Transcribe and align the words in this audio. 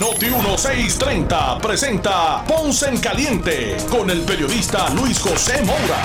Noti 0.00 0.26
1630 0.26 1.58
presenta 1.58 2.44
Ponce 2.46 2.88
en 2.88 2.98
Caliente 2.98 3.76
con 3.90 4.10
el 4.10 4.22
periodista 4.22 4.88
Luis 4.94 5.18
José 5.20 5.62
Moura. 5.62 6.02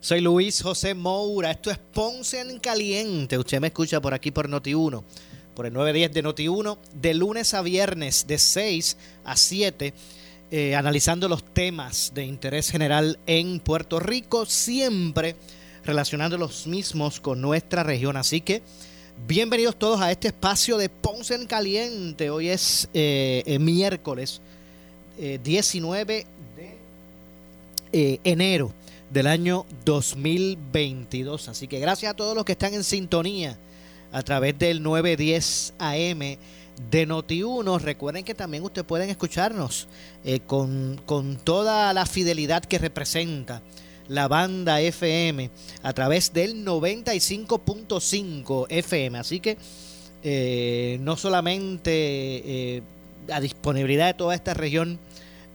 Soy 0.00 0.20
Luis 0.20 0.62
José 0.62 0.94
Moura, 0.94 1.50
esto 1.50 1.70
es 1.70 1.78
Ponce 1.78 2.40
en 2.40 2.58
Caliente. 2.58 3.38
Usted 3.38 3.60
me 3.60 3.68
escucha 3.68 4.00
por 4.00 4.14
aquí 4.14 4.30
por 4.30 4.48
Noti 4.48 4.74
1, 4.74 5.04
por 5.54 5.66
el 5.66 5.72
910 5.72 6.12
de 6.12 6.22
Noti 6.22 6.48
1, 6.48 6.78
de 6.94 7.14
lunes 7.14 7.54
a 7.54 7.62
viernes 7.62 8.26
de 8.26 8.38
6 8.38 8.96
a 9.24 9.36
7 9.36 9.94
eh, 10.50 10.74
analizando 10.74 11.28
los 11.28 11.44
temas 11.44 12.12
de 12.14 12.24
interés 12.24 12.70
general 12.70 13.18
en 13.26 13.60
Puerto 13.60 14.00
Rico, 14.00 14.46
siempre 14.46 15.36
relacionando 15.84 16.38
los 16.38 16.66
mismos 16.66 17.20
con 17.20 17.42
nuestra 17.42 17.82
región. 17.82 18.16
Así 18.16 18.40
que 18.40 18.62
bienvenidos 19.26 19.76
todos 19.76 20.00
a 20.00 20.10
este 20.10 20.28
espacio 20.28 20.76
de 20.76 20.88
Ponce 20.88 21.34
en 21.34 21.46
Caliente. 21.46 22.30
Hoy 22.30 22.48
es 22.48 22.88
eh, 22.94 23.58
miércoles 23.60 24.40
19 25.18 26.18
eh, 26.18 26.26
de 27.92 28.20
enero 28.24 28.72
del 29.10 29.26
año 29.26 29.66
2022. 29.84 31.48
Así 31.48 31.66
que 31.66 31.80
gracias 31.80 32.12
a 32.12 32.16
todos 32.16 32.34
los 32.34 32.44
que 32.44 32.52
están 32.52 32.74
en 32.74 32.84
sintonía 32.84 33.56
a 34.12 34.22
través 34.22 34.58
del 34.58 34.82
910 34.82 35.74
AM 35.78 36.18
de 36.90 37.08
Noti1. 37.08 37.80
Recuerden 37.80 38.24
que 38.24 38.34
también 38.34 38.62
ustedes 38.62 38.86
pueden 38.86 39.10
escucharnos 39.10 39.88
eh, 40.24 40.40
con, 40.40 41.00
toda 41.44 41.92
la 41.92 42.06
fidelidad 42.06 42.64
que 42.64 42.78
representa 42.78 43.62
la 44.08 44.28
banda 44.28 44.80
FM 44.80 45.50
a 45.82 45.92
través 45.92 46.32
del 46.32 46.64
95.5 46.64 48.66
FM. 48.68 49.18
Así 49.18 49.40
que 49.40 49.56
eh, 50.22 50.98
no 51.00 51.16
solamente 51.16 51.90
eh, 51.92 52.82
a 53.30 53.40
disponibilidad 53.40 54.06
de 54.06 54.14
toda 54.14 54.34
esta 54.34 54.54
región, 54.54 54.98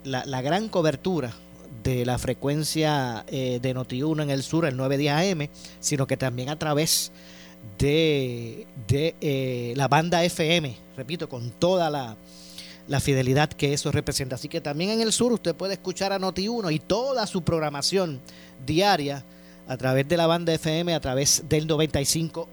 la, 0.03 0.41
gran 0.41 0.69
cobertura 0.69 1.33
de 1.83 2.05
la 2.05 2.17
frecuencia 2.17 3.25
de 3.29 3.75
Noti1 3.75 4.23
en 4.23 4.29
el 4.29 4.43
sur, 4.43 4.65
el 4.65 4.77
910 4.77 5.31
AM, 5.31 5.49
sino 5.79 6.07
que 6.07 6.17
también 6.17 6.49
a 6.49 6.59
través 6.59 7.11
de, 7.79 8.67
de 8.87 9.73
la 9.75 9.87
banda 9.87 10.23
FM 10.23 10.83
repito, 10.95 11.29
con 11.29 11.51
toda 11.51 11.89
la, 11.89 12.15
fidelidad 12.99 13.49
que 13.49 13.73
eso 13.73 13.91
representa. 13.91 14.35
Así 14.35 14.47
que 14.47 14.61
también 14.61 14.91
en 14.91 15.01
el 15.01 15.11
sur 15.11 15.31
usted 15.33 15.55
puede 15.55 15.73
escuchar 15.73 16.13
a 16.13 16.19
Noti1 16.19 16.73
y 16.73 16.79
toda 16.79 17.27
su 17.27 17.43
programación 17.43 18.19
diaria 18.65 19.23
a 19.67 19.77
través 19.77 20.07
de 20.07 20.17
la 20.17 20.27
banda 20.27 20.53
FM, 20.53 20.93
a 20.93 20.99
través 20.99 21.43
del 21.47 21.67
95.5. 21.67 22.47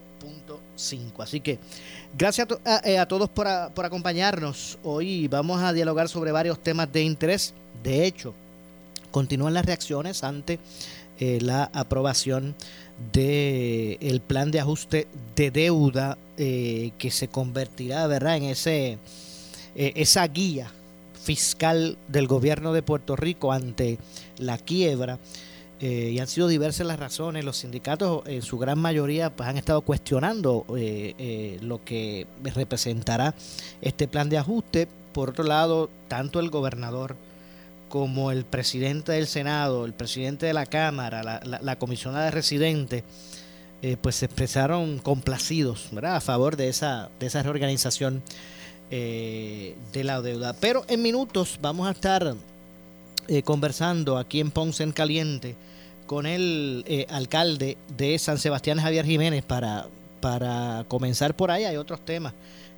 Así 1.19 1.41
que 1.41 1.59
gracias 2.17 2.47
a, 2.65 2.81
eh, 2.83 3.03
todos 3.07 3.29
por, 3.29 3.47
por, 3.73 3.85
acompañarnos. 3.85 4.79
Hoy 4.83 5.27
vamos 5.27 5.61
a 5.61 5.73
dialogar 5.73 6.09
sobre 6.09 6.31
varios 6.31 6.61
temas 6.61 6.91
de 6.91 7.03
interés. 7.03 7.53
De 7.83 8.05
hecho, 8.05 8.33
continúan 9.11 9.53
las 9.53 9.65
reacciones 9.65 10.23
ante 10.23 10.59
eh, 11.19 11.39
la 11.39 11.69
aprobación 11.73 12.55
del 13.13 14.21
plan 14.25 14.49
de 14.49 14.59
ajuste 14.59 15.07
de 15.35 15.51
deuda 15.51 16.17
eh, 16.37 16.93
que 16.97 17.11
se 17.11 17.27
convertirá 17.27 18.07
verdad 18.07 18.37
en 18.37 18.43
ese 18.45 18.97
eh, 19.75 19.93
esa 19.95 20.27
guía 20.27 20.71
fiscal 21.21 21.97
del 22.07 22.27
gobierno 22.27 22.73
de 22.73 22.81
Puerto 22.81 23.15
Rico 23.15 23.51
ante 23.51 23.99
la 24.37 24.57
quiebra 24.57 25.19
eh, 25.79 26.11
y 26.13 26.19
han 26.19 26.27
sido 26.27 26.47
diversas 26.47 26.87
las 26.87 26.99
razones. 26.99 27.45
Los 27.45 27.57
sindicatos 27.57 28.23
en 28.25 28.41
su 28.41 28.57
gran 28.57 28.79
mayoría 28.79 29.29
pues, 29.29 29.47
han 29.47 29.57
estado 29.57 29.81
cuestionando 29.81 30.65
lo 30.67 31.83
que 31.83 32.27
representará 32.55 33.35
este 33.81 34.07
plan 34.07 34.29
de 34.29 34.37
ajuste. 34.37 34.87
Por 35.13 35.29
otro 35.31 35.43
lado 35.43 35.89
tanto 36.07 36.39
el 36.39 36.49
gobernador 36.49 37.15
como 37.91 38.31
el 38.31 38.45
presidente 38.45 39.11
del 39.11 39.27
Senado, 39.27 39.85
el 39.85 39.93
presidente 39.93 40.45
de 40.45 40.53
la 40.53 40.65
Cámara, 40.65 41.23
la, 41.23 41.59
la, 41.61 41.75
comisionada 41.77 42.25
de 42.25 42.31
residentes, 42.31 43.03
eh, 43.83 43.97
pues 43.99 44.15
se 44.15 44.25
expresaron 44.25 44.99
complacidos 44.99 45.89
a 46.03 46.21
favor 46.21 46.55
de 46.55 46.69
esa, 46.69 47.09
de 47.19 47.25
esa 47.25 47.41
reorganización 47.41 48.21
eh, 48.91 49.75
de 49.91 50.03
la 50.03 50.21
deuda. 50.21 50.53
Pero 50.53 50.85
en 50.87 51.01
minutos 51.01 51.57
vamos 51.61 51.87
a 51.87 51.91
estar 51.91 52.35
eh, 53.27 53.41
conversando 53.41 54.17
aquí 54.17 54.39
en 54.39 54.51
Ponce 54.51 54.83
en 54.83 54.91
Caliente 54.91 55.55
con 56.05 56.25
el 56.25 57.07
alcalde 57.09 57.77
de 57.97 58.19
San 58.19 58.37
Sebastián, 58.37 58.79
Javier 58.79 59.05
Jiménez, 59.05 59.43
para, 59.43 59.87
para 60.19 60.85
comenzar 60.89 61.33
por 61.33 61.49
ahí. 61.49 61.63
Hay 61.63 61.77
otros 61.77 62.01
temas 62.01 62.33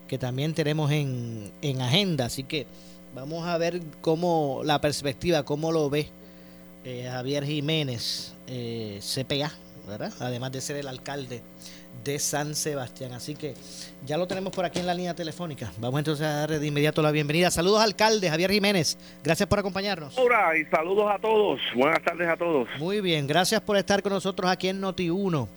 que 0.07 0.19
también 0.19 0.53
tenemos 0.53 0.91
en, 0.91 1.52
en 1.62 1.81
agenda, 1.81 2.25
así 2.25 2.44
que 2.44 2.68
Vamos 3.16 3.46
a 3.46 3.59
ver 3.59 3.79
cómo 4.02 4.62
la 4.66 4.81
perspectiva, 4.81 5.44
cómo 5.44 5.72
lo 5.72 5.88
ve 5.88 6.07
eh, 6.84 7.07
Javier 7.12 7.46
Jiménez, 7.46 8.34
eh, 8.47 9.00
CPA. 9.02 9.52
Además 10.19 10.52
de 10.52 10.62
ser 10.62 10.78
el 10.78 10.88
alcalde 10.88 11.44
de 12.03 12.19
San 12.19 12.56
Sebastián. 12.56 13.14
Así 13.14 13.36
que 13.36 13.53
ya 14.06 14.18
lo 14.18 14.28
tenemos 14.28 14.53
por 14.53 14.66
aquí 14.66 14.80
en 14.80 14.88
la 14.88 14.94
línea 14.94 15.14
telefónica. 15.14 15.72
Vamos 15.78 16.00
entonces 16.00 16.25
a 16.25 16.41
darle 16.41 16.59
de 16.59 16.68
inmediato 16.68 17.02
la 17.02 17.12
bienvenida. 17.12 17.52
Saludos, 17.52 17.81
alcalde 17.81 18.30
Javier 18.30 18.52
Jiménez. 18.52 18.97
Gracias 19.24 19.47
por 19.47 19.59
acompañarnos. 19.59 20.18
Hola 20.18 20.58
y 20.58 20.66
saludos 20.66 21.06
a 21.09 21.19
todos. 21.19 21.59
Buenas 21.75 22.02
tardes 22.03 22.28
a 22.28 22.38
todos. 22.38 22.68
Muy 22.80 23.02
bien, 23.02 23.28
gracias 23.28 23.62
por 23.62 23.78
estar 23.78 24.02
con 24.02 24.14
nosotros 24.14 24.50
aquí 24.50 24.69
en 24.69 24.81
Noti1. 24.81 25.47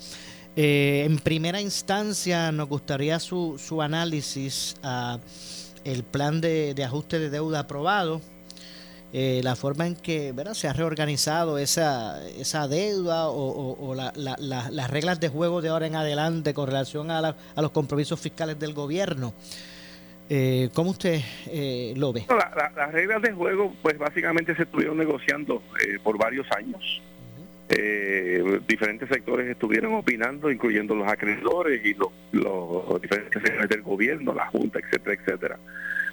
Eh, 0.58 1.02
en 1.04 1.18
primera 1.18 1.60
instancia, 1.60 2.50
nos 2.50 2.68
gustaría 2.68 3.18
su, 3.20 3.58
su 3.58 3.82
análisis 3.82 4.76
a 4.82 5.18
el 5.86 6.02
plan 6.02 6.40
de, 6.40 6.74
ajuste 6.84 7.20
de 7.20 7.30
deuda 7.30 7.60
aprobado, 7.60 8.20
eh, 9.18 9.40
la 9.42 9.56
forma 9.56 9.86
en 9.86 9.96
que 9.96 10.34
se 10.52 10.68
ha 10.68 10.74
reorganizado 10.74 11.56
esa, 11.56 12.22
esa 12.28 12.68
deuda 12.68 13.30
o, 13.30 13.94
las 13.94 14.90
reglas 14.90 15.20
de 15.20 15.30
juego 15.30 15.62
de 15.62 15.70
ahora 15.70 15.86
en 15.86 15.94
adelante 15.94 16.52
con 16.52 16.66
relación 16.66 17.10
a, 17.10 17.34
los 17.56 17.70
compromisos 17.70 18.20
fiscales 18.20 18.58
del 18.58 18.74
gobierno. 18.74 19.32
Eh, 20.28 20.68
¿Cómo 20.74 20.90
usted 20.90 21.22
eh, 21.46 21.94
lo 21.96 22.12
ve? 22.12 22.26
las 22.28 22.92
reglas 22.92 23.22
de 23.22 23.32
juego, 23.32 23.74
pues 23.80 23.96
básicamente 23.96 24.54
se 24.54 24.64
estuvieron 24.64 24.98
negociando 24.98 25.62
eh, 25.80 25.98
por 26.02 26.18
varios 26.18 26.46
años. 26.54 27.00
Eh, 27.70 28.60
diferentes 28.68 29.08
sectores 29.08 29.48
estuvieron 29.48 29.94
opinando, 29.94 30.50
incluyendo 30.50 30.94
los 30.94 31.08
acreedores 31.08 31.82
y 31.86 31.94
los, 31.94 32.10
los 32.32 33.00
diferentes 33.00 33.42
sectores 33.42 33.70
del 33.70 33.80
gobierno, 33.80 34.34
la 34.34 34.46
Junta, 34.48 34.78
etcétera, 34.78 35.14
etcétera. 35.14 35.58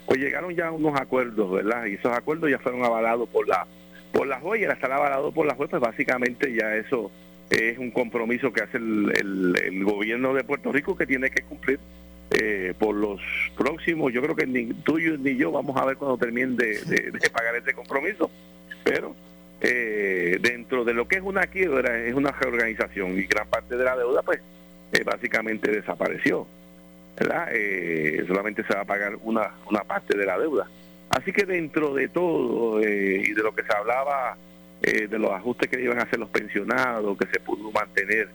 Pues 0.06 0.20
llegaron 0.20 0.54
ya 0.54 0.70
unos 0.70 0.98
acuerdos, 1.00 1.50
¿verdad? 1.50 1.86
Y 1.86 1.94
esos 1.94 2.12
acuerdos 2.12 2.50
ya 2.50 2.58
fueron 2.58 2.84
avalados 2.84 3.28
por 3.28 3.48
la 3.48 3.66
por 4.12 4.28
la 4.28 4.38
juez 4.38 4.60
y 4.60 4.64
al 4.64 4.70
estar 4.70 4.92
avalado 4.92 5.32
por 5.32 5.44
la 5.44 5.54
juez, 5.54 5.68
pues 5.70 5.82
básicamente 5.82 6.54
ya 6.54 6.76
eso 6.76 7.10
es 7.50 7.78
un 7.78 7.90
compromiso 7.90 8.52
que 8.52 8.62
hace 8.62 8.76
el, 8.76 9.82
gobierno 9.84 10.32
de 10.34 10.44
Puerto 10.44 10.70
Rico 10.70 10.96
que 10.96 11.04
tiene 11.04 11.30
que 11.30 11.42
cumplir 11.42 11.80
eh, 12.30 12.74
por 12.78 12.94
los 12.94 13.20
próximos, 13.56 14.12
yo 14.12 14.22
creo 14.22 14.36
que 14.36 14.46
ni 14.46 14.72
tú 14.72 14.98
ni 14.98 15.36
yo 15.36 15.50
vamos 15.50 15.76
a 15.76 15.84
ver 15.84 15.96
cuando 15.96 16.16
terminen 16.16 16.56
de, 16.56 16.78
de 16.84 17.30
pagar 17.30 17.56
ese 17.56 17.74
compromiso, 17.74 18.30
pero 18.84 19.16
eh, 19.66 20.38
dentro 20.42 20.84
de 20.84 20.92
lo 20.92 21.08
que 21.08 21.16
es 21.16 21.22
una 21.22 21.46
quiebra, 21.46 21.98
es 22.04 22.14
una 22.14 22.32
reorganización 22.32 23.18
y 23.18 23.22
gran 23.22 23.48
parte 23.48 23.76
de 23.76 23.84
la 23.84 23.96
deuda 23.96 24.22
pues 24.22 24.40
eh, 24.92 25.02
básicamente 25.04 25.70
desapareció. 25.70 26.46
¿Verdad? 27.16 27.48
Eh, 27.52 28.24
solamente 28.26 28.64
se 28.64 28.74
va 28.74 28.82
a 28.82 28.84
pagar 28.84 29.16
una, 29.22 29.50
una 29.68 29.84
parte 29.84 30.16
de 30.16 30.26
la 30.26 30.38
deuda. 30.38 30.68
Así 31.10 31.32
que 31.32 31.44
dentro 31.44 31.94
de 31.94 32.08
todo 32.08 32.80
eh, 32.80 33.22
y 33.24 33.32
de 33.32 33.42
lo 33.42 33.54
que 33.54 33.62
se 33.62 33.76
hablaba 33.76 34.36
de 34.82 35.18
los 35.18 35.30
ajustes 35.30 35.70
que 35.70 35.80
iban 35.80 35.98
a 35.98 36.02
hacer 36.02 36.18
los 36.18 36.28
pensionados, 36.28 37.16
que 37.16 37.26
se 37.32 37.40
pudo 37.40 37.72
mantener 37.72 38.28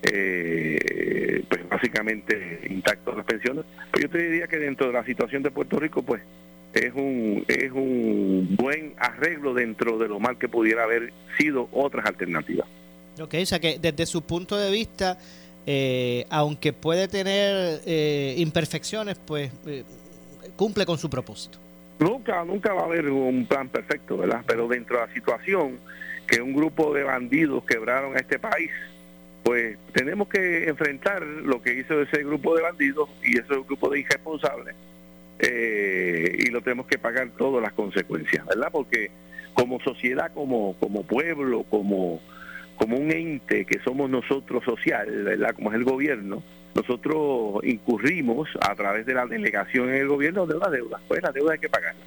pues 0.00 1.68
básicamente 1.68 2.60
intactos 2.70 3.14
las 3.18 3.26
pensiones, 3.26 3.66
pues 3.90 4.04
yo 4.04 4.08
te 4.08 4.16
diría 4.16 4.46
que 4.46 4.56
dentro 4.58 4.86
de 4.86 4.94
la 4.94 5.04
situación 5.04 5.42
de 5.42 5.50
Puerto 5.50 5.78
Rico 5.78 6.02
pues 6.02 6.22
es 6.72 6.94
un, 6.94 7.44
es 7.48 7.72
un 7.72 8.56
buen 8.56 8.94
arreglo 8.98 9.54
dentro 9.54 9.98
de 9.98 10.08
lo 10.08 10.20
mal 10.20 10.38
que 10.38 10.48
pudiera 10.48 10.84
haber 10.84 11.12
sido 11.38 11.68
otras 11.72 12.06
alternativas. 12.06 12.68
Ok, 13.20 13.34
o 13.42 13.46
sea 13.46 13.58
que 13.58 13.78
desde 13.80 14.06
su 14.06 14.22
punto 14.22 14.56
de 14.56 14.70
vista, 14.70 15.18
eh, 15.72 16.26
aunque 16.30 16.72
puede 16.72 17.06
tener 17.06 17.80
eh, 17.86 18.34
imperfecciones, 18.38 19.16
pues 19.24 19.52
eh, 19.68 19.84
cumple 20.56 20.84
con 20.84 20.98
su 20.98 21.08
propósito. 21.08 21.60
Nunca, 22.00 22.44
nunca 22.44 22.72
va 22.72 22.80
a 22.80 22.84
haber 22.86 23.08
un 23.08 23.46
plan 23.46 23.68
perfecto, 23.68 24.16
¿verdad? 24.16 24.42
Pero 24.48 24.66
dentro 24.66 24.98
de 24.98 25.06
la 25.06 25.14
situación 25.14 25.78
que 26.26 26.42
un 26.42 26.54
grupo 26.54 26.92
de 26.92 27.04
bandidos 27.04 27.62
quebraron 27.62 28.16
a 28.16 28.18
este 28.18 28.40
país, 28.40 28.72
pues 29.44 29.78
tenemos 29.92 30.26
que 30.26 30.68
enfrentar 30.68 31.22
lo 31.22 31.62
que 31.62 31.78
hizo 31.78 32.02
ese 32.02 32.24
grupo 32.24 32.56
de 32.56 32.62
bandidos 32.62 33.08
y 33.22 33.38
ese 33.38 33.54
grupo 33.64 33.90
de 33.90 34.00
irresponsables 34.00 34.74
eh, 35.38 36.36
y 36.36 36.50
lo 36.50 36.62
tenemos 36.62 36.88
que 36.88 36.98
pagar 36.98 37.30
todas 37.38 37.62
las 37.62 37.74
consecuencias, 37.74 38.44
¿verdad? 38.44 38.70
Porque 38.72 39.12
como 39.54 39.78
sociedad, 39.80 40.32
como, 40.34 40.74
como 40.80 41.04
pueblo, 41.04 41.62
como, 41.70 42.20
como 42.80 42.96
un 42.96 43.12
ente 43.12 43.66
que 43.66 43.78
somos 43.84 44.08
nosotros 44.08 44.64
social, 44.64 45.06
¿verdad? 45.22 45.54
Como 45.54 45.70
es 45.70 45.76
el 45.76 45.84
gobierno, 45.84 46.42
nosotros 46.74 47.62
incurrimos 47.62 48.48
a 48.58 48.74
través 48.74 49.04
de 49.04 49.12
la 49.12 49.26
delegación 49.26 49.90
en 49.90 49.96
el 49.96 50.08
gobierno 50.08 50.46
de 50.46 50.56
una 50.56 50.70
deuda. 50.70 50.98
Pues 51.06 51.22
la 51.22 51.30
deuda 51.30 51.52
hay 51.52 51.58
que 51.58 51.68
pagarla. 51.68 52.00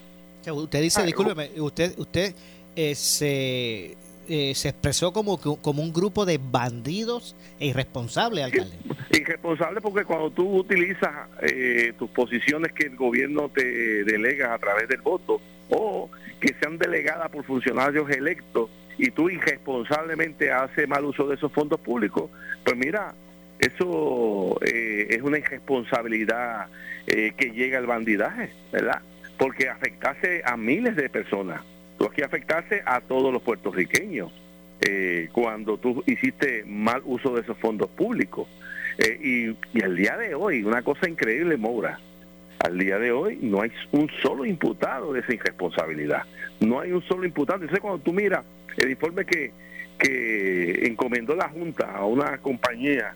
Usted 0.51 0.81
dice, 0.81 1.01
ah, 1.01 1.05
discúlpeme, 1.05 1.51
usted, 1.61 1.93
usted 1.99 2.33
eh, 2.75 2.95
se 2.95 3.95
eh, 4.27 4.55
se 4.55 4.69
expresó 4.69 5.13
como, 5.13 5.37
como 5.37 5.83
un 5.83 5.93
grupo 5.93 6.25
de 6.25 6.39
bandidos 6.41 7.35
e 7.59 7.67
irresponsables, 7.67 8.45
alcalde. 8.45 8.75
Irresponsable 9.11 9.79
porque 9.79 10.05
cuando 10.05 10.31
tú 10.31 10.57
utilizas 10.57 11.11
eh, 11.41 11.93
tus 11.99 12.09
posiciones 12.09 12.71
que 12.71 12.87
el 12.87 12.95
gobierno 12.95 13.49
te 13.49 14.03
delega 14.05 14.55
a 14.55 14.57
través 14.57 14.87
del 14.87 15.01
voto 15.01 15.39
o 15.69 16.09
que 16.39 16.55
sean 16.59 16.79
delegadas 16.79 17.29
por 17.29 17.43
funcionarios 17.45 18.09
electos 18.09 18.71
y 18.97 19.11
tú 19.11 19.29
irresponsablemente 19.29 20.51
haces 20.51 20.87
mal 20.87 21.05
uso 21.05 21.27
de 21.27 21.35
esos 21.35 21.51
fondos 21.51 21.79
públicos, 21.79 22.29
pues 22.63 22.77
mira, 22.77 23.13
eso 23.59 24.59
eh, 24.65 25.07
es 25.09 25.21
una 25.21 25.37
irresponsabilidad 25.37 26.67
que 27.05 27.51
llega 27.51 27.79
al 27.79 27.85
bandidaje, 27.85 28.49
¿verdad? 28.71 29.01
Porque 29.37 29.67
afectase 29.67 30.41
a 30.45 30.55
miles 30.55 30.95
de 30.95 31.09
personas 31.09 31.61
que 32.13 32.23
afectase 32.23 32.81
a 32.85 33.01
todos 33.01 33.33
los 33.33 33.41
puertorriqueños 33.41 34.31
eh, 34.81 35.29
cuando 35.31 35.77
tú 35.77 36.03
hiciste 36.05 36.63
mal 36.65 37.01
uso 37.05 37.33
de 37.33 37.41
esos 37.41 37.57
fondos 37.57 37.89
públicos. 37.91 38.47
Eh, 38.97 39.55
y, 39.73 39.83
al 39.83 39.95
día 39.95 40.17
de 40.17 40.35
hoy, 40.35 40.63
una 40.63 40.83
cosa 40.83 41.09
increíble, 41.09 41.57
Moura, 41.57 41.99
al 42.63 42.77
día 42.77 42.97
de 42.97 43.11
hoy 43.11 43.37
no 43.41 43.61
hay 43.61 43.71
un 43.91 44.09
solo 44.21 44.45
imputado 44.45 45.13
de 45.13 45.19
esa 45.19 45.33
irresponsabilidad. 45.33 46.23
No 46.61 46.79
hay 46.79 46.91
un 46.91 47.03
solo 47.03 47.25
imputado. 47.25 47.59
Entonces, 47.59 47.81
cuando 47.81 48.01
tú 48.01 48.13
miras 48.13 48.45
el 48.77 48.89
informe 48.89 49.25
que, 49.25 49.51
que 49.99 50.87
encomendó 50.87 51.35
la 51.35 51.49
Junta 51.49 51.91
a 51.91 52.05
una 52.05 52.37
compañía 52.37 53.13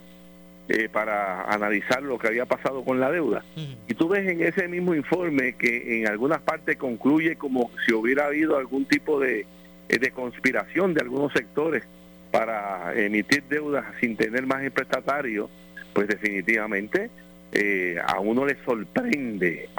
eh, 0.67 0.89
para 0.89 1.43
analizar 1.43 2.03
lo 2.03 2.19
que 2.19 2.27
había 2.27 2.45
pasado 2.45 2.83
con 2.83 2.99
la 2.99 3.09
deuda. 3.09 3.45
Y 3.87 3.93
tú 3.93 4.09
ves 4.09 4.27
en 4.27 4.41
ese 4.41 4.67
mismo 4.67 4.93
informe 4.93 5.53
que 5.53 5.99
en 5.99 6.07
algunas 6.07 6.41
partes 6.41 6.75
concluye 6.75 7.37
como 7.37 7.71
si 7.85 7.93
hubiera 7.93 8.25
habido 8.25 8.57
algún 8.57 8.83
tipo 8.83 9.17
de, 9.17 9.45
eh, 9.87 9.97
de 9.97 10.11
conspiración 10.11 10.93
de 10.93 11.01
algunos 11.01 11.31
sectores 11.31 11.83
para 12.31 12.93
emitir 12.95 13.43
deudas 13.47 13.85
sin 14.01 14.17
tener 14.17 14.45
más 14.45 14.69
prestatario, 14.71 15.49
pues 15.93 16.09
definitivamente 16.09 17.09
eh, 17.51 17.97
a 18.05 18.19
uno 18.19 18.45
le 18.45 18.57
sorprende 18.63 19.69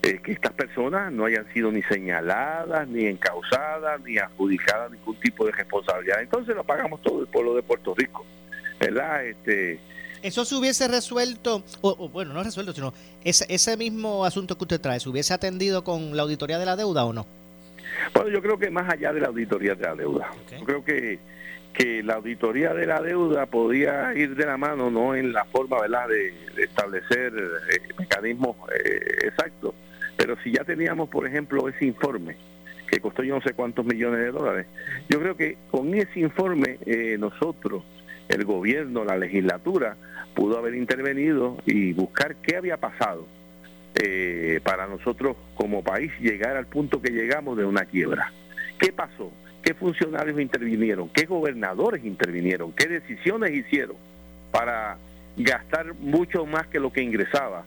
que 0.00 0.32
estas 0.32 0.52
personas 0.52 1.12
no 1.12 1.26
hayan 1.26 1.46
sido 1.52 1.70
ni 1.70 1.82
señaladas, 1.82 2.88
ni 2.88 3.06
encausadas, 3.06 4.00
ni 4.02 4.16
adjudicadas 4.16 4.90
ningún 4.90 5.16
tipo 5.16 5.44
de 5.44 5.52
responsabilidad. 5.52 6.22
Entonces 6.22 6.54
lo 6.54 6.64
pagamos 6.64 7.02
todo 7.02 7.20
el 7.20 7.26
pueblo 7.26 7.54
de 7.54 7.62
Puerto 7.62 7.94
Rico, 7.94 8.24
¿verdad? 8.80 9.26
Este, 9.26 9.78
eso 10.22 10.44
se 10.44 10.54
hubiese 10.54 10.88
resuelto, 10.88 11.62
o, 11.80 12.08
bueno, 12.08 12.32
no 12.32 12.42
resuelto, 12.42 12.72
sino 12.72 12.92
ese, 13.22 13.46
ese 13.48 13.76
mismo 13.76 14.24
asunto 14.24 14.56
que 14.56 14.64
usted 14.64 14.80
trae, 14.80 14.98
¿se 14.98 15.08
hubiese 15.08 15.32
atendido 15.32 15.84
con 15.84 16.16
la 16.16 16.22
auditoría 16.22 16.58
de 16.58 16.66
la 16.66 16.76
deuda 16.76 17.04
o 17.04 17.12
no? 17.12 17.26
Bueno, 18.14 18.30
yo 18.30 18.42
creo 18.42 18.58
que 18.58 18.70
más 18.70 18.88
allá 18.92 19.12
de 19.12 19.20
la 19.20 19.28
auditoría 19.28 19.74
de 19.74 19.82
la 19.82 19.94
deuda, 19.94 20.30
yo 20.50 20.64
creo 20.64 20.84
que, 20.84 21.18
que 21.72 22.02
la 22.02 22.14
auditoría 22.14 22.74
de 22.74 22.86
la 22.86 23.00
deuda 23.00 23.46
podía 23.46 24.12
ir 24.14 24.34
de 24.34 24.46
la 24.46 24.56
mano, 24.56 24.90
no 24.90 25.14
en 25.14 25.32
la 25.32 25.44
forma 25.44 25.80
¿verdad? 25.80 26.08
de, 26.08 26.62
establecer 26.62 27.32
eh, 27.70 27.80
mecanismos 27.98 28.56
eh, 28.72 29.26
exactos, 29.26 29.74
pero 30.16 30.36
si 30.42 30.52
ya 30.52 30.64
teníamos, 30.64 31.08
por 31.08 31.26
ejemplo, 31.26 31.68
ese 31.68 31.84
informe, 31.86 32.36
que 32.90 33.00
costó 33.00 33.22
yo 33.22 33.36
no 33.36 33.42
sé 33.42 33.52
cuántos 33.52 33.84
millones 33.84 34.20
de 34.20 34.30
dólares, 34.32 34.66
yo 35.08 35.20
creo 35.20 35.36
que 35.36 35.58
con 35.70 35.94
ese 35.94 36.20
informe 36.20 36.78
eh, 36.86 37.16
nosotros 37.18 37.84
el 38.28 38.44
gobierno, 38.44 39.04
la 39.04 39.16
legislatura, 39.16 39.96
pudo 40.34 40.58
haber 40.58 40.74
intervenido 40.74 41.58
y 41.66 41.92
buscar 41.92 42.36
qué 42.36 42.56
había 42.56 42.76
pasado 42.76 43.26
eh, 43.94 44.60
para 44.62 44.86
nosotros 44.86 45.36
como 45.54 45.82
país 45.82 46.12
llegar 46.20 46.56
al 46.56 46.66
punto 46.66 47.00
que 47.00 47.10
llegamos 47.10 47.56
de 47.56 47.64
una 47.64 47.84
quiebra. 47.84 48.32
¿Qué 48.78 48.92
pasó? 48.92 49.32
¿Qué 49.62 49.74
funcionarios 49.74 50.40
intervinieron? 50.40 51.08
¿Qué 51.10 51.26
gobernadores 51.26 52.04
intervinieron? 52.04 52.72
¿Qué 52.72 52.86
decisiones 52.86 53.52
hicieron 53.52 53.96
para 54.50 54.96
gastar 55.36 55.94
mucho 55.94 56.46
más 56.46 56.66
que 56.68 56.80
lo 56.80 56.92
que 56.92 57.02
ingresaba? 57.02 57.64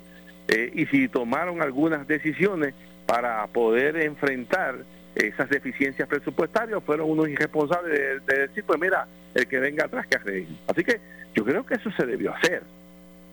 Eh, 0.47 0.71
y 0.73 0.85
si 0.87 1.07
tomaron 1.07 1.61
algunas 1.61 2.07
decisiones 2.07 2.73
para 3.05 3.45
poder 3.47 3.97
enfrentar 3.97 4.83
esas 5.15 5.49
deficiencias 5.49 6.07
presupuestarias, 6.07 6.81
fueron 6.83 7.09
unos 7.09 7.27
irresponsables 7.29 8.25
de 8.25 8.47
decir, 8.47 8.63
pues 8.63 8.79
mira, 8.79 9.07
el 9.33 9.47
que 9.47 9.59
venga 9.59 9.85
atrás 9.85 10.07
que 10.07 10.17
arregle. 10.17 10.55
Así 10.67 10.83
que 10.83 10.99
yo 11.33 11.43
creo 11.43 11.65
que 11.65 11.75
eso 11.75 11.91
se 11.91 12.05
debió 12.05 12.33
hacer. 12.33 12.63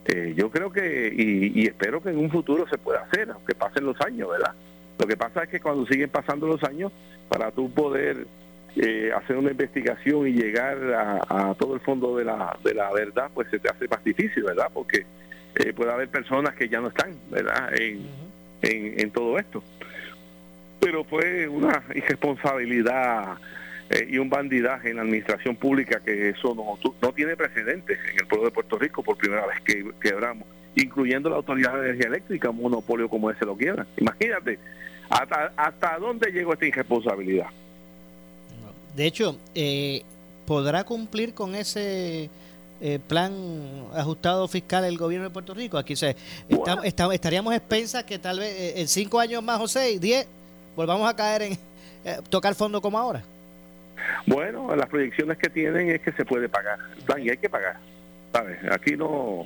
Eh, 0.05 0.33
yo 0.35 0.49
creo 0.49 0.71
que, 0.71 1.13
y, 1.15 1.67
espero 1.67 2.01
que 2.01 2.09
en 2.09 2.17
un 2.17 2.31
futuro 2.31 2.67
se 2.69 2.77
pueda 2.77 3.01
hacer, 3.01 3.29
aunque 3.31 3.53
pasen 3.53 3.85
los 3.85 3.99
años, 4.01 4.29
¿verdad? 4.29 4.53
Lo 4.97 5.05
que 5.05 5.17
pasa 5.17 5.43
es 5.43 5.49
que 5.49 5.59
cuando 5.59 5.85
siguen 5.85 6.09
pasando 6.09 6.47
los 6.47 6.63
años, 6.63 6.91
para 7.27 7.51
tú 7.51 7.71
poder 7.71 8.25
eh, 8.75 9.11
hacer 9.15 9.37
una 9.37 9.51
investigación 9.51 10.27
y 10.27 10.33
llegar 10.33 10.77
a, 11.27 11.53
todo 11.55 11.73
el 11.73 11.81
fondo 11.81 12.15
de 12.17 12.25
la, 12.25 12.57
de 12.63 12.73
la 12.73 12.91
verdad, 12.91 13.29
pues 13.33 13.47
se 13.49 13.59
te 13.59 13.69
hace 13.69 13.87
más 13.87 14.03
difícil, 14.03 14.43
¿verdad? 14.43 14.69
Porque 14.73 15.05
eh, 15.55 15.73
puede 15.73 15.91
haber 15.91 16.09
personas 16.09 16.53
que 16.55 16.69
ya 16.69 16.79
no 16.79 16.89
están, 16.89 17.15
¿verdad? 17.29 17.73
En, 17.73 18.07
en, 18.61 18.99
en 18.99 19.11
todo 19.11 19.37
esto. 19.37 19.63
Pero 20.79 21.03
fue 21.03 21.47
una 21.47 21.83
irresponsabilidad 21.93 23.37
eh, 23.89 24.07
y 24.07 24.17
un 24.19 24.29
bandidaje 24.29 24.91
en 24.91 24.97
la 24.97 25.01
administración 25.01 25.55
pública 25.55 25.99
que 25.99 26.29
eso 26.29 26.53
no, 26.53 26.77
no 27.01 27.13
tiene 27.13 27.35
precedentes 27.35 27.99
en 28.11 28.19
el 28.19 28.27
pueblo 28.27 28.45
de 28.45 28.51
Puerto 28.51 28.77
Rico 28.77 29.01
por 29.01 29.17
primera 29.17 29.47
vez 29.47 29.59
que 29.61 29.91
quebramos, 29.99 30.47
incluyendo 30.75 31.29
la 31.29 31.37
Autoridad 31.37 31.73
de 31.73 31.89
Energía 31.89 32.07
Eléctrica, 32.07 32.51
un 32.51 32.61
monopolio 32.61 33.09
como 33.09 33.31
ese 33.31 33.45
lo 33.45 33.57
quiebra. 33.57 33.87
Imagínate, 33.97 34.59
¿hasta, 35.09 35.53
hasta 35.57 35.97
dónde 35.97 36.31
llegó 36.31 36.53
esta 36.53 36.67
irresponsabilidad? 36.67 37.47
De 38.95 39.05
hecho, 39.05 39.37
eh, 39.55 40.03
¿podrá 40.45 40.83
cumplir 40.83 41.33
con 41.33 41.55
ese 41.55 42.29
eh, 42.81 42.99
plan 43.07 43.33
ajustado 43.93 44.47
fiscal 44.47 44.85
el 44.85 44.97
gobierno 44.97 45.27
de 45.27 45.33
Puerto 45.33 45.53
Rico? 45.53 45.77
Aquí 45.77 45.95
se, 45.95 46.15
estaríamos 46.83 47.53
expensas 47.53 48.03
que 48.03 48.19
tal 48.19 48.39
vez 48.39 48.77
en 48.77 48.87
cinco 48.87 49.19
años 49.19 49.43
más 49.43 49.59
o 49.59 49.67
seis, 49.67 49.99
diez, 50.01 50.27
volvamos 50.75 51.09
a 51.09 51.15
caer 51.15 51.41
en 51.43 51.57
tocar 52.29 52.55
fondo 52.55 52.81
como 52.81 52.97
ahora. 52.97 53.23
Bueno, 54.25 54.75
las 54.75 54.87
proyecciones 54.87 55.37
que 55.37 55.49
tienen 55.49 55.89
es 55.89 56.01
que 56.01 56.11
se 56.13 56.25
puede 56.25 56.49
pagar, 56.49 56.79
y 57.21 57.29
hay 57.29 57.37
que 57.37 57.49
pagar, 57.49 57.77
¿sabes? 58.31 58.59
Aquí 58.71 58.95
no 58.95 59.45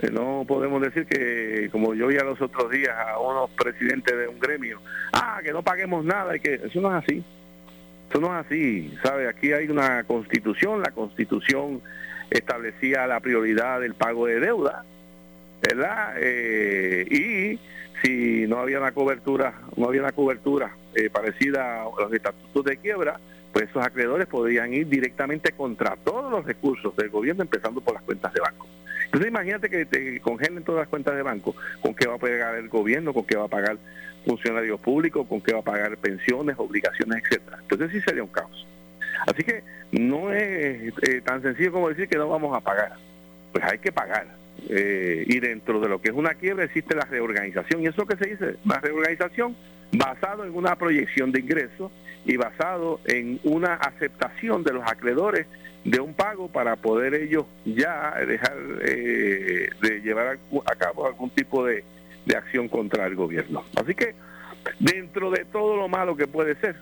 eh, 0.00 0.10
no 0.10 0.44
podemos 0.46 0.80
decir 0.80 1.06
que, 1.06 1.68
como 1.70 1.94
yo 1.94 2.06
vi 2.06 2.16
a 2.16 2.24
los 2.24 2.40
otros 2.40 2.70
días 2.70 2.94
a 2.96 3.18
unos 3.18 3.50
presidentes 3.50 4.16
de 4.16 4.28
un 4.28 4.38
gremio, 4.38 4.80
ah, 5.12 5.40
que 5.42 5.52
no 5.52 5.62
paguemos 5.62 6.04
nada, 6.04 6.36
y 6.36 6.40
que 6.40 6.54
eso 6.54 6.80
no 6.80 6.96
es 6.96 7.04
así, 7.04 7.22
eso 8.12 8.20
no 8.20 8.38
es 8.38 8.44
así, 8.44 8.94
¿sabes? 9.02 9.26
Aquí 9.26 9.54
hay 9.54 9.68
una 9.68 10.04
constitución, 10.04 10.82
la 10.82 10.90
constitución 10.90 11.80
establecía 12.30 13.06
la 13.06 13.20
prioridad 13.20 13.80
del 13.80 13.94
pago 13.94 14.26
de 14.26 14.38
deuda, 14.38 14.84
¿verdad? 15.62 16.16
Eh, 16.18 17.06
y 17.10 17.58
si 18.02 18.46
no 18.46 18.58
había 18.58 18.80
una 18.80 18.92
cobertura, 18.92 19.54
no 19.76 19.86
había 19.86 20.02
una 20.02 20.12
cobertura 20.12 20.76
eh, 20.94 21.08
parecida 21.08 21.84
a 21.84 21.84
los 21.84 22.12
estatutos 22.12 22.64
de 22.66 22.76
quiebra, 22.76 23.18
pues 23.50 23.70
esos 23.70 23.82
acreedores 23.82 24.26
podrían 24.26 24.74
ir 24.74 24.88
directamente 24.88 25.52
contra 25.52 25.96
todos 26.04 26.30
los 26.30 26.44
recursos 26.44 26.94
del 26.96 27.08
gobierno, 27.08 27.44
empezando 27.44 27.80
por 27.80 27.94
las 27.94 28.02
cuentas 28.02 28.34
de 28.34 28.40
banco. 28.40 28.66
Entonces 29.06 29.30
imagínate 29.30 29.70
que 29.70 29.86
te 29.86 30.20
congelen 30.20 30.64
todas 30.64 30.80
las 30.80 30.88
cuentas 30.88 31.16
de 31.16 31.22
banco, 31.22 31.56
con 31.80 31.94
qué 31.94 32.06
va 32.06 32.16
a 32.16 32.18
pagar 32.18 32.56
el 32.56 32.68
gobierno, 32.68 33.14
con 33.14 33.24
qué 33.24 33.36
va 33.36 33.44
a 33.44 33.48
pagar 33.48 33.78
funcionarios 34.26 34.80
públicos, 34.80 35.26
con 35.26 35.40
qué 35.40 35.52
va 35.52 35.60
a 35.60 35.62
pagar 35.64 35.96
pensiones, 35.98 36.56
obligaciones, 36.58 37.22
etcétera. 37.24 37.58
Entonces 37.62 37.90
sí 37.92 38.00
sería 38.00 38.22
un 38.22 38.30
caos. 38.30 38.66
Así 39.26 39.42
que 39.44 39.62
no 39.92 40.32
es 40.32 40.92
eh, 41.02 41.20
tan 41.24 41.42
sencillo 41.42 41.72
como 41.72 41.88
decir 41.88 42.08
que 42.08 42.18
no 42.18 42.28
vamos 42.28 42.56
a 42.56 42.60
pagar. 42.60 42.92
Pues 43.52 43.64
hay 43.64 43.78
que 43.78 43.92
pagar. 43.92 44.26
Eh, 44.68 45.24
y 45.26 45.40
dentro 45.40 45.80
de 45.80 45.88
lo 45.88 46.00
que 46.00 46.10
es 46.10 46.14
una 46.14 46.34
quiebra 46.34 46.64
existe 46.64 46.94
la 46.94 47.04
reorganización. 47.04 47.82
¿Y 47.82 47.86
eso 47.86 48.06
que 48.06 48.16
se 48.16 48.30
dice? 48.30 48.56
La 48.64 48.78
reorganización 48.80 49.56
basado 49.92 50.44
en 50.44 50.54
una 50.54 50.76
proyección 50.76 51.32
de 51.32 51.40
ingresos 51.40 51.90
y 52.24 52.36
basado 52.36 53.00
en 53.04 53.40
una 53.44 53.74
aceptación 53.74 54.62
de 54.62 54.72
los 54.72 54.84
acreedores 54.84 55.46
de 55.84 56.00
un 56.00 56.14
pago 56.14 56.48
para 56.48 56.76
poder 56.76 57.14
ellos 57.14 57.44
ya 57.64 58.14
dejar 58.26 58.56
eh, 58.82 59.68
de 59.80 60.00
llevar 60.00 60.38
a, 60.66 60.74
cabo 60.76 61.06
algún 61.06 61.30
tipo 61.30 61.64
de, 61.64 61.84
acción 62.36 62.68
contra 62.68 63.06
el 63.06 63.14
gobierno. 63.14 63.64
Así 63.76 63.94
que 63.94 64.14
dentro 64.78 65.30
de 65.30 65.44
todo 65.44 65.76
lo 65.76 65.88
malo 65.88 66.16
que 66.16 66.26
puede 66.26 66.54
ser, 66.56 66.76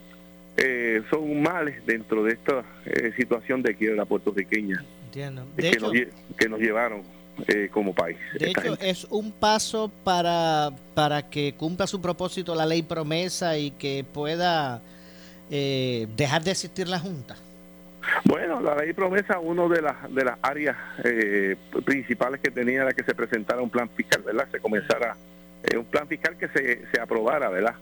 eh, 0.57 1.03
son 1.11 1.41
males 1.43 1.85
dentro 1.87 2.23
de 2.25 2.33
esta 2.33 2.65
eh, 2.85 3.13
situación 3.17 3.63
de 3.63 3.75
quiebra 3.75 4.05
puertorriqueña 4.05 4.85
Entiendo. 5.07 5.47
que, 5.57 5.63
De 5.63 5.69
hecho, 5.69 5.81
nos, 5.81 5.93
que 6.37 6.49
nos 6.49 6.61
llevaron 6.61 7.03
eh, 7.47 7.69
como 7.73 7.95
país. 7.95 8.19
de 8.39 8.51
hecho 8.51 8.61
gente. 8.61 8.91
es 8.91 9.05
un 9.05 9.33
paso 9.33 9.91
para, 10.05 10.71
para 10.95 11.31
que 11.31 11.55
cumpla 11.55 11.87
su 11.87 12.01
propósito 12.01 12.55
la 12.55 12.67
ley 12.67 12.83
promesa 12.83 13.57
y 13.57 13.71
que 13.71 14.05
pueda 14.05 14.83
eh, 15.51 16.07
dejar 16.17 16.43
de 16.43 16.51
existir 16.51 16.89
la 16.89 16.99
Junta. 16.99 17.37
Bueno, 18.25 18.61
la 18.61 18.77
ley 18.77 18.93
promesa, 18.93 19.39
una 19.39 19.67
de 19.69 19.83
las, 19.83 20.15
de 20.15 20.25
las 20.25 20.39
áreas 20.43 20.77
eh, 21.05 21.57
principales 21.85 22.41
que 22.41 22.51
tenía 22.51 22.83
era 22.83 22.93
que 22.93 23.05
se 23.05 23.15
presentara 23.15 23.61
un 23.63 23.71
plan 23.71 23.89
fiscal, 23.91 24.23
¿verdad? 24.23 24.49
Se 24.51 24.61
comenzara 24.61 25.17
eh, 25.65 25.77
un 25.77 25.85
plan 25.85 26.07
fiscal 26.09 26.37
que 26.37 26.49
se, 26.49 26.83
se 26.93 27.01
aprobara, 27.01 27.49
¿verdad? 27.49 27.75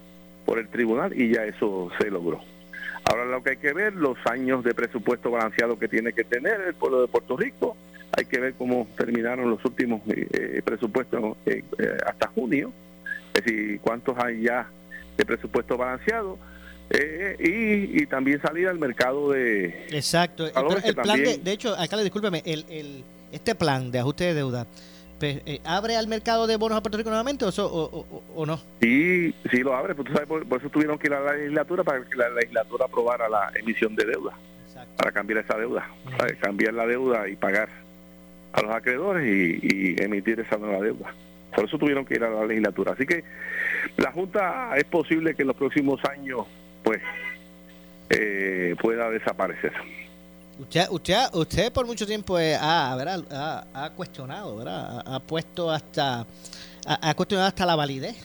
Por 0.44 0.58
el 0.58 0.68
tribunal 0.68 1.12
y 1.18 1.32
ya 1.34 1.44
eso 1.44 1.90
se 2.00 2.10
logró. 2.10 2.40
Ahora 3.10 3.24
lo 3.24 3.42
que 3.42 3.50
hay 3.50 3.56
que 3.56 3.72
ver, 3.72 3.94
los 3.94 4.16
años 4.26 4.64
de 4.64 4.74
presupuesto 4.74 5.30
balanceado 5.30 5.78
que 5.78 5.88
tiene 5.88 6.12
que 6.12 6.24
tener 6.24 6.60
el 6.60 6.74
pueblo 6.74 7.00
de 7.02 7.08
Puerto 7.08 7.36
Rico, 7.36 7.76
hay 8.16 8.24
que 8.24 8.38
ver 8.40 8.54
cómo 8.54 8.86
terminaron 8.96 9.50
los 9.50 9.64
últimos 9.64 10.00
eh, 10.08 10.26
eh, 10.32 10.62
presupuestos 10.64 11.36
eh, 11.46 11.62
hasta 12.06 12.28
junio, 12.28 12.72
es 13.34 13.44
decir, 13.44 13.80
cuántos 13.80 14.16
hay 14.18 14.42
ya 14.42 14.66
de 15.16 15.24
presupuesto 15.24 15.76
balanceado, 15.76 16.38
eh, 16.90 17.36
y, 17.38 18.02
y 18.02 18.06
también 18.06 18.40
salir 18.40 18.66
al 18.68 18.78
mercado 18.78 19.30
de, 19.32 19.86
Exacto. 19.90 20.46
Pero 20.52 20.70
el 20.76 20.94
plan 20.94 20.94
de, 20.94 20.94
también- 20.94 21.44
de 21.44 21.52
hecho, 21.52 21.74
alcalde, 21.76 22.04
discúlpeme, 22.04 22.42
el, 22.46 22.64
el, 22.70 23.04
este 23.30 23.54
plan 23.54 23.90
de 23.90 23.98
ajuste 24.00 24.24
de 24.24 24.34
deuda, 24.34 24.66
eh, 25.20 25.60
¿abre 25.64 25.96
al 25.96 26.06
mercado 26.08 26.46
de 26.46 26.56
bonos 26.56 26.78
a 26.78 26.82
Puerto 26.82 26.98
Rico 26.98 27.10
nuevamente 27.10 27.44
o, 27.44 27.48
eso- 27.48 27.66
o, 27.72 27.98
o- 28.00 28.22
o 28.36 28.46
no? 28.46 28.58
Sí, 28.80 29.34
sí 29.50 29.58
lo 29.58 29.74
abre, 29.74 29.94
pues 29.94 30.06
tú 30.08 30.12
sabes, 30.14 30.28
por, 30.28 30.46
por 30.46 30.60
eso 30.60 30.68
tuvieron 30.70 30.98
que 30.98 31.08
ir 31.08 31.14
a 31.14 31.20
la 31.20 31.32
legislatura 31.34 31.82
para 31.84 32.04
que 32.04 32.16
la 32.16 32.28
legislatura 32.30 32.84
aprobara 32.86 33.28
la 33.28 33.50
emisión 33.54 33.94
de 33.96 34.04
deuda, 34.06 34.32
Exacto. 34.66 34.96
para 34.96 35.12
cambiar 35.12 35.44
esa 35.44 35.56
deuda, 35.58 35.88
cambiar 36.40 36.74
la 36.74 36.86
deuda 36.86 37.28
y 37.28 37.36
pagar 37.36 37.68
a 38.52 38.62
los 38.62 38.70
acreedores 38.74 39.26
y, 39.26 39.58
y 39.62 40.02
emitir 40.02 40.40
esa 40.40 40.56
nueva 40.56 40.80
deuda. 40.82 41.12
Por 41.54 41.64
eso 41.64 41.78
tuvieron 41.78 42.04
que 42.04 42.14
ir 42.14 42.24
a 42.24 42.30
la 42.30 42.44
legislatura. 42.46 42.92
Así 42.92 43.04
que 43.06 43.24
la 43.96 44.12
Junta 44.12 44.70
es 44.76 44.84
posible 44.84 45.34
que 45.34 45.42
en 45.42 45.48
los 45.48 45.56
próximos 45.56 46.00
años, 46.04 46.46
pues, 46.84 47.00
eh, 48.10 48.74
pueda 48.80 49.10
desaparecer. 49.10 49.72
Usted, 50.58 50.86
usted, 50.90 51.16
usted 51.34 51.72
por 51.72 51.86
mucho 51.86 52.04
tiempo 52.04 52.38
eh, 52.38 52.56
ha, 52.56 52.92
ha, 52.92 53.66
ha 53.72 53.90
cuestionado, 53.90 54.56
¿verdad? 54.56 55.02
Ha, 55.06 55.20
puesto 55.20 55.70
hasta, 55.70 56.26
ha, 56.84 57.14
cuestionado 57.14 57.46
hasta 57.48 57.64
la 57.64 57.76
validez, 57.76 58.16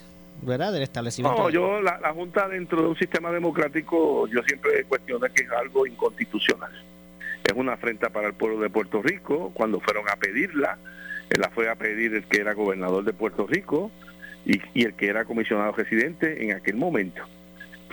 ¿verdad? 0.42 0.74
Del 0.74 0.82
establecimiento. 0.82 1.38
No, 1.38 1.50
yo, 1.52 1.80
la, 1.80 2.00
la 2.00 2.12
Junta 2.12 2.48
dentro 2.48 2.82
de 2.82 2.88
un 2.88 2.98
sistema 2.98 3.32
democrático, 3.32 4.28
yo 4.28 4.42
siempre 4.44 4.84
cuestioné 4.86 5.30
que 5.30 5.44
es 5.44 5.52
algo 5.52 5.86
inconstitucional. 5.86 6.72
Es 7.44 7.54
una 7.56 7.74
afrenta 7.74 8.10
para 8.10 8.28
el 8.28 8.34
pueblo 8.34 8.60
de 8.60 8.70
Puerto 8.70 9.04
Rico. 9.04 9.52
Cuando 9.54 9.80
fueron 9.80 10.10
a 10.10 10.16
pedirla, 10.16 10.80
eh, 11.30 11.38
la 11.38 11.50
fue 11.50 11.70
a 11.70 11.76
pedir 11.76 12.16
el 12.16 12.24
que 12.24 12.42
era 12.42 12.54
gobernador 12.54 13.04
de 13.04 13.14
Puerto 13.14 13.46
Rico 13.46 13.92
y, 14.44 14.60
y 14.74 14.86
el 14.86 14.96
que 14.96 15.08
era 15.08 15.26
comisionado 15.26 15.74
residente 15.74 16.44
en 16.44 16.54
aquel 16.54 16.78
momento. 16.78 17.22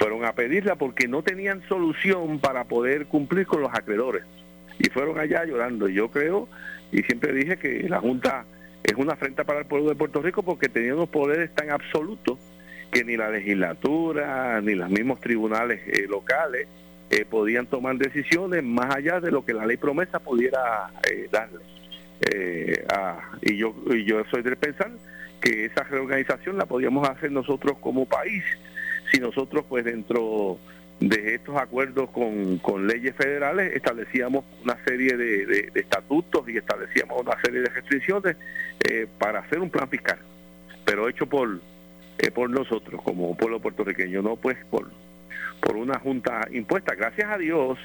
Fueron 0.00 0.24
a 0.24 0.32
pedirla 0.32 0.76
porque 0.76 1.06
no 1.06 1.22
tenían 1.22 1.62
solución 1.68 2.38
para 2.40 2.64
poder 2.64 3.04
cumplir 3.06 3.46
con 3.46 3.60
los 3.60 3.70
acreedores. 3.72 4.24
Y 4.78 4.88
fueron 4.88 5.18
allá 5.20 5.44
llorando. 5.44 5.88
Y 5.90 5.94
Yo 5.94 6.10
creo, 6.10 6.48
y 6.90 7.02
siempre 7.02 7.34
dije 7.34 7.58
que 7.58 7.86
la 7.86 8.00
Junta 8.00 8.46
es 8.82 8.94
una 8.96 9.12
afrenta 9.12 9.44
para 9.44 9.58
el 9.60 9.66
pueblo 9.66 9.90
de 9.90 9.96
Puerto 9.96 10.22
Rico 10.22 10.42
porque 10.42 10.70
tenía 10.70 10.94
unos 10.94 11.10
poderes 11.10 11.54
tan 11.54 11.68
absolutos 11.70 12.38
que 12.90 13.04
ni 13.04 13.16
la 13.18 13.28
legislatura 13.30 14.60
ni 14.62 14.74
los 14.74 14.88
mismos 14.88 15.20
tribunales 15.20 15.80
eh, 15.86 16.06
locales 16.08 16.66
eh, 17.10 17.26
podían 17.28 17.66
tomar 17.66 17.96
decisiones 17.98 18.64
más 18.64 18.94
allá 18.96 19.20
de 19.20 19.30
lo 19.30 19.44
que 19.44 19.52
la 19.52 19.66
ley 19.66 19.76
promesa 19.76 20.18
pudiera 20.18 20.88
eh, 21.08 21.28
darle. 21.30 21.60
Eh, 22.32 22.84
a- 22.92 23.32
y 23.42 23.56
yo 23.58 23.74
y 23.90 24.04
yo 24.04 24.22
soy 24.30 24.42
del 24.42 24.56
pensar 24.56 24.90
que 25.42 25.66
esa 25.66 25.84
reorganización 25.84 26.56
la 26.56 26.64
podíamos 26.66 27.06
hacer 27.08 27.30
nosotros 27.30 27.76
como 27.80 28.06
país 28.06 28.42
si 29.10 29.18
nosotros 29.20 29.64
pues 29.68 29.84
dentro 29.84 30.58
de 31.00 31.34
estos 31.36 31.56
acuerdos 31.56 32.10
con, 32.10 32.58
con 32.58 32.86
leyes 32.86 33.14
federales 33.16 33.74
establecíamos 33.74 34.44
una 34.62 34.76
serie 34.84 35.16
de, 35.16 35.46
de- 35.46 35.70
estatutos 35.74 36.46
y 36.48 36.58
establecíamos 36.58 37.20
una 37.22 37.40
serie 37.40 37.60
de 37.60 37.68
restricciones 37.70 38.36
eh, 38.88 39.06
para 39.18 39.40
hacer 39.40 39.60
un 39.60 39.70
plan 39.70 39.88
fiscal 39.88 40.18
pero 40.84 41.08
hecho 41.08 41.26
por 41.26 41.60
eh, 42.18 42.30
por 42.30 42.50
nosotros 42.50 43.00
como 43.02 43.34
pueblo 43.36 43.60
puertorriqueño 43.60 44.20
no 44.20 44.36
pues 44.36 44.58
por 44.70 44.90
por 45.60 45.76
una 45.76 45.98
junta 45.98 46.48
impuesta. 46.52 46.94
Gracias 46.94 47.30
a 47.30 47.36
Dios 47.36 47.78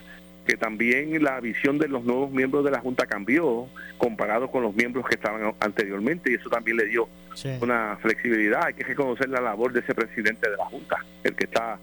que 0.45 0.57
también 0.57 1.23
la 1.23 1.39
visión 1.39 1.77
de 1.79 1.87
los 1.87 2.03
nuevos 2.03 2.31
miembros 2.31 2.63
de 2.63 2.71
la 2.71 2.79
junta 2.79 3.05
cambió 3.07 3.67
comparado 3.97 4.49
con 4.51 4.61
los 4.63 4.75
miembros 4.75 5.05
que 5.07 5.15
estaban 5.15 5.53
anteriormente 5.59 6.31
y 6.31 6.35
eso 6.35 6.49
también 6.49 6.77
le 6.77 6.85
dio 6.85 7.07
Sí. 7.33 7.49
una 7.61 7.97
flexibilidad. 8.01 8.63
Hay 8.65 8.73
que 8.75 8.83
reconocer 8.83 9.27
la 9.29 9.41
labor 9.41 9.73
de 9.73 9.81
ese 9.81 9.93
presidente 9.93 10.49
de 10.49 10.55
la 10.55 10.65
Junta, 10.65 10.97
el 11.23 11.35
que 11.35 11.45
está 11.45 11.77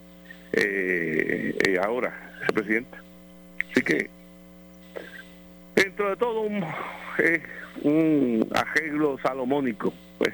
eh, 0.53 1.55
eh, 1.67 1.79
ahora, 1.83 2.33
ese 2.43 2.53
presidente. 2.53 2.97
Así 3.71 3.83
que, 3.83 4.09
dentro 5.75 6.09
de 6.11 6.17
todo, 6.17 6.41
un, 6.43 6.65
eh, 7.19 7.43
un 7.83 8.49
arreglo 8.55 9.19
salomónico, 9.23 9.93
pues 10.19 10.33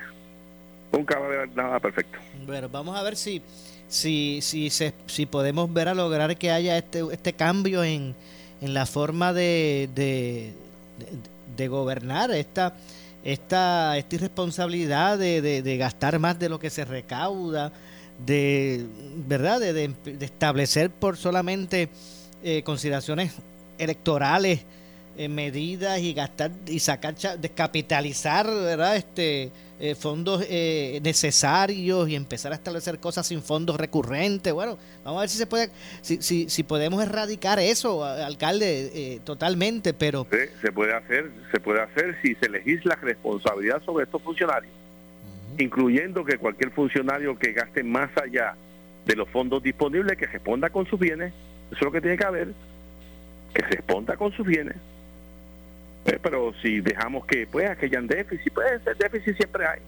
nunca 0.93 1.19
va 1.19 1.25
a 1.27 1.29
haber 1.29 1.57
nada 1.57 1.81
perfecto. 1.81 2.19
Bueno, 2.47 2.69
vamos 2.69 2.97
a 2.97 3.03
ver 3.03 3.17
si, 3.17 3.43
si, 3.89 4.41
si, 4.43 4.71
se, 4.71 4.93
si 5.07 5.27
podemos 5.27 5.73
ver 5.73 5.89
a 5.89 5.95
lograr 5.95 6.37
que 6.37 6.51
haya 6.51 6.77
este, 6.77 7.03
este 7.13 7.33
cambio 7.33 7.83
en, 7.85 8.15
en 8.61 8.75
la 8.75 8.87
forma 8.87 9.33
de, 9.33 9.89
de, 9.95 10.53
de- 11.57 11.69
gobernar 11.69 12.31
esta, 12.31 12.75
esta, 13.25 13.97
esta 13.97 14.15
irresponsabilidad 14.15 15.19
de, 15.19 15.77
gastar 15.79 16.19
más 16.19 16.39
de 16.39 16.49
lo 16.49 16.59
que 16.59 16.71
se 16.71 16.85
recauda, 16.85 17.73
de 18.25 18.85
verdad 19.27 19.61
de 19.61 19.93
establecer 20.21 20.91
por 20.91 21.17
solamente 21.17 21.89
eh, 22.43 22.63
consideraciones 22.63 23.33
electorales 23.79 24.61
eh, 25.19 25.29
medidas 25.29 26.01
y 26.01 26.15
gastar 26.15 26.53
y 26.67 26.79
sacar 26.79 27.15
descapitalizar 27.39 28.47
verdad 28.47 28.97
este 28.97 29.51
eh, 29.81 29.95
fondos 29.95 30.45
eh, 30.49 30.99
necesarios 31.05 32.09
y 32.09 32.17
empezar 32.17 32.51
a 32.51 32.57
establecer 32.57 32.99
cosas 32.99 33.29
sin 33.29 33.43
fondos 33.43 33.77
recurrentes. 33.77 34.53
Bueno 34.53 34.77
vamos 35.05 35.19
a 35.19 35.21
ver 35.21 35.29
si 35.29 35.39
se 35.39 35.47
puede 35.47 35.71
si, 36.03 36.21
si, 36.21 36.49
si 36.49 36.65
podemos 36.65 37.01
erradicar 37.01 37.61
eso 37.61 38.05
alcalde 38.05 38.91
eh, 38.93 39.21
totalmente 39.23 39.95
pero 39.95 40.27
Sí, 40.33 40.39
Se 40.63 40.73
puede 40.73 40.95
hacer, 40.95 41.31
se 41.53 41.61
puede 41.61 41.81
hacer 41.81 42.17
si 42.23 42.35
se 42.35 42.49
legisla 42.49 42.97
responsabilidad 42.97 43.81
sobre 43.85 44.05
estos 44.05 44.21
funcionarios, 44.21 44.73
incluyendo 45.59 46.25
que 46.25 46.39
cualquier 46.39 46.73
funcionario 46.73 47.39
que 47.39 47.53
gaste 47.53 47.85
más 47.85 48.11
allá 48.17 48.57
de 49.07 49.15
los 49.15 49.29
fondos 49.29 49.63
disponibles 49.63 50.19
que 50.19 50.27
responda 50.27 50.71
con 50.71 50.87
sus 50.87 50.99
bienes, 50.99 51.33
eso 51.71 51.77
es 51.77 51.83
lo 51.83 51.93
que 51.93 52.01
tiene 52.01 52.17
que 52.17 52.25
haber, 52.25 52.49
que 53.55 53.63
responda 53.63 54.17
con 54.17 54.33
sus 54.33 54.45
bienes. 54.45 54.77
Pero 56.23 56.53
si 56.63 56.81
dejamos 56.81 57.27
que 57.27 57.47
pues 57.47 57.77
que 57.77 57.87
hayan 57.87 58.07
déficit, 58.07 58.53
pues 58.53 58.67
ese 58.81 58.95
déficit 58.95 59.37
siempre 59.37 59.67
hay. 59.67 59.81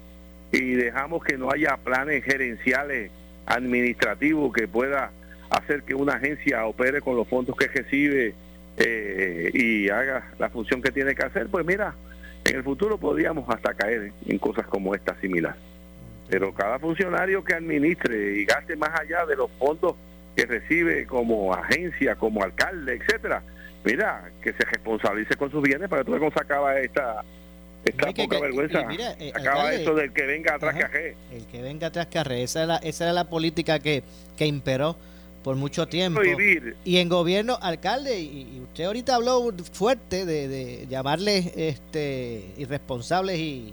Y 0.53 0.73
dejamos 0.75 1.25
que 1.25 1.39
no 1.39 1.51
haya 1.51 1.77
planes 1.77 2.25
gerenciales 2.25 3.11
administrativos 3.47 4.53
que 4.53 4.69
pueda 4.69 5.11
hacer 5.51 5.83
que 5.83 5.95
una 5.95 6.15
agencia 6.15 6.67
opere 6.67 7.01
con 7.01 7.17
los 7.17 7.27
fondos 7.27 7.57
que 7.57 7.67
recibe 7.67 8.35
eh, 8.77 9.51
y 9.53 9.89
haga 9.89 10.31
la 10.39 10.49
función 10.49 10.81
que 10.81 10.93
tiene 10.93 11.15
que 11.15 11.25
hacer, 11.25 11.49
pues 11.49 11.67
mira, 11.67 11.95
en 12.45 12.57
el 12.57 12.63
futuro 12.63 12.99
podríamos 12.99 13.49
hasta 13.49 13.75
caer 13.75 14.13
en 14.27 14.39
cosas 14.39 14.67
como 14.67 14.95
esta 14.95 15.15
similar. 15.21 15.57
Pero 16.29 16.55
cada 16.55 16.79
funcionario 16.79 17.43
que 17.43 17.55
administre 17.55 18.37
y 18.37 18.45
gaste 18.45 18.77
más 18.77 18.99
allá 18.99 19.27
de 19.27 19.37
los 19.37 19.51
fondos 19.59 19.97
que 20.37 20.47
recibe 20.47 21.07
como 21.07 21.53
agencia, 21.53 22.15
como 22.15 22.43
alcalde, 22.43 22.95
etcétera, 22.95 23.43
mira, 23.85 24.31
que 24.43 24.53
se 24.53 24.65
responsabilice 24.65 25.35
con 25.37 25.51
sus 25.51 25.63
bienes 25.63 25.89
para 25.89 26.03
que 26.03 26.07
tú 26.07 26.13
veas 26.13 26.21
cómo 26.21 26.33
se 26.33 26.41
acaba 26.41 26.79
esta, 26.79 27.23
esta 27.85 28.07
poca 28.07 28.29
que- 28.29 28.41
vergüenza. 28.41 28.83
mira, 28.87 29.13
eh, 29.19 29.31
acaba 29.35 29.63
alcalde, 29.63 29.83
eso 29.83 29.95
del 29.95 30.13
que 30.13 30.27
venga 30.27 30.55
atrás 30.55 30.75
que 30.77 30.83
Ajá. 30.85 30.89
aje. 30.93 31.17
el 31.33 31.47
que 31.47 31.63
venga 31.63 31.87
atrás 31.89 32.07
que 32.07 32.19
arre, 32.19 32.43
esa 32.43 32.63
era, 32.65 32.77
esa 32.77 33.05
era 33.05 33.13
la 33.13 33.25
política 33.25 33.79
que, 33.79 34.03
que 34.37 34.47
imperó 34.47 34.97
por 35.43 35.57
mucho 35.57 35.89
tiempo 35.89 36.21
Prohibir 36.21 36.77
Y 36.85 36.99
en 36.99 37.09
gobierno, 37.09 37.59
alcalde, 37.63 38.21
y, 38.21 38.61
usted 38.63 38.85
ahorita 38.85 39.15
habló 39.15 39.51
fuerte 39.73 40.27
de, 40.27 40.49
de 40.49 40.87
llamarles 40.87 41.53
este, 41.57 42.45
irresponsables 42.59 43.39
y 43.39 43.73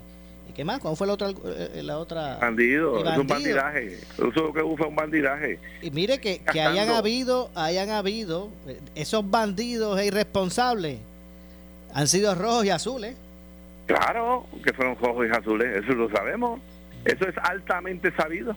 ¿qué 0.58 0.64
más? 0.64 0.80
¿Cuál 0.80 0.96
fue 0.96 1.06
la 1.06 1.12
otra? 1.12 1.28
eh, 1.30 1.82
La 1.84 1.98
otra? 1.98 2.36
bandido, 2.38 2.98
es 3.08 3.16
un 3.16 3.28
bandidaje. 3.28 3.94
Eso 3.94 4.52
que 4.52 4.60
fue 4.76 4.86
un 4.88 4.96
bandidaje. 4.96 5.60
Y 5.82 5.92
mire 5.92 6.18
que, 6.18 6.40
que 6.40 6.60
hayan 6.60 6.88
habido, 6.90 7.48
hayan 7.54 7.90
habido, 7.90 8.50
eh, 8.66 8.80
esos 8.96 9.30
bandidos 9.30 10.00
e 10.00 10.06
irresponsables 10.06 10.98
han 11.94 12.08
sido 12.08 12.34
rojos 12.34 12.64
y 12.64 12.70
azules. 12.70 13.14
Claro, 13.86 14.46
que 14.64 14.72
fueron 14.72 14.96
rojos 14.96 15.28
y 15.28 15.30
azules, 15.30 15.84
eso 15.84 15.92
lo 15.92 16.10
sabemos. 16.10 16.60
Eso 17.04 17.28
es 17.28 17.36
altamente 17.40 18.10
sabido. 18.16 18.56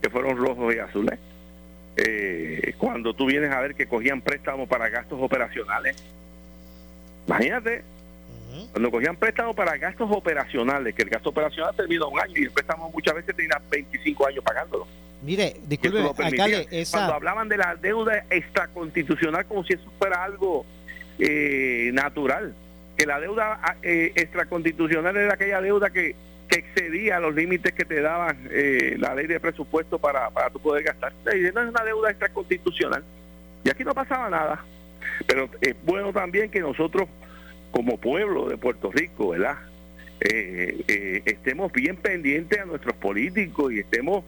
que 0.00 0.10
fueron 0.10 0.36
rojos 0.36 0.72
y 0.72 0.78
azules. 0.78 1.18
Eh, 1.96 2.74
cuando 2.78 3.12
tú 3.12 3.26
vienes 3.26 3.50
a 3.50 3.60
ver 3.60 3.74
que 3.74 3.88
cogían 3.88 4.20
préstamos 4.20 4.68
para 4.68 4.88
gastos 4.88 5.18
operacionales. 5.20 5.96
Imagínate, 7.26 7.82
cuando 8.72 8.90
cogían 8.90 9.16
préstamos 9.16 9.54
para 9.54 9.76
gastos 9.76 10.08
operacionales, 10.10 10.94
que 10.94 11.02
el 11.02 11.10
gasto 11.10 11.30
operacional 11.30 11.74
termina 11.74 12.06
un 12.06 12.18
año 12.20 12.34
y 12.36 12.44
el 12.44 12.50
préstamo 12.50 12.90
muchas 12.90 13.14
veces 13.14 13.34
tenía 13.34 13.60
25 13.70 14.26
años 14.26 14.44
pagándolo. 14.44 14.86
Mire, 15.22 15.56
disculpe, 15.66 15.98
alcalde, 16.22 16.68
esa... 16.70 16.98
Cuando 16.98 17.14
hablaban 17.14 17.48
de 17.48 17.56
la 17.56 17.76
deuda 17.76 18.24
extraconstitucional 18.30 19.46
como 19.46 19.64
si 19.64 19.72
eso 19.74 19.90
fuera 19.98 20.22
algo 20.22 20.66
eh, 21.18 21.90
natural, 21.94 22.54
que 22.96 23.06
la 23.06 23.20
deuda 23.20 23.78
eh, 23.82 24.12
extraconstitucional 24.14 25.16
era 25.16 25.34
aquella 25.34 25.60
deuda 25.60 25.90
que, 25.90 26.14
que 26.48 26.58
excedía 26.58 27.20
los 27.20 27.34
límites 27.34 27.72
que 27.72 27.84
te 27.84 28.00
daban 28.00 28.48
eh, 28.50 28.96
la 28.98 29.14
ley 29.14 29.26
de 29.26 29.40
presupuesto 29.40 29.98
para, 29.98 30.30
para 30.30 30.50
tu 30.50 30.60
poder 30.60 30.84
gastar. 30.84 31.12
no 31.24 31.30
es 31.32 31.68
una 31.68 31.84
deuda 31.84 32.10
extraconstitucional. 32.10 33.02
Y 33.64 33.70
aquí 33.70 33.82
no 33.82 33.94
pasaba 33.94 34.28
nada. 34.28 34.64
Pero 35.26 35.48
es 35.60 35.74
bueno 35.84 36.12
también 36.12 36.50
que 36.50 36.60
nosotros, 36.60 37.08
como 37.74 37.98
pueblo 37.98 38.48
de 38.48 38.56
Puerto 38.56 38.92
Rico, 38.92 39.30
¿verdad? 39.30 39.56
estemos 40.20 41.70
bien 41.72 41.96
pendientes 41.96 42.58
a 42.58 42.64
nuestros 42.64 42.94
políticos 42.96 43.72
y 43.72 43.80
estemos 43.80 44.24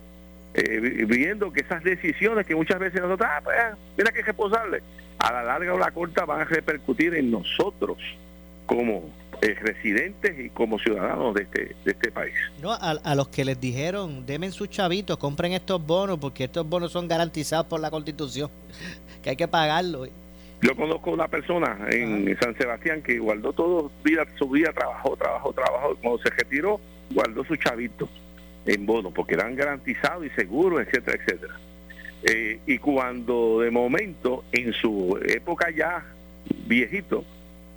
eh, 0.52 1.04
viendo 1.06 1.52
que 1.52 1.60
esas 1.60 1.82
decisiones 1.84 2.44
que 2.44 2.56
muchas 2.56 2.78
veces 2.80 3.00
nosotros, 3.00 3.28
ah, 3.32 3.40
pues, 3.42 3.56
mira 3.96 4.10
que 4.10 4.20
es 4.20 4.26
responsable, 4.26 4.82
a 5.18 5.32
la 5.32 5.44
larga 5.44 5.72
o 5.72 5.78
la 5.78 5.92
corta 5.92 6.24
van 6.24 6.40
a 6.40 6.44
repercutir 6.44 7.14
en 7.14 7.30
nosotros 7.30 7.98
como 8.66 9.08
eh, 9.42 9.54
residentes 9.54 10.38
y 10.38 10.50
como 10.50 10.78
ciudadanos 10.80 11.34
de 11.34 11.42
este, 11.42 11.76
de 11.84 11.92
este 11.92 12.10
país. 12.10 12.34
No, 12.60 12.72
a, 12.72 13.14
los 13.14 13.28
que 13.28 13.44
les 13.44 13.60
dijeron, 13.60 14.26
demen 14.26 14.50
sus 14.50 14.68
chavitos, 14.68 15.18
compren 15.18 15.52
estos 15.52 15.84
bonos, 15.86 16.18
porque 16.18 16.44
estos 16.44 16.68
bonos 16.68 16.90
son 16.90 17.06
garantizados 17.06 17.66
por 17.66 17.78
la 17.80 17.90
Constitución, 17.90 18.50
que 19.22 19.30
hay 19.30 19.36
que 19.36 19.46
pagarlo. 19.46 20.06
Yo 20.62 20.74
conozco 20.74 21.10
una 21.10 21.28
persona 21.28 21.78
en 21.90 22.36
San 22.40 22.56
Sebastián 22.56 23.02
que 23.02 23.18
guardó 23.18 23.52
todo 23.52 23.90
vida, 24.02 24.24
su 24.38 24.48
vida, 24.48 24.72
trabajó, 24.72 25.16
trabajó, 25.16 25.52
trabajó, 25.52 25.96
cuando 25.96 26.18
se 26.22 26.30
retiró, 26.30 26.80
guardó 27.10 27.44
sus 27.44 27.58
chavitos 27.58 28.08
en 28.64 28.86
bonos, 28.86 29.12
porque 29.12 29.34
eran 29.34 29.54
garantizados 29.54 30.24
y 30.26 30.30
seguros, 30.30 30.80
etcétera, 30.80 31.18
etcétera. 31.22 31.54
Eh, 32.22 32.58
y 32.66 32.78
cuando 32.78 33.60
de 33.60 33.70
momento, 33.70 34.44
en 34.50 34.72
su 34.72 35.18
época 35.28 35.70
ya 35.70 36.04
viejito, 36.66 37.24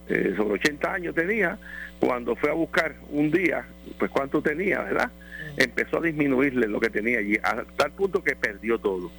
eh, 0.08 0.34
sobre 0.36 0.54
80 0.54 0.94
años 0.94 1.16
tenía, 1.16 1.60
cuando 2.00 2.36
fue 2.36 2.50
a 2.50 2.54
buscar 2.54 2.96
un 3.12 3.30
día, 3.30 3.66
pues 4.00 4.10
cuánto 4.10 4.42
tenía, 4.42 4.80
¿verdad? 4.82 5.12
Empezó 5.58 5.98
a 5.98 6.02
disminuirle 6.02 6.68
lo 6.68 6.80
que 6.80 6.90
tenía 6.90 7.20
allí, 7.20 7.38
a 7.44 7.64
tal 7.76 7.92
punto 7.92 8.24
que 8.24 8.36
perdió 8.36 8.80
todo. 8.80 9.12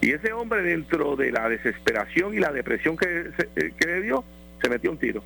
Y 0.00 0.12
ese 0.12 0.32
hombre 0.32 0.62
dentro 0.62 1.16
de 1.16 1.32
la 1.32 1.48
desesperación 1.48 2.34
y 2.34 2.38
la 2.38 2.52
depresión 2.52 2.96
que, 2.96 3.30
eh, 3.56 3.72
que 3.78 3.86
le 3.86 4.02
dio, 4.02 4.24
se 4.60 4.68
metió 4.68 4.90
un 4.90 4.98
tiro. 4.98 5.22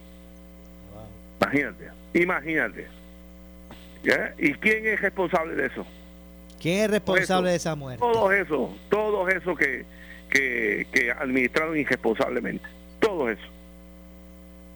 Imagínate, 1.41 1.89
imagínate. 2.15 2.87
¿Y 4.39 4.55
quién 4.55 4.87
es 4.87 5.01
responsable 5.01 5.55
de 5.55 5.67
eso? 5.67 5.87
¿Quién 6.61 6.85
es 6.85 6.91
responsable 6.91 7.51
de 7.51 7.57
esa 7.57 7.75
muerte? 7.75 8.01
Todos 8.01 8.33
esos, 8.33 8.71
todos 8.89 9.33
esos 9.33 9.59
que, 9.59 9.85
que, 10.31 11.13
administraron 11.19 11.77
irresponsablemente. 11.77 12.65
Todos 13.01 13.31
esos. 13.31 13.51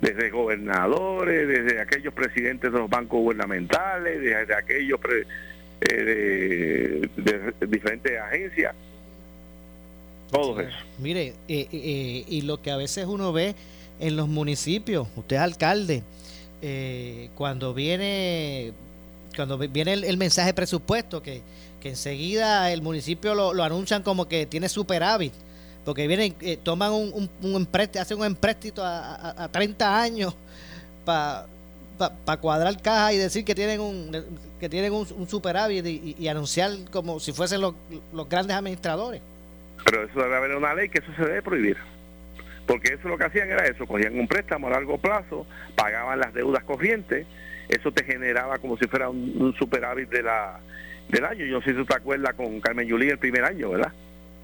Desde 0.01 0.31
gobernadores, 0.31 1.49
desde 1.49 1.81
aquellos 1.81 2.13
presidentes 2.13 2.73
de 2.73 2.79
los 2.79 2.91
bancos 2.91 3.21
gubernamentales, 3.21 4.21
desde 4.21 4.55
aquellos 4.55 5.01
eh, 5.81 7.09
de, 7.17 7.67
diferentes 7.67 8.21
agencias. 8.21 8.75
Todos 10.31 10.61
esos. 10.61 10.75
Mire, 10.99 11.35
eh, 11.49 11.69
eh, 11.73 12.25
y 12.29 12.43
lo 12.43 12.61
que 12.61 12.71
a 12.71 12.77
veces 12.77 13.07
uno 13.07 13.33
ve 13.33 13.55
en 14.01 14.17
los 14.17 14.29
municipios, 14.29 15.07
usted 15.17 15.37
es 15.37 15.43
alcalde, 15.43 16.03
cuando 17.37 17.75
viene 17.75 18.73
cuando 19.35 19.59
viene 19.59 19.93
el, 19.93 20.17
mensaje 20.17 20.55
presupuesto, 20.55 21.23
que, 21.23 21.43
que, 21.81 21.91
enseguida 21.91 22.73
el 22.73 22.83
municipio 22.83 23.35
lo, 23.35 23.63
anuncian 23.63 24.03
como 24.03 24.27
que 24.27 24.47
tiene 24.47 24.69
superávit, 24.69 25.33
porque 25.85 26.07
vienen, 26.07 26.35
eh, 26.41 26.57
toman 26.63 26.93
un, 26.93 27.29
un, 27.43 27.55
empréstito, 27.55 28.01
hacen 28.01 28.19
un 28.19 28.27
empréstito 28.27 28.83
a, 28.83 29.45
a, 29.45 29.49
30 29.49 30.01
años 30.01 30.35
para 31.05 31.47
pa, 31.99 32.37
cuadrar 32.39 32.81
caja 32.81 33.13
y 33.13 33.19
decir 33.19 33.45
que 33.45 33.55
tienen 33.55 33.81
un 33.81 34.11
que 34.59 34.69
tienen 34.69 34.93
un, 34.93 35.29
superávit 35.29 35.85
y, 35.87 36.29
anunciar 36.29 36.73
como 36.91 37.21
si 37.21 37.33
fuesen 37.33 37.61
los, 37.61 37.75
los 38.13 38.29
grandes 38.29 38.57
administradores. 38.57 39.21
Pero 39.85 40.05
eso 40.05 40.23
debe 40.23 40.37
haber 40.37 40.57
una 40.57 40.75
ley 40.75 40.89
que 40.89 40.99
eso 40.99 41.13
se 41.17 41.25
debe 41.25 41.43
prohibir 41.43 41.77
porque 42.67 42.95
eso 42.95 43.09
lo 43.09 43.19
que 43.19 43.25
hacían 43.25 43.51
era 43.51 43.67
eso, 43.67 43.87
cogían 43.87 44.19
un 44.19 44.27
préstamo 44.27 44.69
a 44.69 44.71
largo 44.71 44.97
plazo, 44.97 45.47
pagaban 45.77 46.19
las 46.19 46.33
deudas 46.33 46.65
corrientes 46.65 47.27
eso 47.69 47.93
te 47.93 48.05
generaba 48.05 48.59
como 48.59 48.77
si 48.77 48.87
fuera 48.87 49.09
un, 49.09 49.55
superávit 49.59 50.09
de 50.11 50.23
la 50.23 50.61
del 51.09 51.25
año. 51.25 51.45
Yo 51.45 51.59
no 51.59 51.63
sé 51.63 51.71
si 51.71 51.77
tú 51.77 51.85
te 51.85 51.95
acuerdas 51.95 52.35
con 52.35 52.61
Carmen 52.61 52.87
Yulín 52.87 53.11
el 53.11 53.19
primer 53.19 53.45
año, 53.45 53.71
¿verdad? 53.71 53.93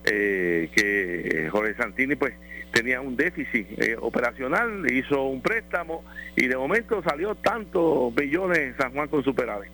Eh, 0.05 0.70
que 0.74 1.48
Jorge 1.50 1.74
Santini 1.74 2.16
pues 2.16 2.35
tenía 2.72 3.00
un 3.00 3.16
déficit 3.16 3.66
eh, 3.83 3.96
operacional, 4.00 4.90
hizo 4.90 5.24
un 5.24 5.42
préstamo 5.42 6.05
y 6.37 6.46
de 6.46 6.57
momento 6.57 7.03
salió 7.03 7.35
tantos 7.35 8.14
billones 8.14 8.59
en 8.59 8.76
San 8.76 8.92
Juan 8.92 9.09
con 9.09 9.22
superávit. 9.22 9.70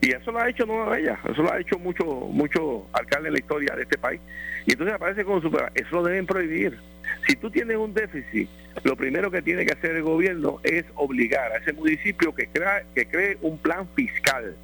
Y 0.00 0.10
eso 0.10 0.32
lo 0.32 0.40
ha 0.40 0.50
hecho 0.50 0.66
no 0.66 0.92
ella, 0.94 1.18
eso 1.30 1.42
lo 1.42 1.52
ha 1.52 1.60
hecho 1.60 1.78
mucho 1.78 2.04
mucho 2.04 2.88
alcalde 2.92 3.28
en 3.28 3.34
la 3.34 3.40
historia 3.40 3.76
de 3.76 3.82
este 3.82 3.96
país. 3.96 4.20
Y 4.66 4.72
entonces 4.72 4.94
aparece 4.94 5.24
con 5.24 5.42
superávit. 5.42 5.80
Eso 5.80 5.96
lo 5.96 6.04
deben 6.04 6.26
prohibir. 6.26 6.78
Si 7.26 7.36
tú 7.36 7.50
tienes 7.50 7.76
un 7.76 7.92
déficit, 7.92 8.48
lo 8.84 8.96
primero 8.96 9.30
que 9.30 9.42
tiene 9.42 9.66
que 9.66 9.72
hacer 9.72 9.96
el 9.96 10.02
gobierno 10.02 10.60
es 10.62 10.84
obligar 10.94 11.52
a 11.52 11.56
ese 11.58 11.72
municipio 11.72 12.34
que, 12.34 12.46
crea, 12.46 12.84
que 12.94 13.06
cree 13.06 13.38
un 13.42 13.58
plan 13.58 13.88
fiscal. 13.94 14.56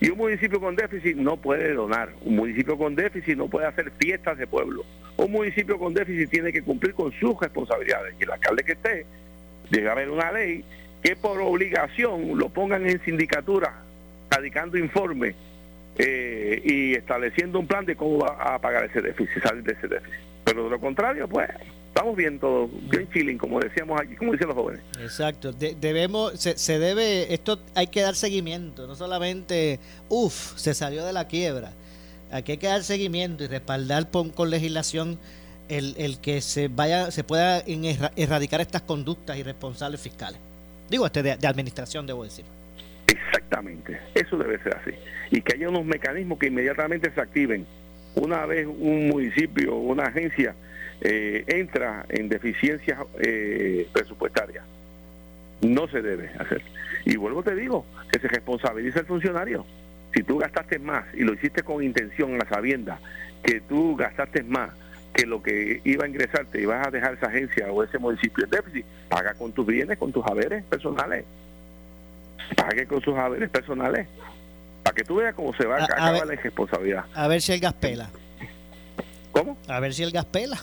Y 0.00 0.10
un 0.10 0.18
municipio 0.18 0.60
con 0.60 0.76
déficit 0.76 1.16
no 1.16 1.36
puede 1.36 1.72
donar. 1.74 2.10
Un 2.22 2.36
municipio 2.36 2.78
con 2.78 2.94
déficit 2.94 3.36
no 3.36 3.48
puede 3.48 3.66
hacer 3.66 3.90
fiestas 3.98 4.38
de 4.38 4.46
pueblo. 4.46 4.84
Un 5.16 5.32
municipio 5.32 5.78
con 5.78 5.92
déficit 5.92 6.30
tiene 6.30 6.52
que 6.52 6.62
cumplir 6.62 6.94
con 6.94 7.12
sus 7.12 7.38
responsabilidades. 7.40 8.14
Y 8.18 8.24
el 8.24 8.30
alcalde 8.30 8.62
que 8.62 8.72
esté, 8.72 9.06
debe 9.70 9.90
haber 9.90 10.10
una 10.10 10.32
ley 10.32 10.64
que 11.02 11.16
por 11.16 11.40
obligación 11.40 12.38
lo 12.38 12.48
pongan 12.48 12.88
en 12.88 13.02
sindicatura, 13.04 13.82
radicando 14.30 14.78
informes 14.78 15.34
eh, 15.98 16.62
y 16.64 16.94
estableciendo 16.94 17.58
un 17.58 17.66
plan 17.66 17.84
de 17.84 17.96
cómo 17.96 18.18
va 18.18 18.54
a 18.54 18.58
pagar 18.60 18.84
ese 18.84 19.02
déficit, 19.02 19.42
salir 19.42 19.64
de 19.64 19.72
ese 19.72 19.88
déficit. 19.88 20.14
Pero 20.44 20.64
de 20.64 20.70
lo 20.70 20.80
contrario, 20.80 21.28
pues 21.28 21.48
estamos 21.88 22.16
bien 22.16 22.38
todo, 22.38 22.68
bien 22.68 23.08
chilling, 23.12 23.36
como 23.36 23.58
decíamos 23.58 24.00
aquí, 24.00 24.14
como 24.14 24.32
dicen 24.32 24.46
los 24.46 24.56
jóvenes. 24.56 24.80
Exacto, 25.00 25.52
debemos, 25.52 26.32
se, 26.38 26.78
debe, 26.78 27.34
esto 27.34 27.58
hay 27.74 27.88
que 27.88 28.00
dar 28.00 28.14
seguimiento, 28.14 28.86
no 28.86 28.94
solamente, 28.94 29.80
uff, 30.08 30.56
se 30.56 30.74
salió 30.74 31.04
de 31.04 31.12
la 31.12 31.26
quiebra. 31.26 31.72
Aquí 32.30 32.52
hay 32.52 32.58
que 32.58 32.68
dar 32.68 32.84
seguimiento 32.84 33.42
y 33.42 33.48
respaldar 33.48 34.08
con, 34.10 34.50
legislación 34.50 35.18
el, 35.68 35.96
el, 35.98 36.20
que 36.20 36.40
se 36.40 36.68
vaya, 36.68 37.10
se 37.10 37.24
pueda 37.24 37.64
erradicar 38.16 38.60
estas 38.60 38.82
conductas 38.82 39.36
irresponsables 39.36 40.00
fiscales. 40.00 40.38
Digo, 40.88 41.04
este 41.04 41.22
de, 41.22 41.36
de 41.36 41.46
administración, 41.46 42.06
debo 42.06 42.22
decir. 42.22 42.44
Exactamente, 43.08 43.98
eso 44.14 44.36
debe 44.36 44.58
ser 44.58 44.76
así. 44.76 44.90
Y 45.30 45.40
que 45.40 45.54
haya 45.54 45.68
unos 45.68 45.84
mecanismos 45.84 46.38
que 46.38 46.48
inmediatamente 46.48 47.10
se 47.10 47.20
activen 47.20 47.66
una 48.14 48.44
vez 48.46 48.66
un 48.66 49.08
municipio 49.08 49.74
o 49.74 49.78
una 49.78 50.04
agencia 50.04 50.54
eh, 51.00 51.44
entra 51.46 52.04
en 52.08 52.28
deficiencias 52.28 53.00
eh, 53.20 53.88
presupuestarias. 53.92 54.64
No 55.62 55.88
se 55.88 56.02
debe 56.02 56.30
hacer. 56.38 56.62
Y 57.04 57.16
vuelvo 57.16 57.42
te 57.42 57.54
digo, 57.54 57.86
que 58.12 58.18
se 58.18 58.28
responsabiliza 58.28 59.00
el 59.00 59.06
funcionario. 59.06 59.64
Si 60.14 60.22
tú 60.22 60.38
gastaste 60.38 60.78
más 60.78 61.04
y 61.14 61.22
lo 61.22 61.34
hiciste 61.34 61.62
con 61.62 61.82
intención, 61.82 62.40
a 62.40 62.48
sabienda, 62.48 63.00
que 63.42 63.60
tú 63.60 63.96
gastaste 63.96 64.42
más 64.42 64.70
que 65.14 65.26
lo 65.26 65.42
que 65.42 65.80
iba 65.84 66.04
a 66.04 66.08
ingresarte 66.08 66.60
y 66.60 66.66
vas 66.66 66.86
a 66.86 66.90
dejar 66.90 67.14
esa 67.14 67.26
agencia 67.26 67.72
o 67.72 67.82
ese 67.82 67.98
municipio 67.98 68.44
en 68.44 68.50
déficit, 68.50 68.84
paga 69.08 69.34
con 69.34 69.52
tus 69.52 69.66
bienes, 69.66 69.98
con 69.98 70.12
tus 70.12 70.24
haberes 70.26 70.64
personales. 70.64 71.24
Pague 72.56 72.86
con 72.86 73.00
sus 73.02 73.16
haberes 73.16 73.50
personales 73.50 74.08
para 74.82 74.94
que 74.94 75.04
tú 75.04 75.16
veas 75.16 75.34
cómo 75.34 75.54
se 75.54 75.66
va 75.66 75.78
a, 75.78 75.84
acabar 75.84 76.26
la 76.26 76.34
irresponsabilidad. 76.34 77.04
A 77.14 77.28
ver 77.28 77.40
si 77.42 77.52
el 77.52 77.60
gas 77.60 77.74
pela. 77.74 78.10
¿Cómo? 79.32 79.58
A 79.68 79.80
ver 79.80 79.92
si 79.92 80.02
el 80.02 80.10
gas 80.10 80.24
pela. 80.24 80.58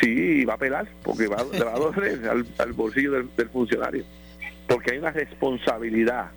Sí, 0.00 0.44
va 0.44 0.54
a 0.54 0.58
pelar, 0.58 0.86
porque 1.02 1.26
va, 1.26 1.44
le 1.52 1.64
va 1.64 1.74
a 1.74 1.78
doler 1.78 2.20
al, 2.58 2.72
bolsillo 2.72 3.12
del, 3.12 3.48
funcionario. 3.50 4.04
Porque 4.68 4.92
hay 4.92 4.98
una 4.98 5.10
responsabilidad 5.10 6.30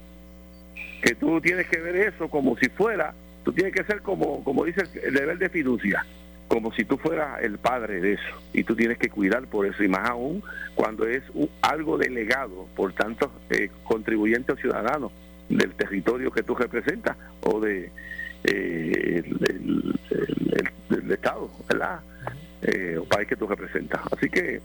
que 1.01 1.15
tú 1.15 1.39
tienes 1.41 1.67
que 1.67 1.77
ver 1.79 1.95
eso 1.95 2.29
como 2.29 2.57
si 2.57 2.69
fuera, 2.69 3.13
tú 3.43 3.53
tienes 3.53 3.73
que 3.73 3.83
ser 3.83 4.01
como, 4.01 4.43
como 4.43 4.65
dice 4.65 4.83
el 5.03 5.13
deber 5.13 5.37
de 5.37 5.49
fiducia, 5.49 6.05
como 6.47 6.73
si 6.73 6.85
tú 6.85 6.97
fueras 6.97 7.41
el 7.41 7.57
padre 7.57 7.99
de 8.01 8.13
eso. 8.13 8.41
Y 8.53 8.63
tú 8.63 8.75
tienes 8.75 8.97
que 8.97 9.09
cuidar 9.09 9.47
por 9.47 9.65
eso, 9.65 9.83
y 9.83 9.87
más 9.87 10.09
aún 10.09 10.43
cuando 10.75 11.07
es 11.07 11.23
algo 11.61 11.97
delegado 11.97 12.67
por 12.75 12.93
tantos 12.93 13.29
eh, 13.49 13.69
contribuyentes 13.83 14.55
o 14.55 14.59
ciudadanos 14.59 15.11
del 15.49 15.73
territorio 15.73 16.31
que 16.31 16.43
tú 16.43 16.55
representas 16.55 17.17
o 17.41 17.59
de 17.59 17.91
eh, 18.43 19.23
el, 19.23 21.11
Estado, 21.11 21.49
¿verdad? 21.69 22.01
Eh, 22.61 22.97
o 22.99 23.05
país 23.05 23.29
que 23.29 23.37
tú 23.37 23.47
representas. 23.47 24.01
Así 24.11 24.29
que 24.29 24.59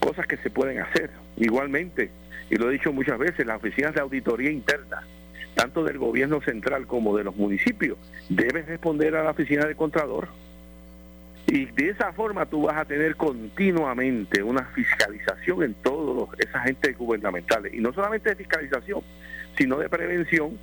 cosas 0.00 0.26
que 0.26 0.36
se 0.36 0.48
pueden 0.48 0.78
hacer. 0.78 1.10
Igualmente, 1.36 2.10
y 2.50 2.56
lo 2.56 2.68
he 2.68 2.72
dicho 2.72 2.92
muchas 2.92 3.18
veces, 3.18 3.44
las 3.44 3.56
oficinas 3.56 3.92
de 3.94 4.00
auditoría 4.00 4.50
interna, 4.50 5.02
tanto 5.54 5.82
del 5.82 5.98
gobierno 5.98 6.40
central 6.40 6.86
como 6.86 7.16
de 7.16 7.24
los 7.24 7.34
municipios, 7.34 7.98
deben 8.28 8.64
responder 8.66 9.16
a 9.16 9.24
la 9.24 9.30
oficina 9.30 9.66
del 9.66 9.74
Contralor. 9.74 10.28
Y 11.52 11.66
de 11.66 11.90
esa 11.90 12.14
forma 12.14 12.46
tú 12.46 12.62
vas 12.62 12.78
a 12.78 12.86
tener 12.86 13.14
continuamente 13.14 14.42
una 14.42 14.64
fiscalización 14.74 15.62
en 15.62 15.74
todos 15.74 16.30
esos 16.38 16.54
agentes 16.54 16.96
gubernamentales. 16.96 17.74
Y 17.74 17.80
no 17.80 17.92
solamente 17.92 18.30
de 18.30 18.36
fiscalización, 18.36 19.02
sino 19.58 19.76
de 19.76 19.90
prevención 19.90 20.58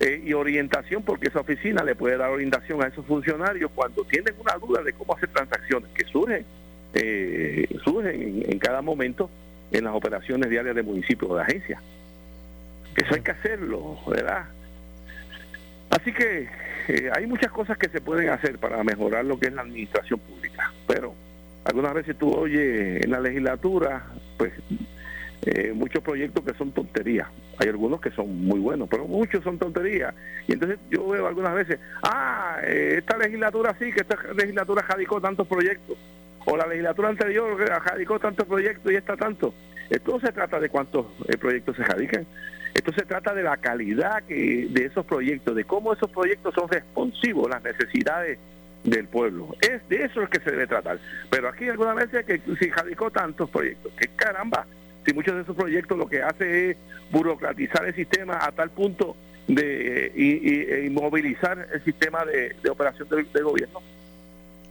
eh, 0.00 0.22
y 0.24 0.32
orientación, 0.32 1.02
porque 1.02 1.28
esa 1.28 1.40
oficina 1.40 1.84
le 1.84 1.94
puede 1.94 2.16
dar 2.16 2.30
orientación 2.30 2.82
a 2.82 2.86
esos 2.86 3.04
funcionarios 3.04 3.70
cuando 3.74 4.04
tienen 4.04 4.32
una 4.38 4.54
duda 4.54 4.82
de 4.82 4.94
cómo 4.94 5.14
hacer 5.14 5.28
transacciones 5.28 5.90
que 5.90 6.04
surgen, 6.04 6.46
eh, 6.94 7.68
surgen 7.84 8.42
en, 8.48 8.58
cada 8.58 8.80
momento 8.80 9.28
en 9.70 9.84
las 9.84 9.94
operaciones 9.94 10.48
diarias 10.48 10.74
de 10.74 10.82
municipios 10.82 11.30
o 11.30 11.36
de 11.36 11.42
agencias. 11.42 11.82
Eso 12.96 13.14
hay 13.14 13.20
que 13.20 13.32
hacerlo, 13.32 13.98
¿verdad? 14.08 14.46
Así 15.92 16.10
que 16.10 16.48
eh, 16.88 17.10
hay 17.14 17.26
muchas 17.26 17.52
cosas 17.52 17.76
que 17.76 17.90
se 17.90 18.00
pueden 18.00 18.30
hacer 18.30 18.58
para 18.58 18.82
mejorar 18.82 19.26
lo 19.26 19.38
que 19.38 19.48
es 19.48 19.52
la 19.52 19.60
administración 19.60 20.18
pública, 20.20 20.72
pero 20.86 21.14
algunas 21.64 21.92
veces 21.92 22.16
tú 22.16 22.32
oyes 22.32 23.04
en 23.04 23.10
la 23.10 23.20
legislatura, 23.20 24.06
pues 24.38 24.54
eh, 25.42 25.72
muchos 25.74 26.02
proyectos 26.02 26.44
que 26.46 26.54
son 26.54 26.72
tonterías. 26.72 27.28
Hay 27.58 27.68
algunos 27.68 28.00
que 28.00 28.10
son 28.10 28.42
muy 28.42 28.58
buenos, 28.58 28.88
pero 28.88 29.04
muchos 29.04 29.44
son 29.44 29.58
tonterías. 29.58 30.14
Y 30.48 30.54
entonces 30.54 30.78
yo 30.90 31.06
veo 31.06 31.26
algunas 31.26 31.54
veces, 31.54 31.78
ah, 32.04 32.56
eh, 32.64 32.94
esta 32.96 33.18
legislatura 33.18 33.76
sí, 33.78 33.92
que 33.92 34.00
esta 34.00 34.16
legislatura 34.32 34.82
radicó 34.88 35.20
tantos 35.20 35.46
proyectos, 35.46 35.98
o 36.46 36.56
la 36.56 36.66
legislatura 36.66 37.10
anterior 37.10 37.54
radicó 37.84 38.18
tantos 38.18 38.46
proyectos 38.46 38.90
y 38.90 38.94
está 38.94 39.14
tanto. 39.14 39.52
Esto 39.90 40.12
no 40.12 40.20
se 40.20 40.32
trata 40.32 40.58
de 40.58 40.70
cuántos 40.70 41.04
proyectos 41.38 41.76
se 41.76 41.84
radican, 41.84 42.26
esto 42.74 42.92
se 42.92 43.02
trata 43.02 43.34
de 43.34 43.42
la 43.42 43.56
calidad 43.56 44.22
que, 44.24 44.68
de 44.70 44.86
esos 44.86 45.04
proyectos, 45.04 45.54
de 45.54 45.64
cómo 45.64 45.92
esos 45.92 46.10
proyectos 46.10 46.54
son 46.54 46.68
responsivos 46.68 47.46
a 47.46 47.56
las 47.56 47.64
necesidades 47.64 48.38
del 48.84 49.06
pueblo. 49.06 49.54
Es 49.60 49.86
de 49.88 50.04
eso 50.04 50.22
es 50.22 50.30
que 50.30 50.40
se 50.40 50.50
debe 50.50 50.66
tratar. 50.66 50.98
Pero 51.30 51.48
aquí 51.48 51.68
algunas 51.68 51.96
veces 51.96 52.24
que 52.24 52.40
si 52.58 52.70
radicó 52.70 53.10
tantos 53.10 53.50
proyectos, 53.50 53.92
que 53.94 54.08
caramba, 54.08 54.66
si 55.06 55.12
muchos 55.12 55.34
de 55.34 55.42
esos 55.42 55.56
proyectos 55.56 55.98
lo 55.98 56.08
que 56.08 56.22
hace 56.22 56.70
es 56.70 56.76
burocratizar 57.10 57.86
el 57.86 57.94
sistema 57.94 58.38
a 58.40 58.52
tal 58.52 58.70
punto 58.70 59.16
de 59.48 60.12
y, 60.14 60.86
inmovilizar 60.86 61.68
el 61.72 61.84
sistema 61.84 62.24
de, 62.24 62.54
operación 62.70 63.08
del, 63.08 63.44
gobierno. 63.44 63.80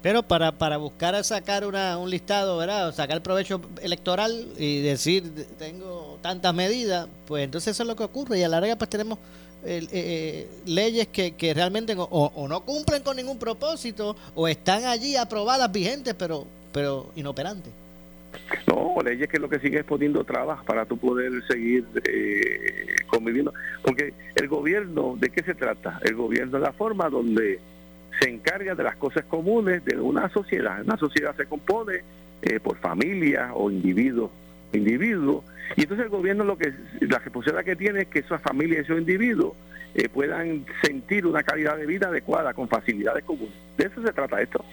Pero 0.02 0.24
para, 0.24 0.52
para 0.52 0.78
buscar 0.78 1.24
sacar 1.24 1.66
una, 1.66 1.98
un 1.98 2.10
listado, 2.10 2.58
¿verdad? 2.58 2.94
sacar 2.94 3.22
provecho 3.22 3.62
electoral 3.82 4.48
y 4.58 4.82
decir, 4.82 5.32
tengo 5.60 6.18
tantas 6.22 6.54
medidas, 6.56 7.08
pues 7.28 7.44
entonces 7.44 7.76
eso 7.76 7.84
es 7.84 7.88
lo 7.88 7.96
que 7.96 8.04
ocurre. 8.04 8.40
Y 8.40 8.44
a 8.44 8.50
la 8.50 8.60
larga 8.60 8.76
pues 8.78 8.90
tenemos 8.90 9.20
eh, 9.64 9.88
eh, 9.92 10.48
leyes 10.66 11.08
que, 11.10 11.34
que 11.34 11.54
realmente 11.54 11.94
o, 11.96 12.04
o, 12.04 12.48
no 12.48 12.62
cumplen 12.62 13.04
con 13.04 13.16
ningún 13.16 13.38
propósito 13.38 14.16
o 14.34 14.48
están 14.48 14.86
allí 14.86 15.16
aprobadas, 15.16 15.72
vigentes, 15.72 16.16
pero, 16.16 16.48
pero 16.72 17.12
inoperantes. 17.16 17.72
No, 18.66 18.96
leyes 19.04 19.30
que 19.30 19.38
lo 19.38 19.50
que 19.50 19.60
sigue 19.60 19.80
es 19.80 19.86
poniendo 19.86 20.24
trabas 20.24 20.64
para 20.66 20.86
tú 20.86 20.98
poder 20.98 21.32
seguir 21.48 21.86
eh, 22.08 22.96
conviviendo. 23.08 23.54
Porque 23.84 24.14
el 24.36 24.48
gobierno, 24.48 25.16
¿de 25.20 25.30
qué 25.30 25.44
se 25.44 25.54
trata? 25.54 26.00
El 26.04 26.16
gobierno 26.16 26.58
es 26.58 26.64
la 26.64 26.74
forma 26.74 27.10
donde 27.10 27.60
se 28.20 28.30
encarga 28.30 28.76
de 28.76 28.84
las 28.84 28.96
cosas 28.96 29.26
comunes 29.26 29.84
de 29.86 30.00
una 30.00 30.30
sociedad. 30.30 30.82
Una 30.84 30.98
sociedad 30.98 31.36
se 31.36 31.46
compone 31.46 32.02
eh, 32.42 32.60
por 32.60 32.78
familias 32.78 33.52
o 33.54 33.70
individuos, 33.70 34.32
individuos. 34.74 35.44
Y 35.76 35.84
entonces 35.84 36.06
el 36.06 36.12
gobierno 36.12 36.44
lo 36.44 36.58
que 36.58 36.74
la 37.02 37.20
responsabilidad 37.20 37.66
que 37.66 37.76
tiene 37.76 38.02
es 38.02 38.08
que 38.08 38.20
esas 38.20 38.42
familias 38.42 38.80
y 38.80 38.84
esos 38.84 39.00
individuos 39.00 39.54
eh, 39.94 40.10
puedan 40.10 40.66
sentir 40.82 41.26
una 41.26 41.44
calidad 41.44 41.78
de 41.78 41.86
vida 41.86 42.08
adecuada 42.08 42.54
con 42.54 42.68
facilidades 42.68 43.24
comunes. 43.24 43.54
De 43.78 43.86
eso 43.86 44.02
se 44.02 44.14
trata 44.14 44.42
esto. 44.42 44.64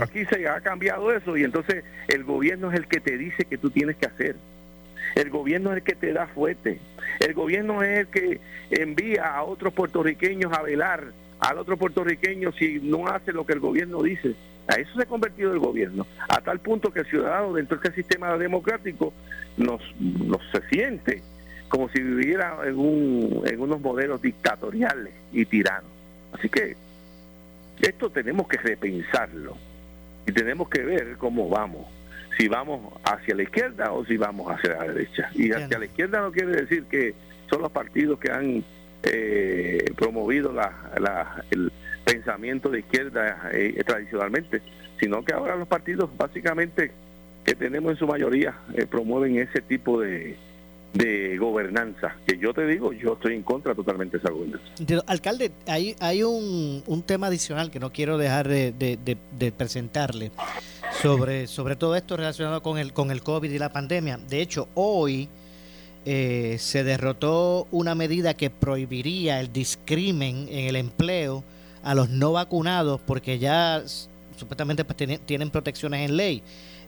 Aquí 0.00 0.24
se 0.24 0.48
ha 0.48 0.60
cambiado 0.60 1.12
eso 1.12 1.36
y 1.36 1.44
entonces 1.44 1.84
el 2.08 2.24
gobierno 2.24 2.70
es 2.70 2.78
el 2.78 2.86
que 2.86 3.00
te 3.00 3.18
dice 3.18 3.44
que 3.44 3.58
tú 3.58 3.70
tienes 3.70 3.96
que 3.96 4.06
hacer. 4.06 4.36
El 5.14 5.30
gobierno 5.30 5.70
es 5.70 5.78
el 5.78 5.82
que 5.82 5.94
te 5.94 6.12
da 6.12 6.26
fuerte. 6.26 6.80
El 7.20 7.34
gobierno 7.34 7.82
es 7.82 8.00
el 8.00 8.06
que 8.06 8.40
envía 8.70 9.36
a 9.36 9.42
otros 9.42 9.74
puertorriqueños 9.74 10.52
a 10.52 10.62
velar 10.62 11.12
al 11.40 11.58
otro 11.58 11.76
puertorriqueño 11.76 12.52
si 12.52 12.80
no 12.80 13.06
hace 13.08 13.32
lo 13.32 13.44
que 13.44 13.54
el 13.54 13.60
gobierno 13.60 14.02
dice. 14.02 14.34
A 14.66 14.76
eso 14.76 14.94
se 14.96 15.02
ha 15.02 15.06
convertido 15.06 15.52
el 15.52 15.58
gobierno, 15.58 16.06
a 16.26 16.40
tal 16.40 16.58
punto 16.58 16.90
que 16.90 17.00
el 17.00 17.06
ciudadano 17.06 17.52
dentro 17.52 17.76
de 17.76 17.88
este 17.88 18.00
sistema 18.00 18.36
democrático 18.38 19.12
nos, 19.58 19.82
nos 19.98 20.40
se 20.52 20.62
siente 20.68 21.22
como 21.68 21.88
si 21.88 22.00
viviera 22.00 22.56
en, 22.64 22.78
un, 22.78 23.42
en 23.44 23.60
unos 23.60 23.80
modelos 23.80 24.22
dictatoriales 24.22 25.12
y 25.32 25.44
tiranos. 25.44 25.90
Así 26.32 26.48
que 26.48 26.76
esto 27.82 28.10
tenemos 28.10 28.46
que 28.48 28.56
repensarlo 28.58 29.56
y 30.26 30.32
tenemos 30.32 30.68
que 30.68 30.82
ver 30.82 31.16
cómo 31.18 31.48
vamos. 31.48 31.86
Si 32.38 32.48
vamos 32.48 32.92
hacia 33.04 33.34
la 33.34 33.42
izquierda 33.42 33.92
o 33.92 34.04
si 34.04 34.16
vamos 34.16 34.50
hacia 34.50 34.74
la 34.76 34.84
derecha. 34.92 35.30
Y 35.34 35.52
hacia 35.52 35.78
la 35.78 35.84
izquierda 35.84 36.20
no 36.20 36.32
quiere 36.32 36.52
decir 36.52 36.84
que 36.84 37.14
son 37.50 37.62
los 37.62 37.70
partidos 37.70 38.18
que 38.18 38.30
han 38.30 38.64
eh, 39.04 39.84
promovido 39.96 40.52
la, 40.52 41.44
el 41.50 41.70
pensamiento 42.04 42.68
de 42.68 42.80
izquierda 42.80 43.50
eh, 43.52 43.82
tradicionalmente, 43.86 44.62
sino 44.98 45.24
que 45.24 45.32
ahora 45.32 45.56
los 45.56 45.68
partidos 45.68 46.10
básicamente 46.16 46.90
que 47.44 47.54
tenemos 47.54 47.92
en 47.92 47.98
su 47.98 48.06
mayoría 48.06 48.54
eh, 48.74 48.86
promueven 48.86 49.38
ese 49.38 49.60
tipo 49.60 50.00
de, 50.00 50.36
de 50.94 51.36
gobernanza, 51.36 52.16
que 52.26 52.38
yo 52.38 52.54
te 52.54 52.66
digo, 52.66 52.92
yo 52.92 53.14
estoy 53.14 53.34
en 53.34 53.42
contra 53.42 53.74
totalmente 53.74 54.16
de 54.16 54.22
esa 54.22 54.32
gobernanza. 54.32 55.04
Alcalde, 55.06 55.52
hay, 55.66 55.96
hay 56.00 56.22
un, 56.22 56.82
un 56.86 57.02
tema 57.02 57.26
adicional 57.26 57.70
que 57.70 57.80
no 57.80 57.92
quiero 57.92 58.16
dejar 58.16 58.48
de, 58.48 59.52
presentarle 59.56 60.30
sobre, 61.02 61.46
sobre 61.46 61.76
todo 61.76 61.96
esto 61.96 62.16
relacionado 62.16 62.62
con 62.62 62.78
el, 62.78 62.92
con 62.92 63.10
el 63.10 63.22
COVID 63.22 63.50
y 63.50 63.58
la 63.58 63.70
pandemia. 63.70 64.16
De 64.16 64.40
hecho, 64.40 64.68
hoy 64.74 65.28
eh, 66.06 66.56
se 66.58 66.84
derrotó 66.84 67.66
una 67.70 67.94
medida 67.94 68.34
que 68.34 68.50
prohibiría 68.50 69.40
el 69.40 69.52
discrimen 69.52 70.48
en 70.50 70.66
el 70.66 70.76
empleo 70.76 71.44
a 71.82 71.94
los 71.94 72.10
no 72.10 72.32
vacunados 72.32 73.00
porque 73.06 73.38
ya 73.38 73.82
supuestamente 74.36 74.84
pues, 74.84 75.20
tienen 75.24 75.50
protecciones 75.50 76.08
en 76.08 76.16
ley. 76.16 76.42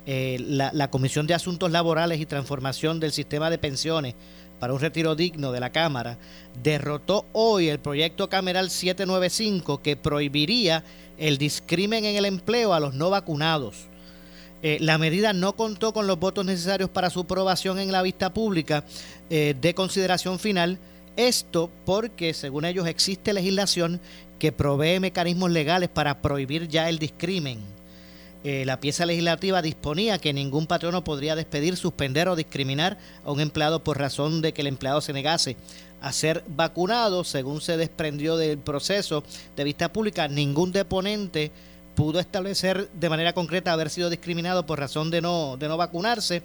Eh, 0.09 0.37
la, 0.41 0.89
Comisión 0.89 1.27
de 1.27 1.35
Asuntos 1.35 1.71
Laborales 1.71 2.21
y 2.21 2.27
Transformación 2.27 3.01
del 3.01 3.11
Sistema 3.11 3.51
de 3.51 3.59
Pensiones 3.59 4.15
para 4.61 4.73
un 4.73 4.81
retiro 4.81 5.17
digno 5.17 5.51
de 5.51 5.59
la 5.61 5.71
Cámara 5.71 6.17
derrotó 6.63 7.27
hoy 7.33 7.69
el 7.69 7.81
proyecto 7.81 8.29
cameral 8.29 8.71
795 8.71 9.83
que 9.83 9.97
prohibiría 9.97 10.85
el 11.19 11.39
discrimen 11.39 12.05
en 12.05 12.17
el 12.17 12.25
empleo 12.25 12.73
a 12.73 12.81
los 12.81 12.95
no 12.95 13.11
vacunados. 13.11 13.89
Eh, 14.63 14.79
la 14.81 14.99
medida 14.99 15.33
no 15.33 15.55
contó 15.55 15.93
con 15.93 16.07
los 16.07 16.19
votos 16.19 16.45
necesarios 16.45 16.91
para 16.91 17.11
su 17.11 17.21
aprobación 17.21 17.79
en 17.79 17.93
la 17.93 18.03
vista 18.03 18.33
pública 18.33 18.85
eh, 19.31 19.55
de 19.61 19.75
consideración 19.75 20.39
final. 20.39 20.79
Esto 21.17 21.71
porque, 21.85 22.35
según 22.35 22.65
ellos, 22.65 22.87
existe 22.87 23.33
legislación 23.33 24.01
que 24.39 24.53
provee 24.53 25.01
mecanismos 25.01 25.51
legales 25.51 25.89
para 25.89 26.21
prohibir 26.21 26.69
ya 26.69 26.89
el 26.89 26.99
discrimen. 26.99 27.61
Eh, 28.45 28.65
la 28.65 28.79
pieza 28.79 29.07
legislativa 29.07 29.61
disponía 29.61 30.19
que 30.19 30.33
ningún 30.33 30.67
patrono 30.67 31.03
podría 31.03 31.35
despedir, 31.35 31.77
suspender 31.77 32.29
o 32.29 32.37
discriminar 32.37 32.97
a 33.25 33.33
un 33.33 33.41
empleado 33.41 33.83
por 33.83 33.99
razón 33.99 34.41
de 34.41 34.53
que 34.53 34.61
el 34.61 34.69
empleado 34.69 35.01
se 35.01 35.13
negase 35.13 35.57
a 36.01 36.13
ser 36.13 36.45
vacunado. 36.47 37.25
Según 37.25 37.61
se 37.61 37.77
desprendió 37.77 38.37
del 38.37 38.59
proceso 38.59 39.25
de 39.57 39.65
vista 39.65 39.93
pública, 39.93 40.29
ningún 40.29 40.71
deponente 40.71 41.51
pudo 41.97 42.21
establecer 42.21 42.89
de 42.91 43.09
manera 43.09 43.33
concreta 43.33 43.73
haber 43.73 43.91
sido 43.91 44.11
discriminado 44.11 44.67
por 44.67 44.79
razón 44.79 45.11
de 45.11 45.23
no, 45.23 45.57
de 45.57 45.67
no 45.67 45.77
vacunarse, 45.77 46.43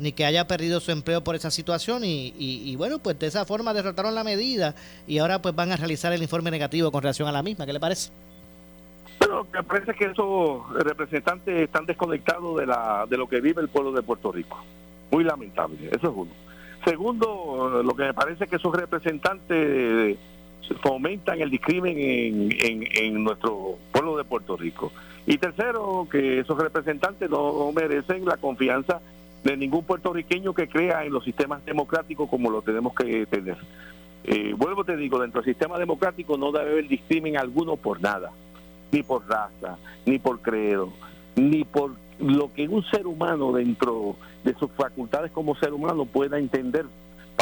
ni 0.00 0.12
que 0.12 0.24
haya 0.24 0.48
perdido 0.48 0.80
su 0.80 0.90
empleo 0.90 1.22
por 1.22 1.36
esa 1.36 1.50
situación. 1.50 2.02
Y, 2.04 2.34
y, 2.36 2.74
bueno, 2.74 2.98
pues 2.98 3.16
de 3.18 3.26
esa 3.26 3.44
forma 3.44 3.72
derrotaron 3.72 4.14
la 4.14 4.24
medida 4.24 4.74
y 5.06 5.18
ahora 5.18 5.40
pues 5.40 5.54
van 5.54 5.70
a 5.70 5.76
realizar 5.76 6.12
el 6.12 6.22
informe 6.22 6.50
negativo 6.50 6.90
con 6.90 7.02
relación 7.02 7.28
a 7.28 7.32
la 7.32 7.42
misma. 7.42 7.66
¿Qué 7.66 7.72
le 7.72 7.80
parece? 7.80 8.10
Bueno, 9.20 9.46
me 9.52 9.62
parece 9.62 9.94
que 9.94 10.06
esos 10.06 10.72
representantes 10.72 11.62
están 11.62 11.86
desconectados 11.86 12.58
de, 12.58 12.66
la, 12.66 13.06
de 13.08 13.16
lo 13.16 13.28
que 13.28 13.40
vive 13.40 13.60
el 13.62 13.68
pueblo 13.68 13.92
de 13.92 14.02
Puerto 14.02 14.32
Rico. 14.32 14.58
Muy 15.10 15.22
lamentable, 15.22 15.88
eso 15.92 16.08
es 16.08 16.14
uno. 16.16 16.32
Segundo, 16.84 17.82
lo 17.82 17.94
que 17.94 18.04
me 18.04 18.14
parece 18.14 18.46
que 18.46 18.56
esos 18.56 18.74
representantes 18.74 20.18
fomentan 20.82 21.40
el 21.40 21.50
discrimen 21.50 21.98
en, 21.98 22.52
en, 22.60 22.84
en 22.96 23.24
nuestro 23.24 23.78
pueblo 23.92 24.16
de 24.16 24.24
Puerto 24.24 24.56
Rico. 24.56 24.92
Y 25.26 25.38
tercero, 25.38 26.06
que 26.10 26.40
esos 26.40 26.58
representantes 26.58 27.30
no 27.30 27.72
merecen 27.72 28.24
la 28.24 28.36
confianza 28.36 29.00
de 29.42 29.56
ningún 29.56 29.84
puertorriqueño 29.84 30.54
que 30.54 30.68
crea 30.68 31.04
en 31.04 31.12
los 31.12 31.24
sistemas 31.24 31.64
democráticos 31.64 32.28
como 32.28 32.50
lo 32.50 32.62
tenemos 32.62 32.94
que 32.94 33.26
tener. 33.26 33.56
eh, 34.24 34.54
vuelvo 34.56 34.84
te 34.84 34.96
digo, 34.96 35.18
dentro 35.18 35.42
del 35.42 35.50
sistema 35.52 35.78
democrático 35.78 36.36
no 36.38 36.50
debe 36.50 36.70
haber 36.72 36.88
discrimen 36.88 37.36
alguno 37.36 37.76
por 37.76 38.00
nada, 38.00 38.30
ni 38.90 39.02
por 39.02 39.28
raza, 39.28 39.76
ni 40.06 40.18
por 40.18 40.40
credo, 40.40 40.92
ni 41.36 41.64
por 41.64 41.92
lo 42.18 42.52
que 42.52 42.68
un 42.68 42.84
ser 42.84 43.06
humano 43.06 43.52
dentro 43.52 44.16
de 44.44 44.54
sus 44.54 44.70
facultades 44.72 45.30
como 45.32 45.56
ser 45.56 45.72
humano 45.74 46.06
pueda 46.06 46.38
entender 46.38 46.86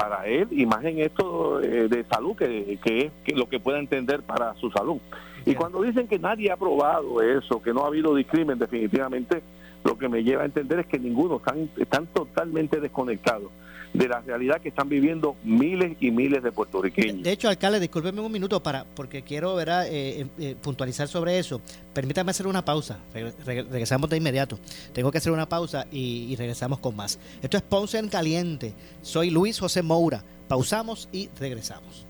para 0.02 0.26
él 0.26 0.48
y 0.50 0.66
más 0.66 0.84
en 0.84 0.98
esto 0.98 1.60
eh, 1.60 1.86
de 1.88 2.04
salud 2.04 2.34
que, 2.34 2.76
que 2.82 3.12
es 3.24 3.36
lo 3.36 3.48
que 3.48 3.60
pueda 3.60 3.78
entender 3.78 4.22
para 4.22 4.52
su 4.54 4.68
salud. 4.70 4.98
Y 5.46 5.54
cuando 5.54 5.80
dicen 5.82 6.08
que 6.08 6.18
nadie 6.18 6.50
ha 6.50 6.56
probado 6.56 7.22
eso, 7.22 7.62
que 7.62 7.72
no 7.72 7.84
ha 7.84 7.86
habido 7.86 8.12
discrimen, 8.16 8.58
definitivamente 8.58 9.42
lo 9.84 9.96
que 9.96 10.08
me 10.08 10.24
lleva 10.24 10.42
a 10.42 10.46
entender 10.46 10.80
es 10.80 10.86
que 10.86 10.98
ninguno 10.98 11.36
están, 11.36 11.70
están 11.76 12.06
totalmente 12.08 12.80
desconectados 12.80 13.50
de 13.92 14.08
la 14.08 14.20
realidad 14.20 14.60
que 14.60 14.68
están 14.68 14.88
viviendo 14.88 15.36
miles 15.44 15.96
y 16.00 16.10
miles 16.10 16.42
de 16.42 16.52
puertorriqueños. 16.52 17.22
De 17.22 17.32
hecho, 17.32 17.48
alcalde, 17.48 17.80
discúlpeme 17.80 18.20
un 18.20 18.32
minuto 18.32 18.62
para 18.62 18.84
porque 18.84 19.22
quiero 19.22 19.54
ver, 19.54 19.68
eh, 19.86 20.26
eh, 20.38 20.56
puntualizar 20.60 21.08
sobre 21.08 21.38
eso. 21.38 21.60
Permítame 21.92 22.30
hacer 22.30 22.46
una 22.46 22.64
pausa. 22.64 22.98
regresamos 23.44 24.08
de 24.10 24.16
inmediato. 24.16 24.58
Tengo 24.92 25.10
que 25.10 25.18
hacer 25.18 25.32
una 25.32 25.48
pausa 25.48 25.86
y, 25.90 26.26
y 26.30 26.36
regresamos 26.36 26.78
con 26.78 26.96
más. 26.96 27.18
Esto 27.42 27.56
es 27.56 27.62
Ponce 27.62 27.98
en 27.98 28.08
Caliente. 28.08 28.74
Soy 29.02 29.30
Luis 29.30 29.58
José 29.58 29.82
Moura. 29.82 30.24
Pausamos 30.48 31.08
y 31.12 31.28
regresamos. 31.38 32.06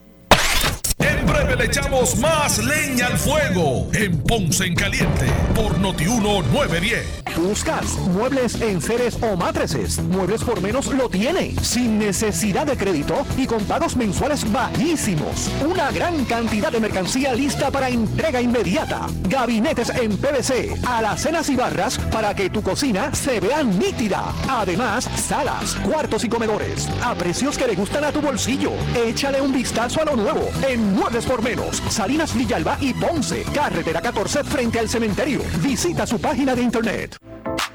Breve 1.33 1.57
le 1.57 1.64
echamos 1.64 2.16
más 2.18 2.59
leña 2.59 3.07
al 3.07 3.16
fuego 3.16 3.88
en 3.95 4.18
Ponce 4.23 4.66
en 4.66 4.75
Caliente 4.75 5.27
por 5.55 5.79
Notiuno 5.79 6.42
910. 6.42 7.23
¿Buscas 7.37 7.97
muebles 7.99 8.61
en 8.61 8.83
seres 8.83 9.16
o 9.23 9.37
matrices? 9.37 10.03
Muebles 10.03 10.45
por 10.45 10.61
menos 10.61 10.88
lo 10.88 11.09
tiene, 11.09 11.55
sin 11.62 11.99
necesidad 11.99 12.66
de 12.66 12.77
crédito 12.77 13.25
y 13.38 13.47
con 13.47 13.64
pagos 13.64 13.97
mensuales 13.97 14.51
bajísimos. 14.53 15.51
Una 15.66 15.90
gran 15.90 16.27
cantidad 16.27 16.71
de 16.71 16.81
mercancía 16.81 17.33
lista 17.33 17.71
para 17.71 17.88
entrega 17.88 18.42
inmediata. 18.42 19.07
Gabinetes 19.29 19.88
en 19.88 20.18
PVC, 20.18 20.75
alacenas 20.87 21.49
y 21.49 21.57
barras 21.57 21.99
para 22.11 22.35
que 22.35 22.51
tu 22.51 22.62
cocina 22.62 23.14
se 23.14 23.40
vea 23.40 23.62
nítida. 23.62 24.35
Además, 24.51 25.09
salas, 25.16 25.75
cuartos 25.77 26.25
y 26.25 26.29
comedores 26.29 26.88
a 27.03 27.14
precios 27.14 27.57
que 27.57 27.66
le 27.66 27.75
gustan 27.75 28.05
a 28.05 28.12
tu 28.12 28.21
bolsillo. 28.21 28.73
Échale 29.07 29.40
un 29.40 29.55
vistazo 29.55 30.03
a 30.03 30.05
lo 30.05 30.16
nuevo 30.16 30.51
en 30.68 30.95
Muebles 31.23 31.27
por 31.27 31.43
Menos, 31.43 31.83
Salinas 31.89 32.35
Villalba 32.35 32.77
y 32.81 32.95
Ponce, 32.95 33.45
carretera 33.55 34.01
14 34.01 34.45
frente 34.45 34.79
al 34.79 34.89
cementerio. 34.89 35.41
Visita 35.61 36.07
su 36.07 36.21
página 36.21 36.55
de 36.55 36.63
internet. 36.63 37.17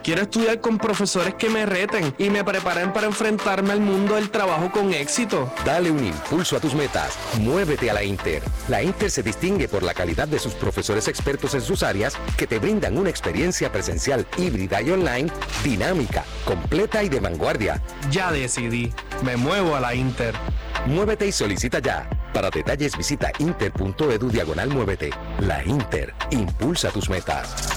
Quiero 0.03 0.21
estudiar 0.21 0.61
con 0.61 0.77
profesores 0.77 1.33
que 1.35 1.49
me 1.49 1.65
reten 1.65 2.13
y 2.17 2.29
me 2.29 2.43
preparen 2.43 2.93
para 2.93 3.07
enfrentarme 3.07 3.73
al 3.73 3.81
mundo 3.81 4.15
del 4.15 4.29
trabajo 4.29 4.71
con 4.71 4.93
éxito. 4.93 5.51
Dale 5.65 5.91
un 5.91 6.05
impulso 6.05 6.55
a 6.55 6.59
tus 6.59 6.73
metas. 6.73 7.17
Muévete 7.41 7.91
a 7.91 7.93
la 7.93 8.03
Inter. 8.03 8.41
La 8.69 8.81
Inter 8.81 9.11
se 9.11 9.21
distingue 9.21 9.67
por 9.67 9.83
la 9.83 9.93
calidad 9.93 10.27
de 10.27 10.39
sus 10.39 10.53
profesores 10.53 11.07
expertos 11.09 11.53
en 11.55 11.61
sus 11.61 11.83
áreas 11.83 12.13
que 12.37 12.47
te 12.47 12.59
brindan 12.59 12.97
una 12.97 13.09
experiencia 13.09 13.71
presencial 13.71 14.25
híbrida 14.37 14.81
y 14.81 14.91
online 14.91 15.29
dinámica, 15.63 16.23
completa 16.45 17.03
y 17.03 17.09
de 17.09 17.19
vanguardia. 17.19 17.81
Ya 18.09 18.31
decidí. 18.31 18.93
Me 19.23 19.35
muevo 19.35 19.75
a 19.75 19.81
la 19.81 19.93
Inter. 19.93 20.33
Muévete 20.85 21.27
y 21.27 21.31
solicita 21.33 21.79
ya. 21.79 22.07
Para 22.33 22.49
detalles 22.49 22.97
visita 22.97 23.31
inter.edu 23.39 24.29
diagonal 24.29 24.69
muévete. 24.69 25.09
La 25.39 25.63
Inter. 25.63 26.13
Impulsa 26.31 26.89
tus 26.89 27.09
metas. 27.09 27.76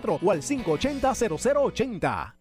o 0.09 0.31
al 0.31 0.41
580-0080. 0.41 2.33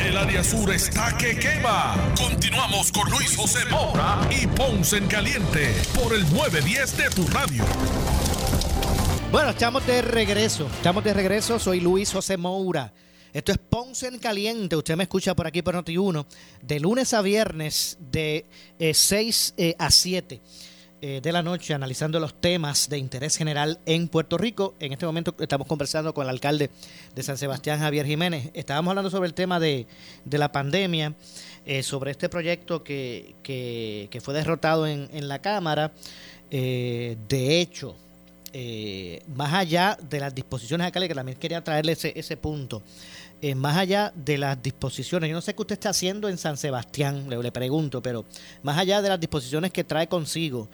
El 0.00 0.16
área 0.16 0.42
sur 0.42 0.72
está 0.72 1.16
que 1.16 1.38
quema. 1.38 1.94
Continuamos 2.16 2.90
con 2.90 3.08
Luis 3.10 3.36
José 3.36 3.60
Moura 3.70 4.28
y 4.30 4.46
Ponce 4.48 4.96
en 4.96 5.06
Caliente 5.06 5.72
por 5.94 6.12
el 6.12 6.22
910 6.32 6.96
de 6.96 7.10
tu 7.10 7.26
radio. 7.28 7.64
Bueno, 9.30 9.50
estamos 9.50 9.86
de 9.86 10.02
regreso. 10.02 10.66
Estamos 10.66 11.04
de 11.04 11.14
regreso. 11.14 11.60
Soy 11.60 11.80
Luis 11.80 12.12
José 12.12 12.36
Moura. 12.36 12.92
Esto 13.32 13.52
es 13.52 13.58
Ponce 13.58 14.08
en 14.08 14.18
Caliente. 14.18 14.76
Usted 14.76 14.96
me 14.96 15.04
escucha 15.04 15.34
por 15.34 15.46
aquí 15.46 15.62
por 15.62 15.74
Noti1 15.74 16.26
de 16.62 16.80
lunes 16.80 17.14
a 17.14 17.22
viernes 17.22 17.96
de 18.00 18.46
6 18.78 19.54
eh, 19.56 19.74
a 19.78 19.90
7 19.90 20.34
eh, 20.34 20.40
de 21.04 21.32
la 21.32 21.42
noche 21.42 21.74
analizando 21.74 22.18
los 22.18 22.40
temas 22.40 22.88
de 22.88 22.96
interés 22.96 23.36
general 23.36 23.78
en 23.84 24.08
Puerto 24.08 24.38
Rico. 24.38 24.74
En 24.80 24.90
este 24.92 25.04
momento 25.04 25.34
estamos 25.38 25.66
conversando 25.66 26.14
con 26.14 26.24
el 26.24 26.30
alcalde 26.30 26.70
de 27.14 27.22
San 27.22 27.36
Sebastián, 27.36 27.78
Javier 27.78 28.06
Jiménez. 28.06 28.48
Estábamos 28.54 28.92
hablando 28.92 29.10
sobre 29.10 29.26
el 29.26 29.34
tema 29.34 29.60
de, 29.60 29.86
de 30.24 30.38
la 30.38 30.50
pandemia, 30.50 31.12
eh, 31.66 31.82
sobre 31.82 32.10
este 32.10 32.30
proyecto 32.30 32.82
que, 32.82 33.34
que, 33.42 34.08
que 34.10 34.20
fue 34.22 34.32
derrotado 34.32 34.86
en, 34.86 35.10
en 35.12 35.28
la 35.28 35.40
Cámara. 35.40 35.92
Eh, 36.50 37.18
de 37.28 37.60
hecho, 37.60 37.96
más 39.34 39.52
allá 39.52 39.98
de 40.08 40.20
las 40.20 40.34
disposiciones 40.34 40.86
alcalde, 40.86 41.08
que 41.08 41.14
también 41.14 41.36
quería 41.36 41.62
traerle 41.62 41.92
ese, 41.92 42.14
ese 42.16 42.38
punto, 42.38 42.82
más 43.56 43.76
allá 43.76 44.10
de 44.16 44.38
las 44.38 44.62
disposiciones, 44.62 45.28
yo 45.28 45.34
no 45.34 45.42
sé 45.42 45.54
qué 45.54 45.60
usted 45.60 45.74
está 45.74 45.90
haciendo 45.90 46.30
en 46.30 46.38
San 46.38 46.56
Sebastián, 46.56 47.28
le 47.28 47.52
pregunto, 47.52 48.00
pero 48.00 48.24
más 48.62 48.78
allá 48.78 49.02
de 49.02 49.10
las 49.10 49.20
disposiciones 49.20 49.70
que 49.70 49.84
trae 49.84 50.06
consigo 50.06 50.68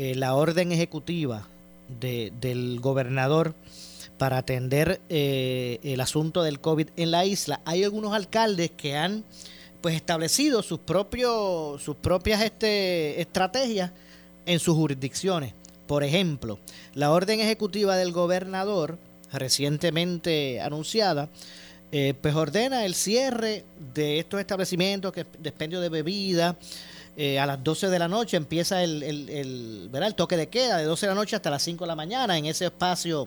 eh, 0.00 0.14
la 0.14 0.36
orden 0.36 0.70
ejecutiva 0.70 1.48
de, 2.00 2.32
del 2.40 2.78
gobernador 2.78 3.56
para 4.16 4.38
atender 4.38 5.00
eh, 5.08 5.80
el 5.82 6.00
asunto 6.00 6.44
del 6.44 6.60
COVID 6.60 6.90
en 6.96 7.10
la 7.10 7.24
isla, 7.24 7.60
hay 7.64 7.82
algunos 7.82 8.14
alcaldes 8.14 8.70
que 8.70 8.96
han 8.96 9.24
pues 9.80 9.96
establecido 9.96 10.62
sus 10.62 10.78
propios 10.78 11.82
sus 11.82 11.96
propias 11.96 12.42
este, 12.42 13.20
estrategias 13.20 13.90
en 14.46 14.60
sus 14.60 14.76
jurisdicciones. 14.76 15.52
Por 15.88 16.04
ejemplo, 16.04 16.60
la 16.94 17.10
orden 17.10 17.40
ejecutiva 17.40 17.96
del 17.96 18.12
gobernador 18.12 18.98
recientemente 19.32 20.60
anunciada 20.60 21.28
eh, 21.90 22.14
pues 22.22 22.36
ordena 22.36 22.84
el 22.84 22.94
cierre 22.94 23.64
de 23.94 24.20
estos 24.20 24.38
establecimientos 24.38 25.12
que 25.12 25.22
expendio 25.42 25.80
de 25.80 25.88
bebida 25.88 26.56
eh, 27.20 27.36
a 27.40 27.46
las 27.46 27.64
12 27.64 27.88
de 27.88 27.98
la 27.98 28.06
noche 28.06 28.36
empieza 28.36 28.80
el, 28.84 29.02
el, 29.02 29.28
el, 29.28 29.90
el, 29.92 30.14
toque 30.14 30.36
de 30.36 30.46
queda 30.46 30.76
de 30.76 30.84
12 30.84 31.06
de 31.06 31.10
la 31.10 31.16
noche 31.16 31.34
hasta 31.34 31.50
las 31.50 31.64
5 31.64 31.82
de 31.82 31.88
la 31.88 31.96
mañana. 31.96 32.38
En 32.38 32.46
ese 32.46 32.66
espacio, 32.66 33.26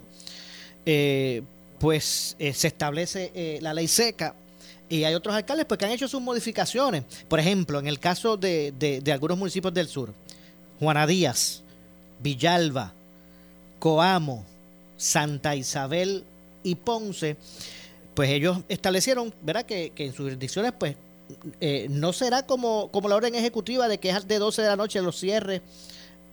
eh, 0.86 1.44
pues 1.78 2.38
eh, 2.40 2.54
se 2.54 2.70
establece 2.70 3.60
la 3.62 3.74
ley 3.74 3.90
seca. 3.90 4.34
Y 4.88 5.04
hay 5.04 5.14
otros 5.14 5.36
alcaldes 5.36 5.66
pues, 5.66 5.78
que 5.78 5.84
han 5.84 5.92
hecho 5.92 6.08
sus 6.08 6.22
modificaciones. 6.22 7.04
Por 7.28 7.42
ejemplo, 7.42 7.80
en 7.80 7.88
el 7.88 8.00
caso 8.00 8.38
de, 8.38 8.74
de, 8.80 9.02
de 9.02 9.12
algunos 9.12 9.38
municipios 9.38 9.74
del 9.74 9.90
sur, 9.90 10.14
Juana 10.80 11.06
Díaz, 11.06 11.62
Villalba, 12.24 12.94
Coamo, 13.80 14.46
Santa 14.96 15.54
Isabel 15.54 16.24
y 16.64 16.76
Ponce, 16.76 17.36
pues 18.14 18.30
ellos 18.30 18.60
establecieron, 18.70 19.34
¿verdad?, 19.42 19.66
que, 19.66 19.92
que 19.94 20.06
en 20.06 20.14
sus 20.14 20.28
jurisdicciones, 20.28 20.72
pues 20.80 20.96
eh, 21.60 21.88
no 21.90 22.14
será 22.14 22.46
como, 22.46 22.90
como 22.92 23.10
la 23.10 23.16
orden 23.16 23.36
ejecutiva 23.36 23.88
de 23.88 23.98
que 23.98 24.10
es 24.10 24.28
de 24.28 24.40
12 24.40 24.62
de 24.62 24.68
la 24.68 24.76
noche 24.76 25.02
los 25.02 25.20
cierres, 25.20 25.62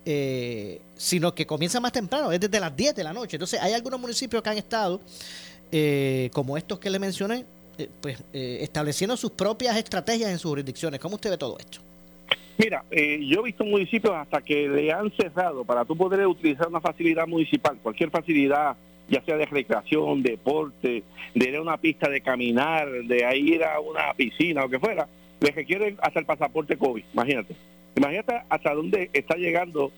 eh, 0.04 0.80
sino 0.96 1.34
que 1.34 1.46
comienza 1.46 1.80
más 1.80 1.92
temprano, 1.92 2.32
es 2.32 2.40
desde 2.40 2.60
las 2.60 2.74
10 2.74 2.94
de 2.94 3.04
la 3.04 3.12
noche. 3.12 3.36
Entonces, 3.36 3.60
hay 3.60 3.72
algunos 3.72 4.00
municipios 4.00 4.42
que 4.42 4.50
han 4.50 4.58
estado, 4.58 5.00
eh, 5.70 6.30
como 6.32 6.56
estos 6.56 6.78
que 6.78 6.90
le 6.90 6.98
mencioné, 6.98 7.44
eh, 7.76 7.88
pues 8.00 8.18
estableciendo 8.32 9.16
sus 9.16 9.32
propias 9.32 9.76
estrategias 9.76 10.30
en 10.30 10.38
sus 10.38 10.50
jurisdicciones. 10.50 11.00
¿Cómo 11.00 11.16
usted 11.16 11.30
ve 11.30 11.38
todo 11.38 11.58
esto? 11.58 11.80
Mira, 12.58 12.84
eh, 12.90 13.24
yo 13.24 13.38
he 13.40 13.44
visto 13.44 13.64
municipios 13.64 14.12
hasta 14.16 14.42
que 14.42 14.68
le 14.68 14.92
han 14.92 15.12
cerrado 15.12 15.64
para 15.64 15.84
tú 15.84 15.96
poder 15.96 16.26
utilizar 16.26 16.66
una 16.66 16.80
facilidad 16.80 17.24
municipal, 17.28 17.78
cualquier 17.80 18.10
facilidad, 18.10 18.76
ya 19.08 19.22
sea 19.22 19.36
de 19.36 19.46
recreación, 19.46 20.22
deporte, 20.22 21.02
de 21.34 21.48
ir 21.48 21.56
a 21.56 21.62
una 21.62 21.78
pista 21.78 22.08
de 22.08 22.20
caminar, 22.20 22.88
de 22.90 23.36
ir 23.36 23.64
a 23.64 23.80
una 23.80 24.12
piscina, 24.14 24.64
o 24.64 24.68
que 24.68 24.78
fuera, 24.78 25.08
le 25.40 25.50
requieren 25.50 25.96
hasta 26.02 26.20
el 26.20 26.26
pasaporte 26.26 26.76
COVID, 26.76 27.04
imagínate. 27.12 27.54
Imagínate 27.96 28.42
hasta 28.48 28.74
dónde 28.74 29.10
está 29.12 29.36
llegando, 29.36 29.92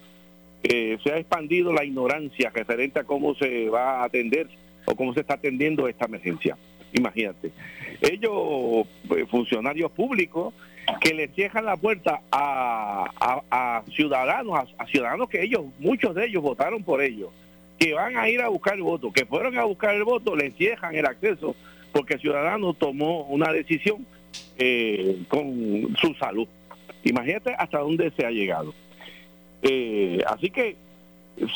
eh, 0.62 0.98
se 1.02 1.12
ha 1.12 1.18
expandido 1.18 1.72
la 1.72 1.84
ignorancia 1.84 2.50
referente 2.50 3.00
a 3.00 3.04
cómo 3.04 3.34
se 3.34 3.68
va 3.68 4.00
a 4.00 4.04
atender 4.04 4.48
o 4.86 4.94
cómo 4.94 5.12
se 5.14 5.20
está 5.20 5.34
atendiendo 5.34 5.88
esta 5.88 6.06
emergencia. 6.06 6.56
Imagínate. 6.92 7.52
Ellos, 8.00 8.86
eh, 9.16 9.26
funcionarios 9.30 9.90
públicos, 9.92 10.54
que 11.00 11.14
le 11.14 11.28
cierran 11.28 11.66
la 11.66 11.76
puerta 11.76 12.22
a, 12.32 13.82
ciudadanos, 13.94 14.68
a, 14.76 14.86
ciudadanos 14.86 15.28
que 15.28 15.42
ellos, 15.42 15.66
muchos 15.78 16.14
de 16.14 16.26
ellos 16.26 16.42
votaron 16.42 16.82
por 16.82 17.02
ellos, 17.02 17.30
que 17.80 17.94
van 17.94 18.18
a 18.18 18.28
ir 18.28 18.42
a 18.42 18.48
buscar 18.48 18.74
el 18.74 18.82
voto, 18.82 19.10
que 19.10 19.24
fueron 19.24 19.58
a 19.58 19.64
buscar 19.64 19.94
el 19.94 20.04
voto, 20.04 20.36
le 20.36 20.50
cierran 20.50 20.94
el 20.94 21.06
acceso 21.06 21.56
porque 21.92 22.14
el 22.14 22.20
ciudadano 22.20 22.74
tomó 22.74 23.24
una 23.24 23.50
decisión 23.52 24.06
eh, 24.58 25.22
con 25.28 25.96
su 25.96 26.14
salud. 26.20 26.46
Imagínate 27.04 27.54
hasta 27.54 27.78
dónde 27.78 28.12
se 28.14 28.26
ha 28.26 28.30
llegado. 28.30 28.74
Eh, 29.62 30.22
así 30.28 30.50
que 30.50 30.76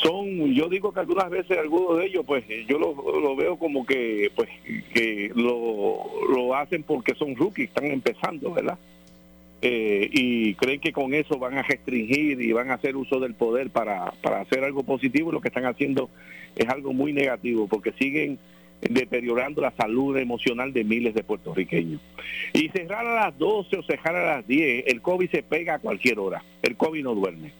son, 0.01 0.51
yo 0.51 0.67
digo 0.67 0.91
que 0.91 0.99
algunas 1.01 1.29
veces 1.29 1.59
algunos 1.59 1.99
de 1.99 2.07
ellos, 2.07 2.25
pues 2.25 2.43
yo 2.67 2.79
lo, 2.79 3.35
veo 3.35 3.57
como 3.57 3.85
que, 3.85 4.31
pues, 4.35 4.49
que 4.95 5.31
lo 5.35 6.55
hacen 6.55 6.81
porque 6.81 7.13
son 7.13 7.35
rookies, 7.35 7.69
están 7.69 7.85
empezando, 7.85 8.51
¿verdad? 8.51 8.79
Eh, 9.61 10.09
y 10.11 10.53
creen 10.55 10.79
que 10.79 10.91
con 10.91 11.13
eso 11.13 11.39
van 11.39 11.57
a 11.57 11.63
restringir 11.63 12.41
y 12.41 12.51
van 12.51 12.69
a 12.69 12.75
hacer 12.75 12.95
uso 12.95 13.19
del 13.19 13.33
poder 13.33 13.69
para, 13.69 14.11
para 14.21 14.41
hacer 14.41 14.63
algo 14.63 14.83
positivo. 14.83 15.31
Lo 15.31 15.41
que 15.41 15.47
están 15.47 15.65
haciendo 15.65 16.09
es 16.55 16.67
algo 16.69 16.93
muy 16.93 17.13
negativo 17.13 17.67
porque 17.67 17.93
siguen 17.93 18.37
deteriorando 18.81 19.61
la 19.61 19.71
salud 19.71 20.17
emocional 20.17 20.73
de 20.73 20.83
miles 20.83 21.13
de 21.13 21.23
puertorriqueños. 21.23 22.01
Y 22.53 22.69
cerrar 22.69 23.05
a 23.05 23.15
las 23.15 23.37
12 23.37 23.77
o 23.77 23.83
cerrar 23.83 24.15
a 24.15 24.35
las 24.37 24.47
10, 24.47 24.85
el 24.87 25.01
COVID 25.01 25.29
se 25.29 25.43
pega 25.43 25.75
a 25.75 25.79
cualquier 25.79 26.19
hora. 26.19 26.43
El 26.61 26.75
COVID 26.75 27.03
no 27.03 27.15
duerme. 27.15 27.51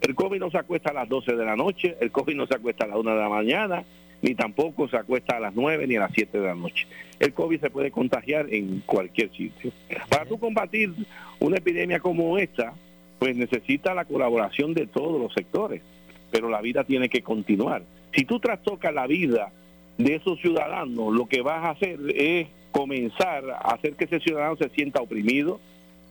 El 0.00 0.14
COVID 0.14 0.38
no 0.38 0.50
se 0.50 0.58
acuesta 0.58 0.90
a 0.90 0.94
las 0.94 1.08
12 1.08 1.36
de 1.36 1.44
la 1.44 1.56
noche, 1.56 1.96
el 2.00 2.10
COVID 2.10 2.34
no 2.34 2.46
se 2.46 2.54
acuesta 2.54 2.84
a 2.84 2.88
las 2.88 2.96
1 2.96 3.10
de 3.10 3.20
la 3.20 3.28
mañana, 3.28 3.84
ni 4.22 4.34
tampoco 4.34 4.88
se 4.88 4.96
acuesta 4.96 5.36
a 5.36 5.40
las 5.40 5.54
9 5.54 5.86
ni 5.86 5.96
a 5.96 6.00
las 6.00 6.12
7 6.14 6.38
de 6.38 6.46
la 6.46 6.54
noche. 6.54 6.86
El 7.18 7.32
COVID 7.32 7.60
se 7.60 7.70
puede 7.70 7.90
contagiar 7.90 8.52
en 8.52 8.80
cualquier 8.80 9.30
sitio. 9.32 9.72
Para 10.08 10.26
tú 10.26 10.38
combatir 10.38 10.92
una 11.38 11.56
epidemia 11.56 12.00
como 12.00 12.38
esta, 12.38 12.74
pues 13.18 13.36
necesita 13.36 13.94
la 13.94 14.04
colaboración 14.04 14.74
de 14.74 14.86
todos 14.86 15.20
los 15.20 15.32
sectores, 15.32 15.82
pero 16.30 16.48
la 16.48 16.60
vida 16.60 16.84
tiene 16.84 17.08
que 17.08 17.22
continuar. 17.22 17.82
Si 18.14 18.24
tú 18.24 18.40
trastocas 18.40 18.92
la 18.92 19.06
vida 19.06 19.52
de 19.98 20.16
esos 20.16 20.40
ciudadanos, 20.40 21.12
lo 21.14 21.26
que 21.26 21.42
vas 21.42 21.64
a 21.64 21.70
hacer 21.70 21.98
es 22.14 22.48
comenzar 22.72 23.44
a 23.50 23.74
hacer 23.74 23.94
que 23.94 24.04
ese 24.04 24.20
ciudadano 24.20 24.56
se 24.56 24.68
sienta 24.70 25.00
oprimido 25.00 25.60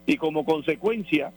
y 0.06 0.18
como 0.18 0.46
consecuencia 0.46 1.32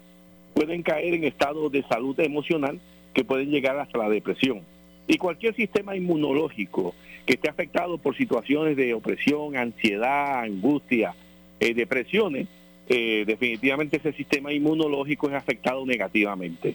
pueden 0.55 0.83
caer 0.83 1.15
en 1.15 1.25
estados 1.25 1.73
de 1.73 1.83
salud 1.85 2.19
emocional 2.21 2.81
que 3.15 3.25
pueden 3.25 3.51
llegar 3.51 3.79
hasta 3.79 3.99
la 3.99 4.09
depresión. 4.09 4.63
Y 5.07 5.19
cualquier 5.19 5.55
sistema 5.55 5.97
inmunológico 5.97 6.95
que 7.27 7.35
esté 7.35 7.49
afectado 7.49 7.99
por 7.99 8.17
situaciones 8.17 8.77
de 8.77 8.95
opresión, 8.95 9.57
ansiedad, 9.57 10.41
angustia, 10.41 11.15
eh, 11.61 11.75
depresiones, 11.75 12.49
eh, 12.88 13.25
definitivamente 13.27 13.97
ese 13.97 14.12
sistema 14.12 14.53
inmunológico 14.53 15.29
es 15.29 15.35
afectado 15.35 15.87
negativamente. 15.87 16.75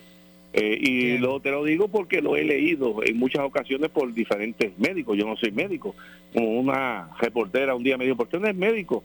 Eh, 0.53 0.77
y 0.81 1.17
lo, 1.17 1.39
te 1.39 1.51
lo 1.51 1.63
digo 1.63 1.89
porque 1.89 2.21
lo 2.21 2.35
he 2.35 2.43
leído 2.43 3.03
en 3.03 3.17
muchas 3.17 3.43
ocasiones 3.43 3.89
por 3.89 4.13
diferentes 4.13 4.77
médicos. 4.79 5.17
Yo 5.17 5.25
no 5.25 5.35
soy 5.35 5.51
médico, 5.51 5.93
como 6.33 6.59
una 6.59 7.09
reportera 7.19 7.75
un 7.75 7.83
día 7.83 7.97
me 7.97 8.05
dijo, 8.05 8.15
¿por 8.17 8.29
qué 8.29 8.39
no 8.39 8.47
es 8.47 8.55
médico? 8.55 9.03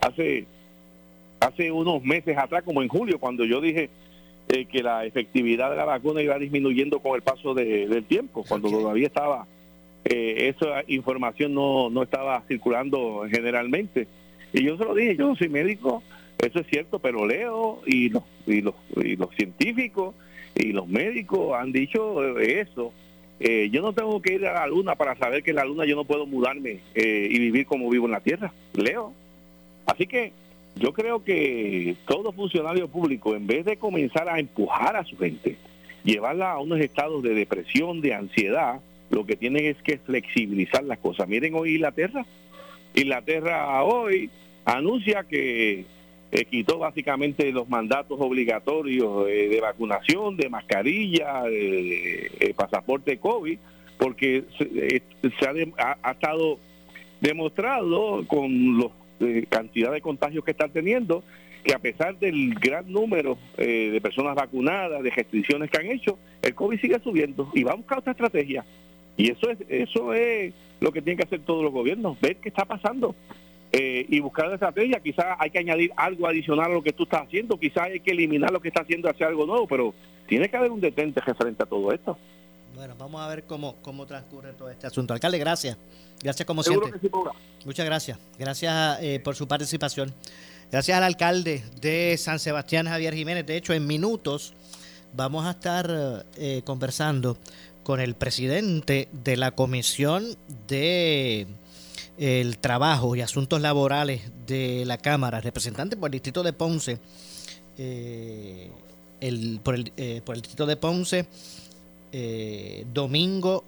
Hace, 0.00 0.44
hace 1.40 1.72
unos 1.72 2.04
meses 2.04 2.36
atrás, 2.36 2.62
como 2.62 2.82
en 2.82 2.88
julio, 2.88 3.18
cuando 3.18 3.44
yo 3.44 3.60
dije 3.60 3.88
eh, 4.48 4.66
que 4.66 4.82
la 4.82 5.04
efectividad 5.04 5.70
de 5.70 5.76
la 5.76 5.84
vacuna 5.84 6.22
iba 6.22 6.38
disminuyendo 6.38 7.00
con 7.00 7.14
el 7.14 7.22
paso 7.22 7.54
de, 7.54 7.86
del 7.86 8.04
tiempo, 8.04 8.44
cuando 8.48 8.68
okay. 8.68 8.80
todavía 8.80 9.06
estaba, 9.06 9.46
eh, 10.04 10.54
esa 10.54 10.82
información 10.88 11.54
no, 11.54 11.90
no 11.90 12.02
estaba 12.02 12.42
circulando 12.48 13.24
generalmente. 13.30 14.08
Y 14.52 14.64
yo 14.64 14.76
se 14.76 14.84
lo 14.84 14.94
dije, 14.94 15.16
yo 15.16 15.28
no 15.28 15.36
soy 15.36 15.48
médico, 15.48 16.02
eso 16.38 16.58
es 16.58 16.66
cierto, 16.66 16.98
pero 16.98 17.26
leo 17.26 17.80
y 17.86 18.08
los, 18.08 18.24
y 18.46 18.60
los, 18.60 18.74
y 18.96 19.16
los 19.16 19.30
científicos 19.34 20.14
y 20.54 20.72
los 20.72 20.88
médicos 20.88 21.54
han 21.54 21.72
dicho 21.72 22.38
eso. 22.38 22.92
Eh, 23.40 23.70
yo 23.72 23.82
no 23.82 23.92
tengo 23.92 24.20
que 24.22 24.34
ir 24.34 24.46
a 24.46 24.52
la 24.52 24.66
luna 24.66 24.94
para 24.94 25.16
saber 25.16 25.42
que 25.42 25.50
en 25.50 25.56
la 25.56 25.64
luna 25.64 25.84
yo 25.84 25.96
no 25.96 26.04
puedo 26.04 26.26
mudarme 26.26 26.80
eh, 26.94 27.28
y 27.30 27.38
vivir 27.38 27.66
como 27.66 27.88
vivo 27.90 28.06
en 28.06 28.12
la 28.12 28.20
tierra. 28.20 28.52
Leo. 28.74 29.12
Así 29.86 30.06
que 30.06 30.32
yo 30.76 30.92
creo 30.92 31.22
que 31.22 31.96
todo 32.06 32.32
funcionario 32.32 32.88
público, 32.88 33.34
en 33.34 33.46
vez 33.46 33.64
de 33.64 33.76
comenzar 33.76 34.28
a 34.28 34.38
empujar 34.38 34.96
a 34.96 35.04
su 35.04 35.16
gente, 35.16 35.56
llevarla 36.04 36.52
a 36.52 36.60
unos 36.60 36.80
estados 36.80 37.22
de 37.22 37.34
depresión, 37.34 38.00
de 38.00 38.14
ansiedad, 38.14 38.80
lo 39.10 39.26
que 39.26 39.36
tienen 39.36 39.66
es 39.66 39.76
que 39.82 39.98
flexibilizar 39.98 40.82
las 40.84 40.98
cosas. 40.98 41.28
Miren 41.28 41.54
hoy 41.54 41.74
Inglaterra. 41.74 42.24
Inglaterra 42.94 43.82
hoy 43.84 44.30
anuncia 44.64 45.24
que 45.24 45.84
eh, 46.30 46.44
quitó 46.46 46.78
básicamente 46.78 47.52
los 47.52 47.68
mandatos 47.68 48.18
obligatorios 48.18 49.28
eh, 49.28 49.48
de 49.48 49.60
vacunación, 49.60 50.36
de 50.36 50.48
mascarilla, 50.48 51.42
de, 51.42 52.30
de 52.40 52.54
pasaporte 52.54 53.18
COVID, 53.18 53.58
porque 53.98 54.44
se, 54.56 54.64
eh, 54.64 55.02
se 55.20 55.46
ha, 55.46 55.52
ha, 55.76 55.98
ha, 56.02 56.12
estado 56.12 56.58
demostrado 57.20 58.26
con 58.26 58.78
la 59.22 59.46
cantidad 59.46 59.92
de 59.92 60.00
contagios 60.00 60.44
que 60.44 60.50
están 60.52 60.70
teniendo 60.70 61.22
que 61.62 61.74
a 61.74 61.78
pesar 61.78 62.18
del 62.18 62.54
gran 62.54 62.90
número 62.90 63.38
eh, 63.56 63.90
de 63.92 64.00
personas 64.00 64.34
vacunadas, 64.34 65.02
de 65.02 65.10
restricciones 65.10 65.70
que 65.70 65.78
han 65.78 65.86
hecho, 65.86 66.18
el 66.42 66.54
COVID 66.54 66.80
sigue 66.80 66.98
subiendo 66.98 67.50
y 67.54 67.62
va 67.62 67.72
a 67.72 67.76
buscar 67.76 67.98
otra 67.98 68.12
estrategia. 68.12 68.64
Y 69.16 69.30
eso 69.30 69.50
es, 69.50 69.58
eso 69.68 70.12
es 70.14 70.52
lo 70.80 70.90
que 70.90 71.02
tienen 71.02 71.18
que 71.18 71.24
hacer 71.24 71.40
todos 71.40 71.62
los 71.62 71.72
gobiernos, 71.72 72.20
ver 72.20 72.36
qué 72.36 72.48
está 72.48 72.64
pasando 72.64 73.14
eh, 73.70 74.06
y 74.08 74.20
buscar 74.20 74.46
una 74.46 74.54
estrategia. 74.54 75.00
Quizás 75.00 75.36
hay 75.38 75.50
que 75.50 75.58
añadir 75.58 75.92
algo 75.96 76.26
adicional 76.26 76.70
a 76.70 76.74
lo 76.74 76.82
que 76.82 76.92
tú 76.92 77.04
estás 77.04 77.22
haciendo, 77.22 77.58
quizás 77.58 77.84
hay 77.84 78.00
que 78.00 78.10
eliminar 78.10 78.50
lo 78.50 78.60
que 78.60 78.68
está 78.68 78.82
haciendo, 78.82 79.08
hacer 79.08 79.28
algo 79.28 79.46
nuevo, 79.46 79.66
pero 79.68 79.94
tiene 80.26 80.48
que 80.48 80.56
haber 80.56 80.70
un 80.70 80.80
detente 80.80 81.20
referente 81.20 81.62
a 81.62 81.66
todo 81.66 81.92
esto. 81.92 82.18
Bueno, 82.82 82.96
vamos 82.98 83.22
a 83.22 83.28
ver 83.28 83.44
cómo, 83.44 83.76
cómo 83.80 84.06
transcurre 84.06 84.54
todo 84.54 84.68
este 84.68 84.88
asunto. 84.88 85.14
Alcalde, 85.14 85.38
gracias. 85.38 85.76
Gracias 86.20 86.44
como 86.44 86.64
Seguro 86.64 86.88
siempre. 86.88 87.08
sí. 87.08 87.16
Muchas 87.64 87.86
gracias. 87.86 88.18
Gracias 88.36 88.98
eh, 89.00 89.20
por 89.20 89.36
su 89.36 89.46
participación. 89.46 90.12
Gracias 90.68 90.98
al 90.98 91.04
alcalde 91.04 91.62
de 91.80 92.16
San 92.18 92.40
Sebastián, 92.40 92.88
Javier 92.88 93.14
Jiménez. 93.14 93.46
De 93.46 93.56
hecho, 93.56 93.72
en 93.72 93.86
minutos 93.86 94.52
vamos 95.12 95.46
a 95.46 95.52
estar 95.52 96.26
eh, 96.34 96.62
conversando 96.64 97.38
con 97.84 98.00
el 98.00 98.16
presidente 98.16 99.08
de 99.12 99.36
la 99.36 99.52
Comisión 99.52 100.36
de 100.66 101.46
el 102.18 102.58
Trabajo 102.58 103.14
y 103.14 103.20
Asuntos 103.20 103.60
Laborales 103.60 104.22
de 104.48 104.82
la 104.86 104.98
Cámara, 104.98 105.40
representante 105.40 105.96
por 105.96 106.08
el 106.08 106.14
Distrito 106.14 106.42
de 106.42 106.52
Ponce, 106.52 106.98
eh, 107.78 108.72
el, 109.20 109.60
por, 109.62 109.76
el, 109.76 109.92
eh, 109.96 110.20
por 110.24 110.34
el 110.34 110.42
Distrito 110.42 110.66
de 110.66 110.76
Ponce, 110.76 111.28
eh, 112.12 112.84
Domingo 112.92 113.64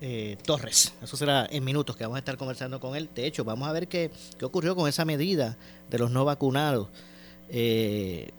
eh, 0.00 0.36
Torres. 0.44 0.92
Eso 1.02 1.16
será 1.16 1.46
en 1.50 1.64
minutos 1.64 1.96
que 1.96 2.04
vamos 2.04 2.16
a 2.16 2.20
estar 2.20 2.36
conversando 2.36 2.78
con 2.80 2.94
él. 2.96 3.08
De 3.14 3.26
hecho, 3.26 3.44
vamos 3.44 3.68
a 3.68 3.72
ver 3.72 3.88
qué, 3.88 4.10
qué 4.38 4.44
ocurrió 4.44 4.76
con 4.76 4.88
esa 4.88 5.04
medida 5.04 5.56
de 5.90 5.98
los 5.98 6.10
no 6.10 6.24
vacunados. 6.24 6.88
Eh, 7.50 8.30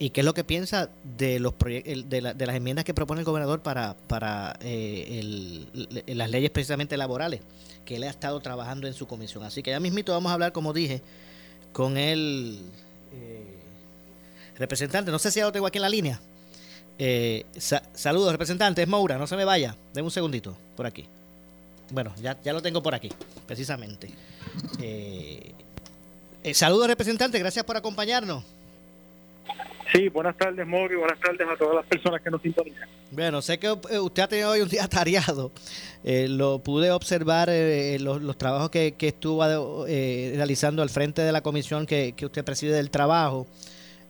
y 0.00 0.10
qué 0.10 0.20
es 0.20 0.24
lo 0.24 0.34
que 0.34 0.44
piensa 0.44 0.90
de 1.16 1.40
los 1.40 1.54
de, 1.58 2.20
la- 2.22 2.34
de 2.34 2.46
las 2.46 2.54
enmiendas 2.54 2.84
que 2.84 2.94
propone 2.94 3.20
el 3.20 3.24
gobernador 3.24 3.60
para, 3.62 3.96
para 4.06 4.56
eh, 4.62 5.18
el- 5.18 5.66
le- 6.06 6.14
las 6.14 6.30
leyes 6.30 6.50
precisamente 6.50 6.96
laborales 6.96 7.40
que 7.84 7.96
él 7.96 8.04
ha 8.04 8.10
estado 8.10 8.38
trabajando 8.40 8.86
en 8.86 8.94
su 8.94 9.06
comisión. 9.08 9.42
Así 9.44 9.62
que 9.62 9.70
ya 9.70 9.80
mismito 9.80 10.12
vamos 10.12 10.30
a 10.30 10.34
hablar, 10.34 10.52
como 10.52 10.72
dije, 10.72 11.00
con 11.72 11.96
el 11.96 12.60
eh, 13.12 13.56
representante. 14.58 15.10
No 15.10 15.18
sé 15.18 15.30
si 15.32 15.40
lo 15.40 15.50
tengo 15.52 15.66
aquí 15.66 15.78
en 15.78 15.82
la 15.82 15.88
línea. 15.88 16.20
Eh, 16.98 17.44
sa- 17.56 17.82
saludos, 17.94 18.32
representante. 18.32 18.82
Es 18.82 18.88
Moura, 18.88 19.18
no 19.18 19.26
se 19.26 19.36
me 19.36 19.44
vaya. 19.44 19.76
Deme 19.94 20.06
un 20.06 20.10
segundito 20.10 20.56
por 20.76 20.86
aquí. 20.86 21.04
Bueno, 21.90 22.12
ya, 22.20 22.36
ya 22.42 22.52
lo 22.52 22.60
tengo 22.60 22.82
por 22.82 22.94
aquí, 22.94 23.10
precisamente. 23.46 24.10
Eh, 24.80 25.52
eh, 26.42 26.54
saludos, 26.54 26.88
representante. 26.88 27.38
Gracias 27.38 27.64
por 27.64 27.76
acompañarnos. 27.76 28.44
Sí, 29.92 30.08
buenas 30.10 30.36
tardes, 30.36 30.66
Mori. 30.66 30.96
Buenas 30.96 31.18
tardes 31.18 31.48
a 31.50 31.56
todas 31.56 31.76
las 31.76 31.86
personas 31.86 32.20
que 32.20 32.30
nos 32.30 32.42
sintonizan. 32.42 32.86
Bueno, 33.10 33.40
sé 33.40 33.58
que 33.58 33.68
eh, 33.90 33.98
usted 33.98 34.22
ha 34.22 34.28
tenido 34.28 34.50
hoy 34.50 34.60
un 34.60 34.68
día 34.68 34.86
tareado. 34.88 35.50
Eh, 36.04 36.28
lo 36.28 36.58
pude 36.58 36.90
observar 36.90 37.48
eh, 37.50 37.98
los, 37.98 38.20
los 38.20 38.36
trabajos 38.36 38.68
que, 38.70 38.92
que 38.92 39.08
estuvo 39.08 39.86
eh, 39.88 40.32
realizando 40.36 40.82
al 40.82 40.90
frente 40.90 41.22
de 41.22 41.32
la 41.32 41.40
comisión 41.40 41.86
que, 41.86 42.12
que 42.14 42.26
usted 42.26 42.44
preside 42.44 42.74
del 42.74 42.90
trabajo. 42.90 43.46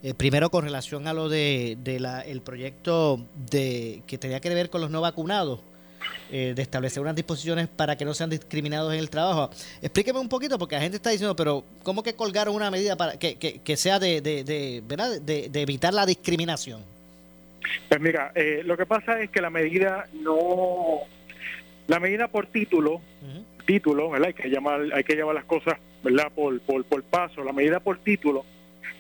Eh, 0.03 0.15
primero 0.15 0.51
con 0.51 0.65
relación 0.65 1.09
a 1.09 1.13
lo 1.13 1.29
de, 1.29 1.77
de 1.83 1.99
la, 1.99 2.21
el 2.21 2.41
proyecto 2.41 3.21
de 3.51 4.03
que 4.07 4.17
tenía 4.17 4.39
que 4.41 4.49
ver 4.51 4.71
con 4.71 4.81
los 4.81 4.91
no 4.91 5.01
vacunados, 5.01 5.61
eh, 6.31 6.53
de 6.55 6.63
establecer 6.63 7.03
unas 7.03 7.17
disposiciones 7.17 7.67
para 7.67 7.97
que 7.97 8.05
no 8.05 8.15
sean 8.15 8.31
discriminados 8.31 8.93
en 8.93 9.01
el 9.01 9.11
trabajo. 9.11 9.51
Explíqueme 9.83 10.21
un 10.21 10.29
poquito, 10.29 10.57
porque 10.59 10.77
la 10.77 10.83
gente 10.83 10.99
está 10.99 11.11
diciendo, 11.11 11.35
pero 11.35 11.65
¿cómo 11.83 12.03
que 12.03 12.15
colgaron 12.15 12.55
una 12.55 12.71
medida 12.71 12.97
para 12.97 13.19
que, 13.19 13.35
que, 13.37 13.59
que 13.59 13.77
sea 13.77 13.99
de, 13.99 14.21
de, 14.21 14.45
de, 14.45 14.83
¿verdad? 14.87 15.21
de, 15.21 15.49
de 15.49 15.63
evitar 15.63 15.93
la 15.93 16.07
discriminación? 16.07 16.81
Pues 17.89 18.01
mira, 18.01 18.31
eh, 18.37 18.63
lo 18.65 18.77
que 18.77 18.87
pasa 18.87 19.21
es 19.21 19.31
que 19.31 19.41
la 19.41 19.51
medida 19.51 20.07
no, 20.13 21.01
la 21.89 21.99
medida 21.99 22.29
por 22.29 22.47
título, 22.47 23.01
título, 23.67 24.11
¿verdad? 24.11 24.29
Hay 24.29 24.35
que 24.35 24.49
llamar, 24.49 24.81
hay 24.95 25.03
que 25.03 25.15
llevar 25.15 25.35
las 25.35 25.45
cosas, 25.45 25.75
¿verdad? 26.05 26.31
Por, 26.35 26.61
por, 26.61 26.85
por 26.85 27.03
paso. 27.03 27.43
La 27.43 27.53
medida 27.53 27.81
por 27.81 27.99
título, 27.99 28.45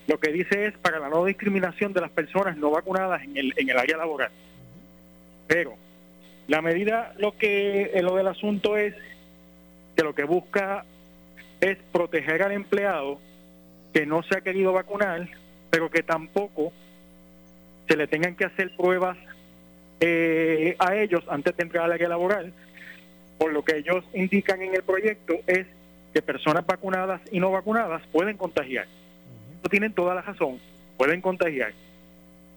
lo 0.06 0.18
que 0.18 0.32
dice 0.32 0.66
es 0.66 0.78
para 0.78 0.98
la 0.98 1.08
no 1.08 1.24
discriminación 1.24 1.92
de 1.92 2.00
las 2.00 2.10
personas 2.10 2.56
no 2.56 2.70
vacunadas 2.70 3.22
en 3.22 3.36
el, 3.36 3.54
en 3.56 3.68
el 3.68 3.78
área 3.78 3.96
laboral. 3.96 4.30
Pero 5.46 5.76
la 6.46 6.62
medida, 6.62 7.14
lo 7.18 7.36
que, 7.36 7.90
eh, 7.94 8.02
lo 8.02 8.16
del 8.16 8.26
asunto 8.26 8.76
es 8.76 8.94
que 9.96 10.02
lo 10.02 10.14
que 10.14 10.24
busca 10.24 10.84
es 11.60 11.76
proteger 11.92 12.42
al 12.42 12.52
empleado 12.52 13.20
que 13.92 14.06
no 14.06 14.22
se 14.22 14.36
ha 14.36 14.40
querido 14.40 14.72
vacunar, 14.72 15.28
pero 15.70 15.90
que 15.90 16.02
tampoco 16.02 16.72
se 17.88 17.96
le 17.96 18.06
tengan 18.06 18.34
que 18.34 18.44
hacer 18.44 18.74
pruebas 18.76 19.18
eh, 20.00 20.76
a 20.78 20.96
ellos 20.96 21.24
antes 21.28 21.56
de 21.56 21.62
entrar 21.62 21.84
al 21.84 21.92
área 21.92 22.08
laboral. 22.08 22.52
Por 23.38 23.52
lo 23.52 23.64
que 23.64 23.76
ellos 23.76 24.04
indican 24.14 24.62
en 24.62 24.74
el 24.74 24.82
proyecto 24.82 25.34
es 25.46 25.66
que 26.12 26.22
personas 26.22 26.66
vacunadas 26.66 27.20
y 27.30 27.40
no 27.40 27.50
vacunadas 27.50 28.02
pueden 28.12 28.36
contagiar. 28.36 28.86
Tienen 29.70 29.92
toda 29.92 30.14
la 30.14 30.22
razón, 30.22 30.58
pueden 30.96 31.20
contagiar. 31.20 31.72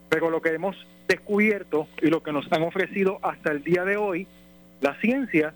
Pero 0.09 0.29
lo 0.29 0.41
que 0.41 0.49
hemos 0.49 0.75
descubierto 1.07 1.87
y 2.01 2.07
lo 2.07 2.23
que 2.23 2.31
nos 2.31 2.51
han 2.51 2.63
ofrecido 2.63 3.19
hasta 3.21 3.51
el 3.51 3.63
día 3.63 3.83
de 3.83 3.97
hoy, 3.97 4.27
la 4.81 4.95
ciencia, 5.01 5.53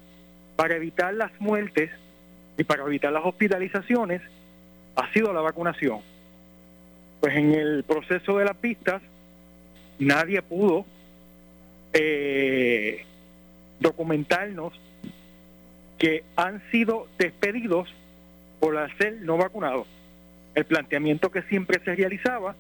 para 0.56 0.76
evitar 0.76 1.14
las 1.14 1.32
muertes 1.40 1.92
y 2.58 2.64
para 2.64 2.84
evitar 2.84 3.12
las 3.12 3.26
hospitalizaciones, 3.26 4.22
ha 4.96 5.12
sido 5.14 5.34
la 5.34 5.42
vacunación. 5.42 6.00
Pues 7.20 7.36
en 7.36 7.54
el 7.54 7.84
proceso 7.84 8.38
de 8.38 8.46
las 8.46 8.56
pistas, 8.58 9.02
nadie 10.00 10.42
pudo 10.42 10.86
eh, 11.94 13.06
documentarnos 13.80 14.74
que 15.98 16.24
han 16.36 16.62
sido 16.72 17.08
despedidos 17.18 17.90
por 18.60 18.76
ser 18.98 19.14
no 19.22 19.38
vacunados. 19.38 19.88
El 20.56 20.66
planteamiento 20.66 21.30
que 21.32 21.42
siempre 21.44 21.80
se 21.84 21.96
realizaba 21.96 22.56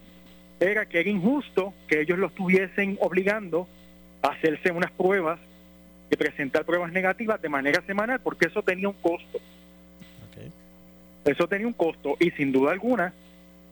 era 0.59 0.85
que 0.85 0.99
era 0.99 1.09
injusto 1.09 1.73
que 1.87 2.01
ellos 2.01 2.19
los 2.19 2.31
estuviesen 2.31 2.97
obligando 3.01 3.67
a 4.21 4.29
hacerse 4.29 4.71
unas 4.71 4.91
pruebas 4.91 5.39
y 6.11 6.15
presentar 6.15 6.65
pruebas 6.65 6.91
negativas 6.91 7.41
de 7.41 7.49
manera 7.49 7.81
semanal 7.87 8.19
porque 8.19 8.47
eso 8.47 8.61
tenía 8.61 8.89
un 8.89 8.95
costo. 8.95 9.39
Eso 11.23 11.47
tenía 11.47 11.65
un 11.65 11.73
costo 11.73 12.17
y 12.19 12.29
sin 12.31 12.51
duda 12.51 12.71
alguna 12.71 13.11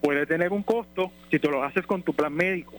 puede 0.01 0.25
tener 0.25 0.51
un 0.51 0.63
costo 0.63 1.11
si 1.29 1.37
te 1.37 1.49
lo 1.49 1.63
haces 1.63 1.85
con 1.85 2.01
tu 2.01 2.13
plan 2.13 2.33
médico. 2.33 2.73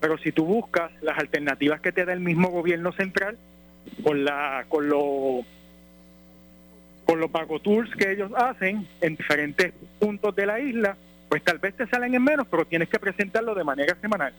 Pero 0.00 0.16
si 0.18 0.30
tú 0.30 0.44
buscas 0.44 0.92
las 1.02 1.18
alternativas 1.18 1.80
que 1.80 1.90
te 1.90 2.04
da 2.04 2.12
el 2.12 2.20
mismo 2.20 2.50
gobierno 2.50 2.92
central 2.92 3.36
con 4.02 4.24
la 4.24 4.64
con 4.68 4.88
los 4.88 5.44
con 7.06 7.20
los 7.20 7.30
pago 7.30 7.60
tours 7.60 7.94
que 7.94 8.10
ellos 8.12 8.32
hacen 8.36 8.86
en 9.00 9.16
diferentes 9.16 9.72
puntos 9.98 10.34
de 10.34 10.44
la 10.44 10.60
isla, 10.60 10.96
pues 11.28 11.42
tal 11.42 11.58
vez 11.58 11.74
te 11.74 11.86
salen 11.86 12.14
en 12.14 12.22
menos, 12.22 12.46
pero 12.50 12.66
tienes 12.66 12.88
que 12.88 12.98
presentarlo 12.98 13.54
de 13.54 13.64
manera 13.64 13.96
semanal. 14.00 14.32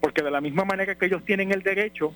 Porque 0.00 0.22
de 0.22 0.30
la 0.30 0.40
misma 0.40 0.64
manera 0.64 0.94
que 0.94 1.06
ellos 1.06 1.24
tienen 1.24 1.52
el 1.52 1.62
derecho 1.62 2.14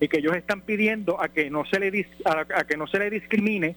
y 0.00 0.08
que 0.08 0.18
ellos 0.18 0.36
están 0.36 0.60
pidiendo 0.60 1.20
a 1.20 1.28
que 1.28 1.50
no 1.50 1.64
se 1.64 1.80
le 1.80 2.06
a 2.24 2.64
que 2.64 2.76
no 2.76 2.86
se 2.86 2.98
le 2.98 3.10
discrimine 3.10 3.74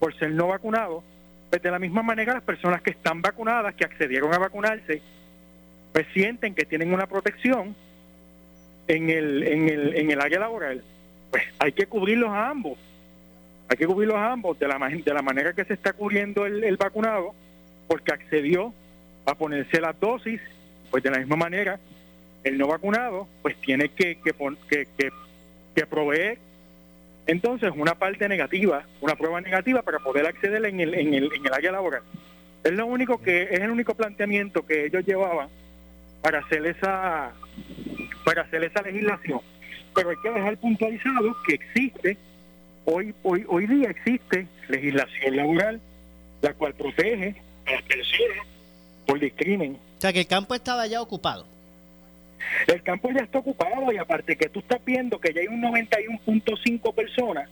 por 0.00 0.16
ser 0.18 0.32
no 0.32 0.48
vacunado, 0.48 1.04
pues 1.50 1.62
de 1.62 1.70
la 1.70 1.78
misma 1.78 2.02
manera 2.02 2.34
las 2.34 2.42
personas 2.42 2.82
que 2.82 2.90
están 2.90 3.22
vacunadas, 3.22 3.74
que 3.74 3.84
accedieron 3.84 4.32
a 4.34 4.38
vacunarse, 4.38 5.02
pues 5.92 6.06
sienten 6.12 6.54
que 6.54 6.64
tienen 6.64 6.92
una 6.92 7.06
protección 7.06 7.76
en 8.88 9.10
el, 9.10 9.42
en 9.42 9.68
el, 9.68 9.96
en 9.96 10.10
el 10.10 10.20
área 10.20 10.40
laboral. 10.40 10.82
Pues 11.30 11.44
hay 11.58 11.72
que 11.72 11.86
cubrirlos 11.86 12.30
a 12.30 12.48
ambos. 12.48 12.78
Hay 13.70 13.76
que 13.76 13.86
cubrirlos 13.86 14.16
a 14.16 14.32
ambos 14.32 14.58
de 14.58 14.66
la, 14.66 14.78
de 14.78 15.14
la 15.14 15.22
manera 15.22 15.52
que 15.52 15.64
se 15.64 15.74
está 15.74 15.92
cubriendo 15.92 16.44
el, 16.44 16.64
el 16.64 16.76
vacunado, 16.76 17.34
porque 17.86 18.12
accedió 18.12 18.74
a 19.26 19.34
ponerse 19.36 19.80
las 19.80 19.98
dosis, 20.00 20.40
pues 20.90 21.04
de 21.04 21.10
la 21.10 21.18
misma 21.18 21.36
manera 21.36 21.78
el 22.42 22.58
no 22.58 22.66
vacunado 22.66 23.28
pues 23.42 23.54
tiene 23.60 23.90
que, 23.90 24.16
que, 24.16 24.32
que, 24.68 24.88
que, 24.98 25.10
que 25.74 25.86
proveer 25.86 26.38
entonces 27.26 27.70
una 27.76 27.94
parte 27.94 28.28
negativa, 28.28 28.82
una 29.00 29.14
prueba 29.14 29.40
negativa 29.40 29.82
para 29.82 30.00
poder 30.00 30.26
acceder 30.26 30.64
en 30.64 30.80
el, 30.80 30.94
en 30.94 31.14
el, 31.14 31.30
en 31.32 31.46
el 31.46 31.52
área 31.52 31.70
laboral. 31.70 32.02
Es 32.64 32.72
lo 32.72 32.86
único 32.86 33.22
que 33.22 33.42
es 33.44 33.60
el 33.60 33.70
único 33.70 33.94
planteamiento 33.94 34.66
que 34.66 34.86
ellos 34.86 35.06
llevaban 35.06 35.48
para 36.22 36.40
hacer 36.40 36.66
esa 36.66 37.32
para 38.24 38.42
hacer 38.42 38.64
esa 38.64 38.82
legislación. 38.82 39.40
Pero 39.94 40.10
hay 40.10 40.16
que 40.22 40.30
dejar 40.30 40.56
puntualizado 40.56 41.36
que 41.46 41.54
existe 41.54 42.16
hoy 42.84 43.14
hoy 43.22 43.44
hoy 43.48 43.66
día 43.66 43.90
existe 43.90 44.46
legislación 44.68 45.36
laboral 45.36 45.80
la 46.42 46.54
cual 46.54 46.74
protege 46.74 47.34
a 47.66 47.72
las 47.72 47.82
personas 47.82 48.46
por 49.06 49.20
discrimen. 49.20 49.74
O 49.98 50.00
sea, 50.00 50.12
que 50.12 50.20
el 50.20 50.26
campo 50.26 50.54
estaba 50.54 50.86
ya 50.86 51.02
ocupado. 51.02 51.46
El 52.66 52.82
campo 52.82 53.10
ya 53.12 53.20
está 53.22 53.38
ocupado 53.38 53.92
y 53.92 53.98
aparte 53.98 54.36
que 54.36 54.48
tú 54.48 54.60
estás 54.60 54.82
viendo 54.84 55.20
que 55.20 55.32
ya 55.34 55.42
hay 55.42 55.48
un 55.48 55.62
91.5 55.62 56.94
personas 56.94 57.48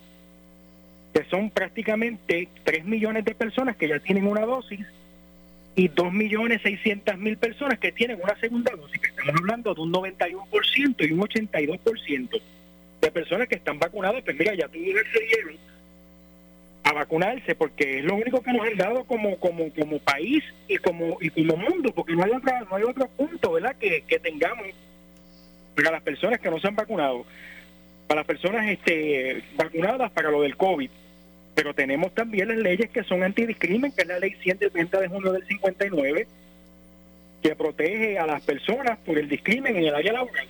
que 1.13 1.25
son 1.25 1.51
prácticamente 1.51 2.49
3 2.65 2.85
millones 2.85 3.25
de 3.25 3.35
personas 3.35 3.77
que 3.77 3.89
ya 3.89 3.99
tienen 3.99 4.27
una 4.27 4.47
dosis 4.47 4.87
y 5.77 5.89
2 5.89 6.13
millones 6.13 6.63
600 6.63 7.19
mil 7.19 7.37
personas 7.37 7.79
que 7.79 7.93
tienen 7.93 8.19
una 8.23 8.39
segunda 8.41 8.73
dosis, 8.75 9.01
que 9.01 9.09
estamos 9.09 9.35
hablando 9.39 9.75
de 9.75 9.81
un 9.81 9.93
91% 9.93 11.09
y 11.09 11.13
un 11.13 11.21
82% 11.21 12.41
de 13.01 13.11
personas 13.11 13.49
que 13.49 13.57
están 13.57 13.79
vacunadas, 13.79 14.23
pues 14.25 14.37
mira, 14.37 14.55
ya 14.55 14.69
todos 14.69 14.87
accedieron 15.01 15.57
a 16.85 16.93
vacunarse 16.93 17.55
porque 17.55 17.99
es 17.99 18.05
lo 18.05 18.15
único 18.15 18.41
que 18.41 18.53
nos 18.53 18.67
han 18.67 18.77
dado 18.77 19.05
como 19.05 19.39
como 19.39 19.71
como 19.75 19.99
país 19.99 20.43
y 20.69 20.79
como 20.79 21.19
y 21.21 21.29
como 21.29 21.57
mundo 21.57 21.93
porque 21.93 22.15
no 22.15 22.25
hay 22.25 22.31
otra 22.31 22.61
no 22.61 22.77
hay 22.77 22.85
otro 22.85 23.09
punto 23.09 23.53
verdad 23.53 23.77
que, 23.77 24.03
que 24.03 24.19
tengamos 24.19 24.69
para 25.77 25.91
las 25.91 26.03
personas 26.03 26.41
que 26.41 26.51
no 26.51 26.59
se 26.59 26.69
han 26.69 26.77
vacunado 26.77 27.27
para 28.07 28.21
las 28.21 28.27
personas 28.27 28.67
este 28.69 29.45
vacunadas 29.57 30.11
para 30.13 30.31
lo 30.31 30.43
del 30.43 30.57
covid. 30.57 30.91
Pero 31.55 31.75
tenemos 31.75 32.15
también 32.15 32.49
las 32.49 32.57
leyes 32.57 32.89
que 32.91 33.05
son 33.05 33.23
antidiscrimen 33.23 33.93
que 33.93 34.03
es 34.03 34.09
la 34.09 34.19
ley 34.19 34.35
100 34.43 34.59
del 34.59 34.71
20 34.71 34.97
de 34.99 35.09
junio 35.09 35.33
del 35.33 35.47
59 35.47 36.27
que 37.43 37.55
protege 37.55 38.19
a 38.19 38.27
las 38.27 38.43
personas 38.43 38.99
por 39.05 39.19
el 39.19 39.29
discrimen 39.29 39.77
en 39.77 39.85
el 39.85 39.95
área 39.95 40.13
laboral 40.13 40.49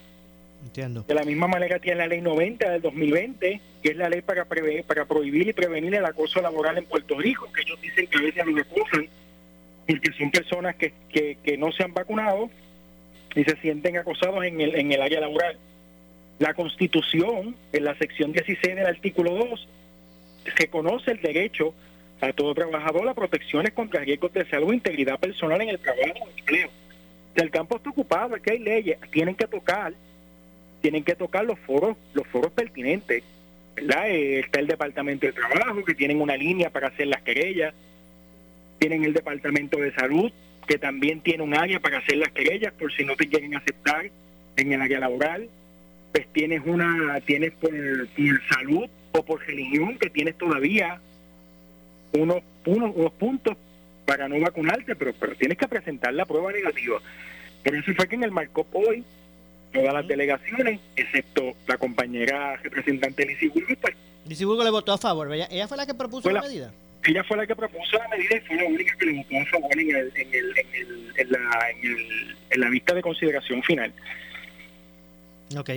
De 1.06 1.14
la 1.14 1.22
misma 1.24 1.46
manera 1.48 1.78
tiene 1.78 1.98
la 1.98 2.06
ley 2.08 2.20
90 2.20 2.68
del 2.70 2.82
2020, 2.82 3.60
que 3.82 3.88
es 3.90 3.96
la 3.96 4.08
ley 4.08 4.22
para, 4.22 4.44
preve- 4.48 4.84
para 4.84 5.04
prohibir 5.06 5.48
y 5.48 5.52
prevenir 5.52 5.94
el 5.94 6.04
acoso 6.04 6.40
laboral 6.42 6.78
en 6.78 6.84
Puerto 6.84 7.18
Rico, 7.18 7.50
que 7.52 7.62
ellos 7.62 7.80
dicen 7.80 8.06
que 8.06 8.18
a 8.18 8.22
veces 8.22 8.46
lo 8.46 8.60
acosan, 8.60 9.08
porque 9.86 10.12
son 10.18 10.30
personas 10.30 10.76
que, 10.76 10.92
que, 11.08 11.38
que 11.42 11.56
no 11.56 11.72
se 11.72 11.82
han 11.84 11.94
vacunado 11.94 12.50
y 13.34 13.44
se 13.44 13.56
sienten 13.60 13.96
acosados 13.98 14.44
en 14.44 14.60
el, 14.60 14.74
en 14.74 14.92
el 14.92 15.00
área 15.00 15.20
laboral. 15.20 15.56
La 16.38 16.54
Constitución, 16.54 17.56
en 17.72 17.84
la 17.84 17.96
sección 17.96 18.32
16 18.32 18.76
del 18.76 18.86
artículo 18.86 19.34
2, 19.34 19.68
reconoce 20.56 21.12
el 21.12 21.20
derecho 21.22 21.74
a 22.20 22.32
todo 22.32 22.54
trabajador 22.54 23.08
a 23.08 23.14
protecciones 23.14 23.72
contra 23.72 24.00
riesgos 24.00 24.32
de 24.32 24.44
salud 24.48 24.72
e 24.72 24.76
integridad 24.76 25.18
personal 25.20 25.60
en 25.60 25.68
el 25.68 25.78
trabajo 25.78 26.24
o 26.26 26.38
empleo. 26.38 26.68
Si 27.34 27.42
el 27.42 27.50
campo 27.50 27.76
está 27.76 27.90
ocupado, 27.90 28.34
es 28.36 28.42
que 28.42 28.52
hay 28.52 28.58
leyes, 28.58 28.98
tienen 29.12 29.34
que 29.36 29.46
tocar 29.46 29.92
tienen 30.80 31.04
que 31.04 31.14
tocar 31.14 31.44
los 31.44 31.58
foros 31.60 31.96
los 32.14 32.26
foros 32.28 32.52
pertinentes 32.52 33.24
¿verdad? 33.80 34.10
Eh, 34.10 34.40
está 34.40 34.60
el 34.60 34.66
departamento 34.66 35.26
de 35.26 35.32
trabajo 35.32 35.84
que 35.84 35.94
tienen 35.94 36.20
una 36.20 36.36
línea 36.36 36.70
para 36.70 36.88
hacer 36.88 37.06
las 37.06 37.22
querellas. 37.22 37.74
Tienen 38.78 39.04
el 39.04 39.12
departamento 39.12 39.78
de 39.78 39.92
salud 39.92 40.32
que 40.66 40.78
también 40.78 41.20
tiene 41.20 41.42
un 41.42 41.54
área 41.54 41.80
para 41.80 41.98
hacer 41.98 42.18
las 42.18 42.30
querellas 42.30 42.72
por 42.74 42.92
si 42.92 43.04
no 43.04 43.16
te 43.16 43.26
quieren 43.26 43.56
aceptar 43.56 44.10
en 44.56 44.72
el 44.72 44.82
área 44.82 45.00
laboral. 45.00 45.48
Pues 46.12 46.26
tienes 46.32 46.62
una 46.64 47.20
tienes 47.20 47.52
por, 47.52 47.70
por 47.70 48.48
salud 48.48 48.90
o 49.12 49.22
por 49.24 49.46
religión 49.46 49.98
que 49.98 50.10
tienes 50.10 50.36
todavía 50.36 51.00
unos 52.12 52.42
unos, 52.66 52.92
unos 52.94 53.12
puntos 53.12 53.56
para 54.04 54.28
no 54.28 54.40
vacunarte 54.40 54.96
pero 54.96 55.12
pero 55.18 55.34
tienes 55.36 55.58
que 55.58 55.68
presentar 55.68 56.12
la 56.14 56.26
prueba 56.26 56.52
negativa. 56.52 57.00
Por 57.64 57.74
eso 57.74 57.92
fue 57.94 58.08
que 58.08 58.14
en 58.16 58.24
el 58.24 58.30
marco 58.30 58.66
hoy 58.72 59.04
todas 59.80 59.94
las 59.94 60.06
delegaciones, 60.08 60.80
excepto 60.96 61.54
la 61.66 61.78
compañera 61.78 62.56
representante 62.56 63.24
Lizy 63.26 63.48
Burgos, 63.48 63.76
pues 63.80 63.94
Lizy 64.26 64.44
Burgos 64.44 64.64
le 64.64 64.70
votó 64.70 64.92
a 64.92 64.98
favor. 64.98 65.32
¿Ella, 65.32 65.48
ella 65.50 65.66
fue 65.68 65.76
la 65.76 65.86
que 65.86 65.94
propuso 65.94 66.28
la, 66.28 66.34
la- 66.34 66.42
medida? 66.42 66.72
ella 67.04 67.24
fue 67.24 67.36
la 67.36 67.46
que 67.46 67.56
propuso 67.56 67.96
la 67.96 68.08
medida 68.08 68.36
y 68.36 68.40
fue 68.40 68.56
la 68.56 68.64
única 68.64 68.96
que 68.98 69.06
le 69.06 69.12
votó 69.22 69.36
a 69.40 69.46
favor 69.46 69.72
en, 69.72 69.90
el, 69.96 70.12
en, 70.16 70.34
el, 70.34 70.58
en, 70.58 70.66
el, 70.74 71.12
en, 71.16 71.32
la, 71.32 71.40
en, 72.50 72.60
la 72.60 72.68
vista 72.70 72.94
de 72.94 73.02
consideración 73.02 73.62
final. 73.62 73.92
Ok. 75.56 75.70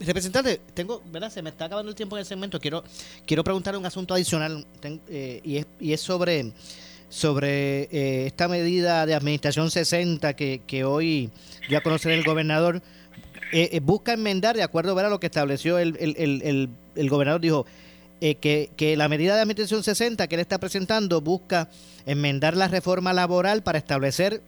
Representante, 0.00 0.60
tengo, 0.74 1.00
¿verdad? 1.10 1.30
Se 1.30 1.40
me 1.40 1.48
está 1.48 1.64
acabando 1.64 1.88
el 1.90 1.96
tiempo 1.96 2.16
en 2.16 2.20
el 2.20 2.26
segmento. 2.26 2.60
Quiero, 2.60 2.84
quiero 3.26 3.42
preguntar 3.42 3.74
un 3.76 3.86
asunto 3.86 4.12
adicional 4.12 4.66
ten- 4.80 5.00
eh, 5.08 5.40
y, 5.42 5.56
es, 5.58 5.66
y 5.80 5.94
es 5.94 6.00
sobre, 6.02 6.52
sobre 7.08 7.84
eh, 7.90 8.26
esta 8.26 8.48
medida 8.48 9.06
de 9.06 9.14
Administración 9.14 9.70
60 9.70 10.34
que, 10.36 10.60
que 10.66 10.84
hoy 10.84 11.30
ya 11.70 11.80
conocer 11.80 12.12
el 12.12 12.22
gobernador. 12.24 12.82
Eh, 13.52 13.70
eh, 13.72 13.80
busca 13.80 14.14
enmendar, 14.14 14.56
de 14.56 14.62
acuerdo 14.62 14.98
a 14.98 15.08
lo 15.08 15.20
que 15.20 15.26
estableció 15.26 15.78
el, 15.78 15.96
el, 16.00 16.16
el, 16.18 16.68
el- 16.96 17.10
gobernador, 17.10 17.40
dijo 17.40 17.66
eh, 18.20 18.34
que, 18.36 18.70
que 18.76 18.96
la 18.96 19.08
medida 19.08 19.36
de 19.36 19.42
Administración 19.42 19.84
60 19.84 20.26
que 20.26 20.34
él 20.34 20.40
está 20.40 20.58
presentando 20.58 21.20
busca 21.20 21.68
enmendar 22.06 22.56
la 22.56 22.66
reforma 22.68 23.12
laboral 23.12 23.62
para 23.62 23.78
establecer 23.78 24.40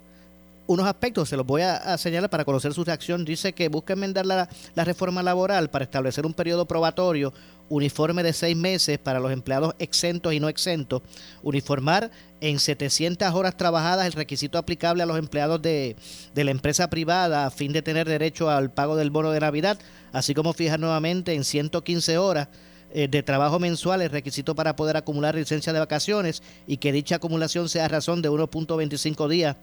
unos 0.67 0.87
aspectos, 0.87 1.29
se 1.29 1.37
los 1.37 1.47
voy 1.47 1.63
a, 1.63 1.77
a 1.77 1.97
señalar 1.99 2.29
para 2.29 2.45
conocer 2.45 2.75
su 2.75 2.83
reacción. 2.83 3.25
Dice 3.25 3.53
que 3.53 3.69
busca 3.69 3.93
enmendar 3.93 4.27
la, 4.27 4.49
la 4.75 4.85
reforma 4.85 5.23
laboral 5.23 5.71
para 5.71 5.85
establecer 5.85 6.27
un 6.27 6.35
periodo 6.35 6.65
probatorio 6.67 7.33
uniforme 7.69 8.23
de 8.23 8.33
seis 8.33 8.57
meses 8.57 8.99
para 8.99 9.21
los 9.21 9.33
empleados 9.33 9.75
exentos 9.79 10.33
y 10.33 10.41
no 10.41 10.49
exentos, 10.49 11.03
uniformar 11.43 12.11
en 12.41 12.59
700 12.59 13.35
horas 13.35 13.57
trabajadas 13.57 14.07
el 14.07 14.13
requisito 14.13 14.59
aplicable 14.59 15.03
a 15.03 15.07
los 15.07 15.19
empleados 15.19 15.61
de, 15.63 15.97
de 16.35 16.45
la 16.45 16.51
empresa 16.51 16.91
privada 16.91 17.47
a 17.47 17.51
fin 17.51 17.73
de 17.73 17.83
tener 17.83 18.09
derecho 18.09 18.51
al 18.51 18.71
pago 18.71 18.97
del 18.97 19.11
bono 19.11 19.31
de 19.31 19.41
Navidad, 19.41 19.79
así 20.13 20.35
como 20.35 20.53
fijar 20.53 20.79
nuevamente 20.79 21.35
en 21.35 21.45
115 21.45 22.19
horas 22.19 22.49
eh, 22.93 23.09
de 23.09 23.23
trabajo 23.23 23.59
mensual 23.59 24.01
el 24.01 24.11
requisito 24.11 24.55
para 24.55 24.77
poder 24.77 24.97
acumular 24.97 25.35
licencia 25.35 25.73
de 25.73 25.81
vacaciones 25.81 26.43
y 26.67 26.77
que 26.77 26.93
dicha 26.93 27.17
acumulación 27.17 27.69
sea 27.69 27.89
razón 27.89 28.23
de 28.23 28.31
1.25 28.31 29.29
días 29.29 29.57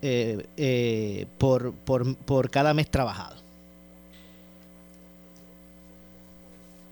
eh, 0.00 0.46
eh, 0.56 1.26
por, 1.38 1.74
por, 1.74 2.16
por 2.16 2.50
cada 2.50 2.72
mes 2.72 2.88
trabajado. 2.90 3.45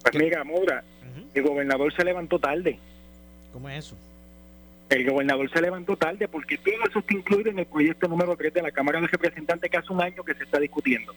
Pues 0.05 0.23
mira, 0.23 0.45
Mora, 0.45 0.85
el 1.35 1.43
gobernador 1.43 1.93
se 1.95 2.05
levantó 2.05 2.39
tarde. 2.39 2.79
¿Cómo 3.53 3.69
es 3.69 3.87
eso? 3.87 3.97
El 4.91 5.09
gobernador 5.11 5.51
se 5.51 5.63
levantó 5.63 5.97
tarde 5.97 6.29
porque 6.29 6.59
todo 6.59 6.75
eso 6.89 6.99
está 6.99 7.15
incluido 7.15 7.51
en 7.51 7.59
el 7.59 7.67
proyecto 7.67 8.07
número 8.07 8.37
3 8.37 8.53
de 8.53 8.63
la 8.63 8.71
Cámara 8.71 9.01
de 9.01 9.07
Representantes 9.07 9.71
que 9.71 9.77
hace 9.77 9.93
un 9.93 10.03
año 10.03 10.23
que 10.23 10.35
se 10.35 10.45
está 10.45 10.61
discutiendo. 10.61 11.15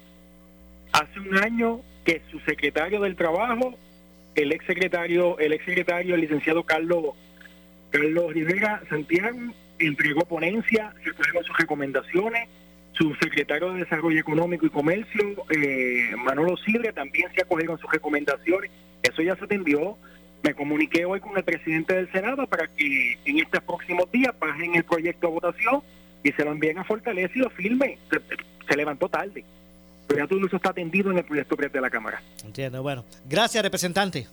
Hace 0.94 1.20
un 1.20 1.38
año 1.38 1.82
que 2.06 2.22
su 2.32 2.40
secretario 2.40 3.02
del 3.02 3.18
Trabajo, 3.18 3.76
el 4.36 4.54
ex 4.54 4.66
secretario, 4.66 5.38
el 5.38 5.52
ex 5.52 5.66
secretario, 5.66 6.16
el 6.16 6.22
licenciado 6.22 6.64
Carlos 6.64 7.16
Carlos 7.92 8.34
Rivera 8.34 8.82
Santiago, 8.90 9.54
entregó 9.80 10.22
ponencia, 10.22 10.94
se 11.04 11.12
fueron 11.12 11.44
sus 11.44 11.58
recomendaciones. 11.58 12.48
Su 12.94 13.14
secretario 13.16 13.74
de 13.74 13.80
Desarrollo 13.82 14.20
Económico 14.20 14.66
y 14.66 14.70
Comercio, 14.70 15.36
eh, 15.50 16.16
Manolo 16.18 16.58
Sidre, 16.58 16.94
también 16.94 17.30
se 17.36 17.42
acogieron 17.42 17.78
sus 17.78 17.92
recomendaciones. 17.92 18.72
Eso 19.04 19.22
ya 19.22 19.36
se 19.36 19.46
atendió. 19.46 19.98
Me 20.44 20.54
comuniqué 20.54 21.06
hoy 21.06 21.20
con 21.20 21.38
el 21.38 21.44
presidente 21.44 21.96
del 21.96 22.12
Senado 22.12 22.48
para 22.48 22.68
que 22.68 23.18
en 23.26 23.40
estos 23.40 23.62
próximos 23.64 24.12
días 24.12 24.34
bajen 24.40 24.76
el 24.76 24.84
proyecto 24.84 25.28
a 25.28 25.32
votación 25.32 25.82
y 26.24 26.32
se 26.32 26.44
lo 26.44 26.52
envíen 26.52 26.80
a 26.80 26.84
Fortaleza 26.84 27.34
y 27.36 27.40
lo 27.40 27.50
firme. 27.52 27.98
Se, 28.10 28.20
se 28.68 28.78
levantó 28.78 29.10
tarde. 29.10 29.44
Pero 30.08 30.24
ya 30.24 30.28
todo 30.28 30.46
eso 30.46 30.56
está 30.56 30.70
atendido 30.70 31.12
en 31.12 31.18
el 31.18 31.26
proyecto 31.26 31.56
3 31.56 31.72
de 31.72 31.82
la 31.82 31.90
Cámara. 31.90 32.22
Entiendo. 32.44 32.82
Bueno, 32.82 33.06
gracias, 33.28 33.64
representante. 33.64 34.28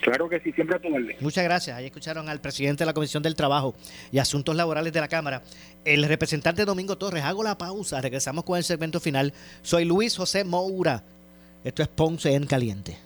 Claro 0.00 0.28
que 0.28 0.40
sí, 0.40 0.52
siempre 0.52 0.76
a 0.76 0.78
tu. 0.78 0.88
Muchas 1.20 1.44
gracias. 1.44 1.76
Ahí 1.76 1.86
escucharon 1.86 2.28
al 2.28 2.40
presidente 2.40 2.84
de 2.84 2.86
la 2.86 2.92
Comisión 2.92 3.22
del 3.22 3.34
Trabajo 3.34 3.74
y 4.12 4.18
Asuntos 4.18 4.54
Laborales 4.54 4.92
de 4.92 5.00
la 5.00 5.08
Cámara, 5.08 5.42
el 5.84 6.04
representante 6.04 6.64
Domingo 6.64 6.96
Torres. 6.96 7.24
Hago 7.24 7.42
la 7.42 7.58
pausa. 7.58 8.00
Regresamos 8.00 8.44
con 8.44 8.56
el 8.58 8.64
segmento 8.64 9.00
final. 9.00 9.32
Soy 9.62 9.84
Luis 9.84 10.16
José 10.16 10.44
Moura. 10.44 11.02
Esto 11.64 11.82
es 11.82 11.88
Ponce 11.88 12.34
en 12.34 12.46
Caliente. 12.46 12.96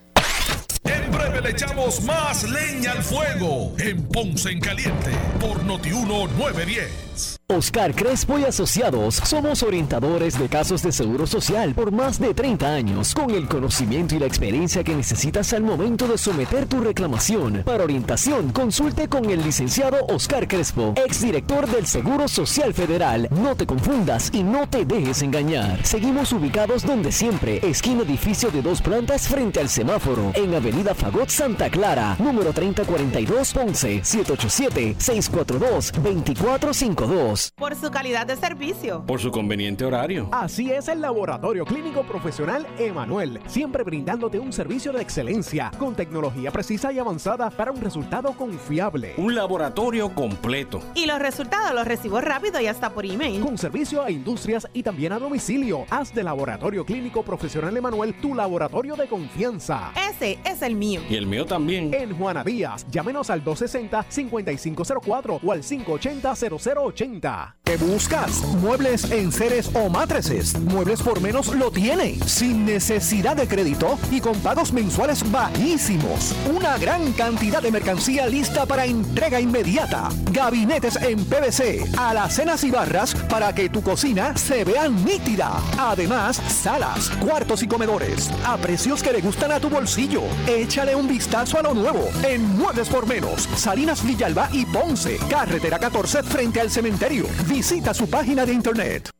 Le 1.42 1.50
echamos 1.50 2.02
más 2.02 2.42
leña 2.48 2.92
al 2.92 3.02
fuego 3.02 3.72
en 3.78 4.02
Ponce 4.08 4.50
en 4.50 4.60
Caliente 4.60 5.10
por 5.40 5.62
Notiuno 5.64 6.26
910. 6.36 7.10
Oscar 7.48 7.94
Crespo 7.94 8.38
y 8.38 8.44
Asociados 8.44 9.16
somos 9.16 9.64
orientadores 9.64 10.38
de 10.38 10.48
casos 10.48 10.82
de 10.82 10.92
seguro 10.92 11.26
social 11.26 11.74
por 11.74 11.90
más 11.90 12.20
de 12.20 12.32
30 12.32 12.66
años, 12.66 13.12
con 13.12 13.30
el 13.30 13.48
conocimiento 13.48 14.14
y 14.14 14.20
la 14.20 14.26
experiencia 14.26 14.84
que 14.84 14.94
necesitas 14.94 15.52
al 15.52 15.64
momento 15.64 16.06
de 16.06 16.16
someter 16.16 16.66
tu 16.66 16.80
reclamación. 16.80 17.64
Para 17.64 17.82
orientación, 17.82 18.52
consulte 18.52 19.08
con 19.08 19.28
el 19.28 19.42
licenciado 19.42 20.06
Oscar 20.06 20.46
Crespo, 20.46 20.94
exdirector 20.96 21.68
del 21.68 21.86
Seguro 21.86 22.28
Social 22.28 22.72
Federal. 22.72 23.28
No 23.32 23.56
te 23.56 23.66
confundas 23.66 24.30
y 24.32 24.44
no 24.44 24.68
te 24.68 24.84
dejes 24.84 25.22
engañar. 25.22 25.84
Seguimos 25.84 26.32
ubicados 26.32 26.86
donde 26.86 27.10
siempre, 27.10 27.58
esquina 27.68 28.02
edificio 28.02 28.50
de 28.52 28.62
dos 28.62 28.80
plantas 28.80 29.26
frente 29.26 29.58
al 29.58 29.68
semáforo, 29.68 30.30
en 30.34 30.54
Avenida 30.54 30.94
Fagot 31.10 31.28
Santa 31.28 31.68
Clara, 31.68 32.14
número 32.20 32.52
3042 32.52 33.52
Ponce, 33.52 34.00
787-642-2452. 34.02 36.94
2. 36.94 37.52
Por 37.56 37.74
su 37.74 37.90
calidad 37.90 38.28
de 38.28 38.36
servicio. 38.36 39.04
Por 39.04 39.18
su 39.18 39.32
conveniente 39.32 39.84
horario. 39.84 40.28
Así 40.30 40.70
es 40.70 40.86
el 40.86 41.00
Laboratorio 41.00 41.64
Clínico 41.64 42.04
Profesional 42.04 42.64
Emanuel, 42.78 43.40
siempre 43.48 43.82
brindándote 43.82 44.38
un 44.38 44.52
servicio 44.52 44.92
de 44.92 45.02
excelencia 45.02 45.72
con 45.80 45.96
tecnología 45.96 46.52
precisa 46.52 46.92
y 46.92 47.00
avanzada 47.00 47.50
para 47.50 47.72
un 47.72 47.80
resultado 47.80 48.30
confiable. 48.34 49.14
Un 49.16 49.34
laboratorio 49.34 50.14
completo. 50.14 50.80
Y 50.94 51.06
los 51.06 51.18
resultados 51.18 51.74
los 51.74 51.88
recibo 51.88 52.20
rápido 52.20 52.60
y 52.60 52.68
hasta 52.68 52.90
por 52.90 53.04
email. 53.04 53.40
Con 53.40 53.58
servicio 53.58 54.04
a 54.04 54.12
industrias 54.12 54.68
y 54.72 54.84
también 54.84 55.12
a 55.12 55.18
domicilio. 55.18 55.86
Haz 55.90 56.14
de 56.14 56.22
Laboratorio 56.22 56.84
Clínico 56.84 57.24
Profesional 57.24 57.76
Emanuel 57.76 58.14
tu 58.20 58.32
laboratorio 58.32 58.94
de 58.94 59.08
confianza. 59.08 59.90
Ese 60.08 60.38
es 60.44 60.62
el 60.62 60.76
mío. 60.76 60.99
Y 61.08 61.16
el 61.16 61.26
mío 61.26 61.46
también. 61.46 61.92
En 61.94 62.16
Juana 62.16 62.44
Díaz, 62.44 62.86
llámenos 62.90 63.30
al 63.30 63.44
260-5504 63.44 65.40
o 65.42 65.52
al 65.52 65.62
580-0080. 65.62 67.54
¿Qué 67.64 67.76
buscas? 67.76 68.42
Muebles 68.60 69.10
en 69.10 69.30
seres 69.30 69.70
o 69.74 69.88
matrices. 69.88 70.58
Muebles 70.58 71.02
por 71.02 71.20
menos 71.20 71.54
lo 71.54 71.70
tiene. 71.70 72.16
Sin 72.26 72.64
necesidad 72.64 73.36
de 73.36 73.46
crédito 73.46 73.98
y 74.10 74.20
con 74.20 74.34
pagos 74.40 74.72
mensuales 74.72 75.30
bajísimos. 75.30 76.34
Una 76.52 76.78
gran 76.78 77.12
cantidad 77.12 77.62
de 77.62 77.70
mercancía 77.70 78.26
lista 78.26 78.66
para 78.66 78.86
entrega 78.86 79.40
inmediata. 79.40 80.08
Gabinetes 80.32 80.96
en 80.96 81.24
PVC, 81.24 81.84
alacenas 81.96 82.64
y 82.64 82.70
barras 82.70 83.14
para 83.14 83.54
que 83.54 83.68
tu 83.68 83.82
cocina 83.82 84.36
se 84.36 84.64
vea 84.64 84.88
nítida. 84.88 85.52
Además, 85.78 86.36
salas, 86.36 87.10
cuartos 87.20 87.62
y 87.62 87.68
comedores 87.68 88.30
a 88.44 88.56
precios 88.56 89.02
que 89.02 89.12
le 89.12 89.20
gustan 89.20 89.52
a 89.52 89.60
tu 89.60 89.70
bolsillo. 89.70 90.22
Échale 90.48 90.89
un 90.94 91.08
vistazo 91.08 91.58
a 91.58 91.62
lo 91.62 91.74
nuevo 91.74 92.08
en 92.22 92.56
Muebles 92.56 92.88
por 92.88 93.06
Menos, 93.06 93.48
Salinas 93.56 94.04
Villalba 94.04 94.48
y 94.52 94.66
Ponce, 94.66 95.18
carretera 95.28 95.78
14 95.78 96.22
frente 96.22 96.60
al 96.60 96.70
cementerio. 96.70 97.26
Visita 97.46 97.94
su 97.94 98.08
página 98.08 98.44
de 98.44 98.52
internet. 98.52 99.10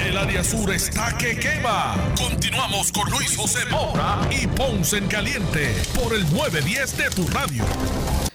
El 0.00 0.16
área 0.16 0.42
sur 0.42 0.70
está 0.72 1.16
que 1.18 1.38
quema. 1.38 1.94
Continuamos 2.16 2.90
con 2.92 3.10
Luis 3.10 3.36
José 3.36 3.60
Moura 3.70 4.20
y 4.30 4.46
Ponce 4.46 4.98
en 4.98 5.06
Caliente 5.06 5.74
por 5.94 6.14
el 6.14 6.22
910 6.32 6.96
de 6.96 7.10
tu 7.10 7.26
radio. 7.28 7.64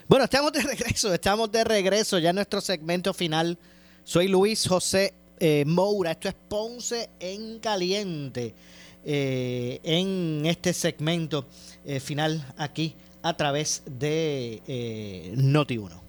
Bueno, 0.08 0.26
estamos 0.26 0.54
de 0.54 0.62
regreso, 0.64 1.14
estamos 1.14 1.52
de 1.52 1.64
regreso 1.64 2.20
ya 2.20 2.30
en 2.30 2.36
nuestro 2.36 2.62
segmento 2.62 3.14
final. 3.14 3.58
Soy 4.04 4.28
Luis 4.28 4.68
José 4.68 5.14
eh, 5.39 5.66
Moura, 5.66 6.12
esto 6.12 6.30
es 6.30 6.36
Ponce 6.48 7.10
en 7.20 7.60
Caliente, 7.60 8.56
eh, 9.04 9.80
en 9.84 10.45
este 10.45 10.74
segmento 10.74 11.48
eh, 11.88 12.00
final 12.00 12.46
aquí 12.58 12.96
a 13.24 13.34
través 13.36 13.82
de 13.86 14.62
eh, 14.68 15.34
Noti1. 15.36 16.00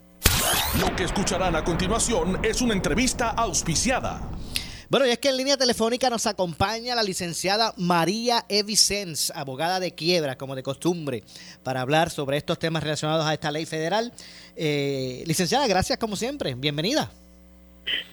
Lo 0.81 0.97
que 0.97 1.05
escucharán 1.05 1.57
a 1.57 1.65
continuación 1.65 2.45
es 2.45 2.61
una 2.61 2.75
entrevista 2.75 3.31
auspiciada. 3.31 4.21
Bueno, 4.91 5.07
y 5.07 5.11
es 5.11 5.19
que 5.19 5.29
en 5.29 5.37
línea 5.37 5.57
telefónica 5.57 6.11
nos 6.11 6.27
acompaña 6.27 6.95
la 6.95 7.03
licenciada 7.03 7.75
María 7.77 8.45
E. 8.49 8.63
Vicens, 8.63 9.31
abogada 9.35 9.81
de 9.81 9.95
quiebra, 9.95 10.37
como 10.37 10.57
de 10.57 10.63
costumbre, 10.63 11.23
para 11.63 11.81
hablar 11.81 12.11
sobre 12.11 12.39
estos 12.39 12.59
temas 12.59 12.83
relacionados 12.83 13.25
a 13.25 13.35
esta 13.35 13.53
ley 13.53 13.67
federal. 13.67 14.13
Eh, 14.57 15.23
licenciada, 15.27 15.67
gracias 15.67 15.99
como 15.99 16.17
siempre. 16.17 16.55
Bienvenida. 16.55 17.11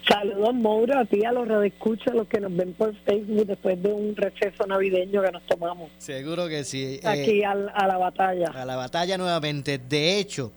Saludos, 0.08 0.54
Moura, 0.54 1.00
a 1.02 1.06
ti, 1.06 1.26
a 1.26 1.32
los 1.32 1.48
radioescuchas, 1.48 2.10
a 2.10 2.14
los 2.16 2.28
que 2.28 2.40
nos 2.40 2.56
ven 2.56 2.74
por 2.74 2.96
Facebook 3.04 3.48
después 3.48 3.82
de 3.82 3.92
un 3.92 4.16
receso 4.16 4.66
navideño 4.68 5.22
que 5.22 5.32
nos 5.32 5.44
tomamos. 5.48 5.90
Seguro 5.98 6.48
que 6.48 6.64
sí. 6.64 7.00
Eh, 7.04 7.08
Aquí 7.08 7.44
al- 7.44 7.72
a, 7.74 7.88
la 7.88 7.98
batalla. 7.98 8.48
a 8.54 8.66
la 8.66 8.76
batalla 8.76 9.18
nuevamente. 9.18 9.78
De 9.80 10.20
hecho, 10.20 10.52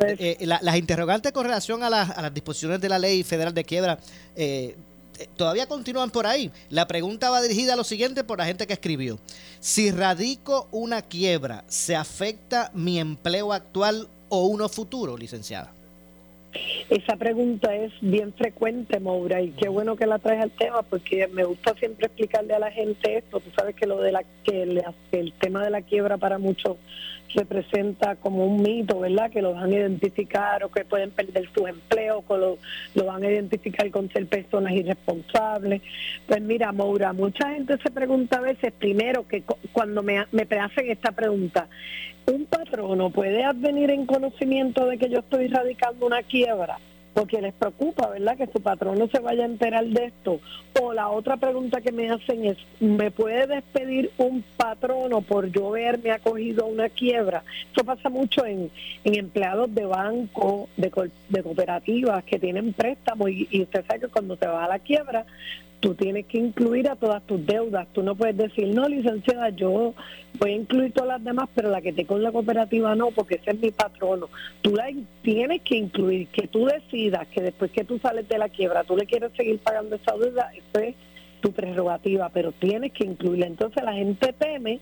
eh, 0.00 0.38
la- 0.40 0.58
las 0.62 0.76
interrogantes 0.76 1.32
con 1.32 1.44
relación 1.44 1.82
a, 1.82 1.90
las- 1.90 2.10
a 2.16 2.22
las 2.22 2.32
disposiciones 2.34 2.80
de 2.80 2.88
la 2.88 2.98
ley 2.98 3.22
federal 3.22 3.52
de 3.52 3.64
quiebra 3.64 3.98
eh, 4.36 4.74
eh, 5.18 5.28
todavía 5.36 5.66
continúan 5.68 6.10
por 6.10 6.26
ahí. 6.26 6.50
La 6.70 6.88
pregunta 6.88 7.30
va 7.30 7.40
dirigida 7.42 7.74
a 7.74 7.76
lo 7.76 7.84
siguiente 7.84 8.24
por 8.24 8.38
la 8.38 8.46
gente 8.46 8.66
que 8.66 8.72
escribió. 8.72 9.18
Si 9.60 9.90
radico 9.92 10.66
una 10.72 11.02
quiebra, 11.02 11.62
¿se 11.68 11.94
afecta 11.94 12.70
mi 12.74 12.98
empleo 12.98 13.52
actual 13.52 14.08
o 14.30 14.46
uno 14.46 14.68
futuro, 14.68 15.16
licenciada? 15.16 15.70
Esa 16.90 17.16
pregunta 17.16 17.74
es 17.74 17.92
bien 18.02 18.32
frecuente, 18.34 19.00
Moura, 19.00 19.40
y 19.40 19.50
qué 19.52 19.68
bueno 19.68 19.96
que 19.96 20.06
la 20.06 20.18
traes 20.18 20.42
al 20.42 20.50
tema, 20.50 20.82
porque 20.82 21.26
me 21.28 21.44
gusta 21.44 21.74
siempre 21.74 22.06
explicarle 22.06 22.54
a 22.54 22.58
la 22.58 22.70
gente 22.70 23.16
esto. 23.16 23.40
Tú 23.40 23.50
sabes 23.56 23.74
que 23.74 23.86
lo 23.86 24.00
de 24.02 24.12
la 24.12 24.22
que 24.44 24.82
que 25.10 25.18
el 25.20 25.32
tema 25.32 25.64
de 25.64 25.70
la 25.70 25.80
quiebra 25.82 26.18
para 26.18 26.38
muchos 26.38 26.76
representa 27.34 28.14
como 28.16 28.46
un 28.46 28.62
mito, 28.62 29.00
¿verdad? 29.00 29.30
Que 29.30 29.42
lo 29.42 29.54
van 29.54 29.72
a 29.72 29.76
identificar 29.76 30.62
o 30.62 30.70
que 30.70 30.84
pueden 30.84 31.10
perder 31.10 31.48
sus 31.52 31.68
empleos, 31.68 32.22
o 32.28 32.36
lo, 32.36 32.58
lo 32.94 33.04
van 33.06 33.24
a 33.24 33.30
identificar 33.30 33.90
con 33.90 34.08
ser 34.10 34.26
personas 34.26 34.72
irresponsables. 34.72 35.80
Pues 36.28 36.42
mira, 36.42 36.70
Moura, 36.70 37.12
mucha 37.12 37.50
gente 37.50 37.76
se 37.82 37.90
pregunta 37.90 38.36
a 38.38 38.42
veces, 38.42 38.72
primero, 38.78 39.26
que 39.26 39.42
cu- 39.42 39.56
cuando 39.72 40.02
me, 40.02 40.26
me 40.32 40.42
hacen 40.60 40.90
esta 40.90 41.10
pregunta, 41.12 41.66
¿un 42.30 42.44
patrono 42.44 43.10
puede 43.10 43.42
advenir 43.42 43.90
en 43.90 44.06
conocimiento 44.06 44.86
de 44.86 44.98
que 44.98 45.08
yo 45.08 45.18
estoy 45.20 45.48
radicando 45.48 46.06
una 46.06 46.22
quiebra? 46.22 46.73
Porque 47.14 47.40
les 47.40 47.54
preocupa, 47.54 48.08
¿verdad? 48.08 48.36
Que 48.36 48.48
su 48.48 48.60
patrono 48.60 49.08
se 49.08 49.20
vaya 49.20 49.44
a 49.44 49.46
enterar 49.46 49.86
de 49.86 50.06
esto. 50.06 50.40
O 50.80 50.92
la 50.92 51.08
otra 51.08 51.36
pregunta 51.36 51.80
que 51.80 51.92
me 51.92 52.10
hacen 52.10 52.44
es, 52.44 52.58
¿me 52.80 53.10
puede 53.10 53.46
despedir 53.46 54.10
un 54.18 54.44
patrono 54.56 55.20
por 55.20 55.50
yo 55.50 55.68
haberme 55.68 56.10
acogido 56.10 56.64
a 56.64 56.68
una 56.68 56.88
quiebra? 56.88 57.44
Eso 57.72 57.84
pasa 57.84 58.10
mucho 58.10 58.44
en, 58.44 58.70
en 59.04 59.14
empleados 59.14 59.72
de 59.74 59.86
banco, 59.86 60.68
de, 60.76 60.90
de 61.28 61.42
cooperativas 61.42 62.24
que 62.24 62.38
tienen 62.38 62.72
préstamos 62.72 63.30
y, 63.30 63.46
y 63.50 63.62
usted 63.62 63.84
sabe 63.86 64.00
que 64.00 64.08
cuando 64.08 64.36
te 64.36 64.46
vas 64.46 64.66
a 64.66 64.68
la 64.68 64.78
quiebra, 64.80 65.24
tú 65.80 65.94
tienes 65.94 66.26
que 66.26 66.38
incluir 66.38 66.88
a 66.88 66.96
todas 66.96 67.22
tus 67.24 67.44
deudas. 67.46 67.86
Tú 67.92 68.02
no 68.02 68.14
puedes 68.14 68.36
decir, 68.36 68.68
no, 68.68 68.88
licenciada, 68.88 69.50
yo 69.50 69.94
voy 70.38 70.50
a 70.50 70.56
incluir 70.56 70.92
todas 70.92 71.08
las 71.08 71.24
demás, 71.24 71.48
pero 71.54 71.70
la 71.70 71.80
que 71.80 71.92
te 71.92 72.06
con 72.06 72.22
la 72.22 72.32
cooperativa 72.32 72.94
no, 72.94 73.10
porque 73.10 73.36
ese 73.36 73.52
es 73.52 73.60
mi 73.60 73.70
patrono. 73.70 74.28
Tú 74.62 74.74
la 74.74 74.88
tienes 75.22 75.62
que 75.62 75.76
incluir, 75.76 76.28
que 76.28 76.48
tú 76.48 76.66
decidas 76.66 77.26
que 77.28 77.42
después 77.42 77.70
que 77.70 77.84
tú 77.84 77.98
sales 77.98 78.28
de 78.28 78.38
la 78.38 78.48
quiebra, 78.48 78.84
tú 78.84 78.96
le 78.96 79.06
quieres 79.06 79.32
seguir 79.36 79.58
pagando 79.58 79.96
esa 79.96 80.16
deuda, 80.16 80.50
eso 80.54 80.80
es 80.80 80.94
tu 81.40 81.52
prerrogativa, 81.52 82.30
pero 82.30 82.52
tienes 82.52 82.92
que 82.92 83.04
incluirla. 83.04 83.46
Entonces 83.46 83.84
la 83.84 83.92
gente 83.92 84.32
teme 84.32 84.80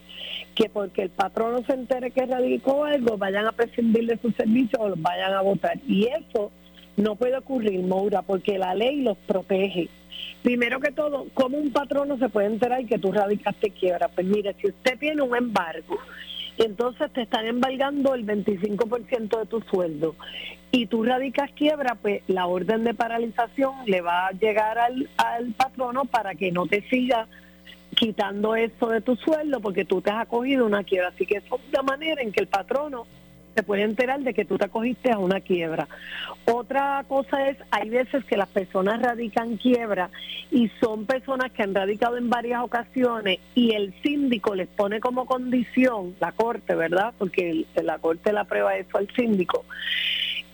que 0.54 0.68
porque 0.68 1.02
el 1.02 1.10
patrono 1.10 1.64
se 1.66 1.72
entere 1.72 2.12
que 2.12 2.24
radicó 2.24 2.84
algo, 2.84 3.18
vayan 3.18 3.46
a 3.46 3.52
prescindir 3.52 4.06
de 4.06 4.16
sus 4.18 4.32
servicios 4.36 4.80
o 4.80 4.90
los 4.90 5.02
vayan 5.02 5.32
a 5.32 5.40
votar. 5.40 5.78
Y 5.88 6.06
eso 6.06 6.52
no 6.96 7.16
puede 7.16 7.36
ocurrir, 7.36 7.80
Moura, 7.80 8.22
porque 8.22 8.58
la 8.58 8.74
ley 8.76 9.00
los 9.00 9.18
protege. 9.18 9.88
Primero 10.42 10.80
que 10.80 10.90
todo, 10.90 11.26
¿cómo 11.34 11.58
un 11.58 11.72
patrono 11.72 12.18
se 12.18 12.28
puede 12.28 12.48
enterar 12.48 12.84
que 12.86 12.98
tú 12.98 13.12
radicaste 13.12 13.70
quiebra? 13.70 14.08
Pues 14.08 14.26
mire, 14.26 14.54
si 14.60 14.68
usted 14.68 14.98
tiene 14.98 15.22
un 15.22 15.36
embargo, 15.36 15.98
entonces 16.58 17.12
te 17.12 17.22
están 17.22 17.46
embargando 17.46 18.14
el 18.14 18.26
25% 18.26 19.38
de 19.38 19.46
tu 19.46 19.60
sueldo 19.62 20.16
y 20.70 20.86
tú 20.86 21.04
radicas 21.04 21.50
quiebra, 21.52 21.96
pues 22.00 22.22
la 22.28 22.46
orden 22.46 22.84
de 22.84 22.94
paralización 22.94 23.74
le 23.86 24.00
va 24.00 24.26
a 24.26 24.32
llegar 24.32 24.78
al, 24.78 25.08
al 25.16 25.52
patrono 25.52 26.04
para 26.06 26.34
que 26.34 26.50
no 26.50 26.66
te 26.66 26.82
siga 26.88 27.28
quitando 27.94 28.56
eso 28.56 28.88
de 28.88 29.00
tu 29.00 29.16
sueldo 29.16 29.60
porque 29.60 29.84
tú 29.84 30.00
te 30.00 30.10
has 30.10 30.22
acogido 30.22 30.66
una 30.66 30.82
quiebra. 30.82 31.08
Así 31.08 31.26
que 31.26 31.36
es 31.36 31.44
una 31.50 31.82
manera 31.82 32.22
en 32.22 32.32
que 32.32 32.40
el 32.40 32.48
patrono 32.48 33.06
se 33.54 33.62
puede 33.62 33.82
enterar 33.82 34.20
de 34.20 34.34
que 34.34 34.44
tú 34.44 34.58
te 34.58 34.66
acogiste 34.66 35.12
a 35.12 35.18
una 35.18 35.40
quiebra. 35.40 35.88
Otra 36.44 37.04
cosa 37.08 37.48
es, 37.48 37.56
hay 37.70 37.90
veces 37.90 38.24
que 38.24 38.36
las 38.36 38.48
personas 38.48 39.00
radican 39.00 39.56
quiebra 39.56 40.10
y 40.50 40.70
son 40.80 41.06
personas 41.06 41.52
que 41.52 41.62
han 41.62 41.74
radicado 41.74 42.16
en 42.16 42.30
varias 42.30 42.62
ocasiones 42.62 43.38
y 43.54 43.74
el 43.74 43.94
síndico 44.02 44.54
les 44.54 44.68
pone 44.68 45.00
como 45.00 45.26
condición, 45.26 46.14
la 46.20 46.32
corte, 46.32 46.74
¿verdad? 46.74 47.14
Porque 47.18 47.66
la 47.82 47.98
corte 47.98 48.32
le 48.32 48.40
aprueba 48.40 48.76
eso 48.76 48.98
al 48.98 49.08
síndico 49.14 49.64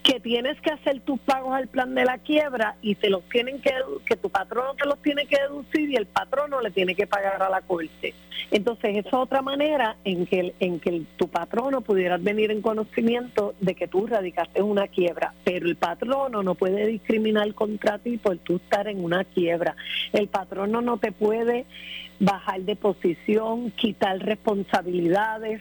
que 0.02 0.20
tienes 0.20 0.60
que 0.60 0.70
hacer 0.70 1.00
tus 1.00 1.18
pagos 1.20 1.54
al 1.54 1.68
plan 1.68 1.94
de 1.94 2.04
la 2.04 2.18
quiebra 2.18 2.76
y 2.82 2.94
te 2.94 3.10
los 3.10 3.22
tienen 3.28 3.60
que 3.60 3.72
que 4.06 4.16
tu 4.16 4.30
patrono 4.30 4.74
te 4.74 4.86
los 4.86 5.00
tiene 5.02 5.26
que 5.26 5.38
deducir 5.40 5.90
y 5.90 5.96
el 5.96 6.06
patrono 6.06 6.60
le 6.60 6.70
tiene 6.70 6.94
que 6.94 7.06
pagar 7.06 7.42
a 7.42 7.48
la 7.48 7.60
corte. 7.62 8.14
Entonces, 8.50 8.96
esa 8.96 9.08
es 9.08 9.14
otra 9.14 9.42
manera 9.42 9.96
en 10.04 10.26
que 10.26 10.54
en 10.60 10.80
que 10.80 11.02
tu 11.16 11.28
patrono 11.28 11.80
pudiera 11.82 12.16
venir 12.16 12.50
en 12.50 12.62
conocimiento 12.62 13.54
de 13.60 13.74
que 13.74 13.88
tú 13.88 14.06
radicaste 14.06 14.62
una 14.62 14.88
quiebra, 14.88 15.34
pero 15.44 15.66
el 15.66 15.76
patrono 15.76 16.42
no 16.42 16.54
puede 16.54 16.86
discriminar 16.86 17.52
contra 17.54 17.98
ti 17.98 18.16
por 18.16 18.38
tú 18.38 18.56
estar 18.56 18.88
en 18.88 19.04
una 19.04 19.24
quiebra. 19.24 19.76
El 20.12 20.28
patrono 20.28 20.80
no 20.80 20.98
te 20.98 21.12
puede 21.12 21.66
bajar 22.20 22.60
de 22.62 22.76
posición, 22.76 23.70
quitar 23.72 24.18
responsabilidades, 24.18 25.60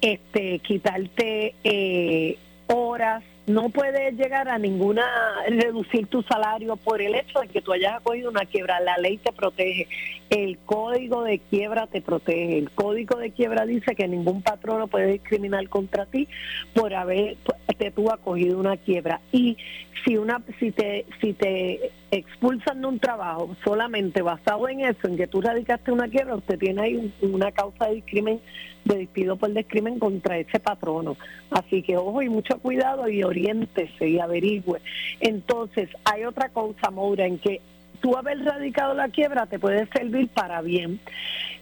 este, 0.00 0.58
quitarte 0.60 1.54
eh, 1.64 2.38
horas, 2.66 3.22
no 3.46 3.70
puedes 3.70 4.14
llegar 4.16 4.48
a 4.48 4.58
ninguna, 4.58 5.04
reducir 5.48 6.06
tu 6.06 6.22
salario 6.22 6.76
por 6.76 7.02
el 7.02 7.14
hecho 7.14 7.40
de 7.40 7.48
que 7.48 7.60
tú 7.60 7.72
hayas 7.72 7.94
acogido 7.94 8.30
una 8.30 8.44
quiebra. 8.46 8.80
La 8.80 8.96
ley 8.98 9.18
te 9.18 9.32
protege, 9.32 9.88
el 10.30 10.58
código 10.64 11.24
de 11.24 11.38
quiebra 11.40 11.86
te 11.88 12.00
protege. 12.00 12.58
El 12.58 12.70
código 12.70 13.18
de 13.18 13.32
quiebra 13.32 13.66
dice 13.66 13.96
que 13.96 14.06
ningún 14.06 14.42
patrono 14.42 14.86
puede 14.86 15.12
discriminar 15.12 15.68
contra 15.68 16.06
ti 16.06 16.28
por 16.74 16.94
haber 16.94 17.36
te 17.78 17.90
tú 17.90 18.10
acogido 18.10 18.58
una 18.58 18.76
quiebra. 18.76 19.20
Y 19.32 19.56
si 20.04 20.16
una 20.16 20.40
si 20.60 20.70
te 20.70 21.04
si 21.20 21.32
te 21.32 21.90
expulsan 22.12 22.80
de 22.80 22.86
un 22.86 22.98
trabajo 23.00 23.56
solamente 23.64 24.22
basado 24.22 24.68
en 24.68 24.80
eso, 24.80 25.08
en 25.08 25.16
que 25.16 25.26
tú 25.26 25.40
radicaste 25.40 25.90
una 25.90 26.08
quiebra, 26.08 26.36
usted 26.36 26.58
tiene 26.58 26.82
ahí 26.82 26.96
un- 26.96 27.34
una 27.34 27.50
causa 27.50 27.86
de 27.88 27.96
discrimen, 27.96 28.40
de 28.84 28.96
despido 28.98 29.36
por 29.36 29.52
discrimen 29.52 29.98
contra 29.98 30.38
ese 30.38 30.60
patrono. 30.60 31.16
Así 31.50 31.82
que 31.82 31.96
ojo 31.96 32.22
y 32.22 32.28
mucho 32.28 32.58
cuidado 32.58 33.08
y 33.08 33.22
oriéntese 33.22 34.08
y 34.08 34.18
averigüe. 34.18 34.80
Entonces, 35.20 35.88
hay 36.04 36.24
otra 36.24 36.48
cosa, 36.48 36.90
Maura, 36.90 37.26
en 37.26 37.38
que 37.38 37.60
tú 38.00 38.16
haber 38.16 38.44
radicado 38.44 38.94
la 38.94 39.08
quiebra 39.08 39.46
te 39.46 39.58
puede 39.58 39.86
servir 39.86 40.28
para 40.28 40.60
bien. 40.60 41.00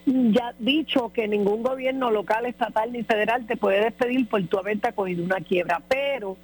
Ya 0.07 0.55
dicho 0.59 1.13
que 1.13 1.29
ningún 1.29 1.63
gobierno 1.63 2.11
local, 2.11 2.47
estatal 2.47 2.91
ni 2.93 3.03
federal 3.05 3.47
te 3.47 3.57
puede 3.57 3.85
despedir 3.85 4.27
por 4.29 4.43
tu 4.47 4.59
haberte 4.59 4.89
acogido 4.89 5.23
una 5.23 5.41
quiebra, 5.41 5.83
pero 5.87 6.37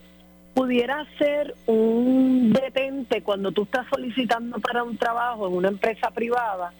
pudiera 0.54 1.06
ser 1.18 1.54
un 1.66 2.52
detente 2.52 3.22
cuando 3.22 3.52
tú 3.52 3.62
estás 3.62 3.86
solicitando 3.88 4.58
para 4.58 4.84
un 4.84 4.96
trabajo 4.96 5.48
en 5.48 5.54
una 5.54 5.68
empresa 5.68 6.10
privada 6.10 6.72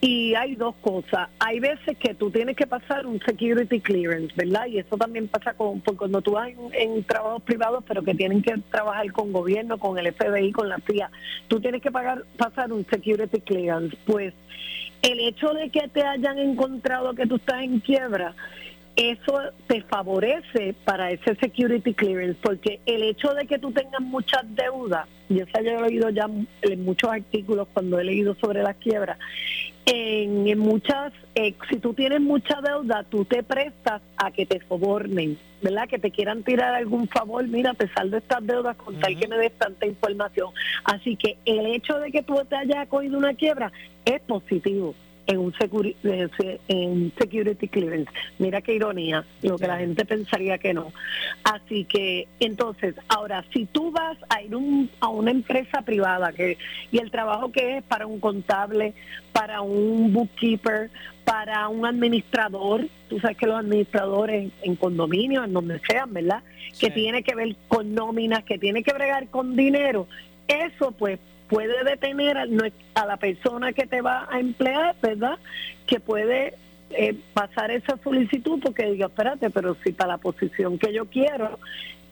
y 0.00 0.34
hay 0.34 0.54
dos 0.54 0.74
cosas. 0.82 1.28
Hay 1.38 1.60
veces 1.60 1.96
que 1.98 2.14
tú 2.14 2.30
tienes 2.30 2.56
que 2.56 2.66
pasar 2.66 3.06
un 3.06 3.20
security 3.20 3.80
clearance, 3.80 4.34
¿verdad? 4.36 4.66
Y 4.66 4.78
eso 4.78 4.96
también 4.96 5.28
pasa 5.28 5.54
con, 5.54 5.80
por 5.80 5.96
cuando 5.96 6.20
tú 6.20 6.32
vas 6.32 6.50
en, 6.72 7.04
trabajos 7.04 7.42
privados, 7.42 7.84
pero 7.86 8.02
que 8.02 8.14
tienen 8.14 8.42
que 8.42 8.54
trabajar 8.70 9.10
con 9.12 9.32
gobierno, 9.32 9.78
con 9.78 9.98
el 9.98 10.12
FBI, 10.12 10.52
con 10.52 10.68
la 10.68 10.78
CIA. 10.86 11.10
Tú 11.48 11.60
tienes 11.60 11.80
que 11.80 11.90
pagar, 11.90 12.24
pasar 12.36 12.72
un 12.72 12.86
security 12.86 13.40
clearance. 13.40 13.96
Pues 14.04 14.34
el 15.02 15.20
hecho 15.20 15.52
de 15.54 15.70
que 15.70 15.88
te 15.88 16.02
hayan 16.02 16.38
encontrado 16.38 17.14
que 17.14 17.26
tú 17.26 17.36
estás 17.36 17.62
en 17.62 17.80
quiebra, 17.80 18.34
eso 18.96 19.40
te 19.66 19.82
favorece 19.82 20.74
para 20.84 21.10
ese 21.10 21.34
security 21.36 21.94
clearance, 21.94 22.38
porque 22.42 22.80
el 22.86 23.02
hecho 23.02 23.34
de 23.34 23.46
que 23.46 23.58
tú 23.58 23.72
tengas 23.72 24.00
muchas 24.00 24.42
deudas, 24.54 25.08
yo 25.28 25.44
lo 25.62 25.70
he 25.70 25.76
oído 25.76 26.10
ya 26.10 26.28
en 26.62 26.84
muchos 26.84 27.10
artículos 27.10 27.66
cuando 27.72 27.98
he 27.98 28.04
leído 28.04 28.36
sobre 28.36 28.62
las 28.62 28.76
quiebras, 28.76 29.18
en, 29.86 30.46
en 30.48 30.58
muchas, 30.58 31.12
eh, 31.34 31.54
si 31.68 31.78
tú 31.78 31.94
tienes 31.94 32.20
mucha 32.20 32.60
deuda, 32.60 33.04
tú 33.04 33.24
te 33.24 33.42
prestas 33.42 34.00
a 34.16 34.30
que 34.30 34.46
te 34.46 34.60
sobornen, 34.66 35.38
¿verdad? 35.62 35.88
Que 35.88 35.98
te 35.98 36.10
quieran 36.10 36.42
tirar 36.42 36.74
algún 36.74 37.08
favor, 37.08 37.46
mira, 37.46 37.74
te 37.74 37.88
saldo 37.88 38.16
estas 38.16 38.46
deudas 38.46 38.76
con 38.76 38.98
tal 38.98 39.18
que 39.18 39.28
me 39.28 39.36
des 39.36 39.52
tanta 39.52 39.86
información. 39.86 40.50
Así 40.84 41.16
que 41.16 41.38
el 41.44 41.66
hecho 41.66 41.98
de 41.98 42.10
que 42.10 42.22
tú 42.22 42.40
te 42.48 42.56
hayas 42.56 42.78
acogido 42.78 43.18
una 43.18 43.34
quiebra 43.34 43.72
es 44.04 44.20
positivo 44.22 44.94
en 45.26 45.38
un 45.38 45.52
securi- 45.54 45.96
eh, 46.04 46.58
en 46.68 47.12
security 47.18 47.68
clearance. 47.68 48.10
Mira 48.38 48.60
qué 48.60 48.74
ironía, 48.74 49.24
lo 49.42 49.56
que 49.56 49.66
la 49.66 49.78
gente 49.78 50.04
pensaría 50.04 50.58
que 50.58 50.74
no. 50.74 50.92
Así 51.44 51.84
que, 51.84 52.28
entonces, 52.40 52.94
ahora, 53.08 53.44
si 53.52 53.64
tú 53.66 53.90
vas 53.90 54.18
a 54.28 54.42
ir 54.42 54.54
un- 54.54 54.90
a 55.00 55.08
una 55.08 55.30
empresa 55.30 55.82
privada 55.82 56.32
que 56.32 56.58
y 56.90 56.98
el 56.98 57.10
trabajo 57.10 57.50
que 57.52 57.78
es 57.78 57.82
para 57.84 58.06
un 58.06 58.20
contable, 58.20 58.94
para 59.32 59.62
un 59.62 60.12
bookkeeper, 60.12 60.90
para 61.24 61.68
un 61.68 61.86
administrador, 61.86 62.86
tú 63.08 63.18
sabes 63.18 63.36
que 63.38 63.46
los 63.46 63.56
administradores 63.58 64.52
en 64.62 64.76
condominios, 64.76 65.44
en 65.46 65.54
donde 65.54 65.80
sean, 65.88 66.12
¿verdad? 66.12 66.42
Que 66.78 66.90
tiene 66.90 67.22
que 67.22 67.34
ver 67.34 67.56
con 67.68 67.94
nóminas, 67.94 68.44
que 68.44 68.58
tiene 68.58 68.82
que 68.82 68.92
bregar 68.92 69.28
con 69.28 69.56
dinero, 69.56 70.06
eso 70.48 70.92
pues 70.92 71.18
puede 71.48 71.84
detener 71.84 72.36
a, 72.38 72.46
la 72.46 73.16
persona 73.16 73.72
que 73.72 73.86
te 73.86 74.00
va 74.00 74.26
a 74.30 74.40
emplear, 74.40 74.96
¿verdad? 75.02 75.38
Que 75.86 76.00
puede 76.00 76.54
eh, 76.90 77.14
pasar 77.32 77.70
esa 77.70 77.98
solicitud 78.02 78.60
porque 78.62 78.90
diga, 78.90 79.06
espérate, 79.06 79.50
pero 79.50 79.76
si 79.84 79.92
para 79.92 80.12
la 80.12 80.18
posición 80.18 80.78
que 80.78 80.92
yo 80.92 81.06
quiero, 81.06 81.58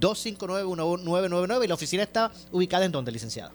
259-1999. 0.00 1.64
Y 1.64 1.68
la 1.68 1.74
oficina 1.74 2.02
está 2.02 2.30
ubicada 2.52 2.84
en 2.84 2.92
donde, 2.92 3.12
licenciada. 3.12 3.52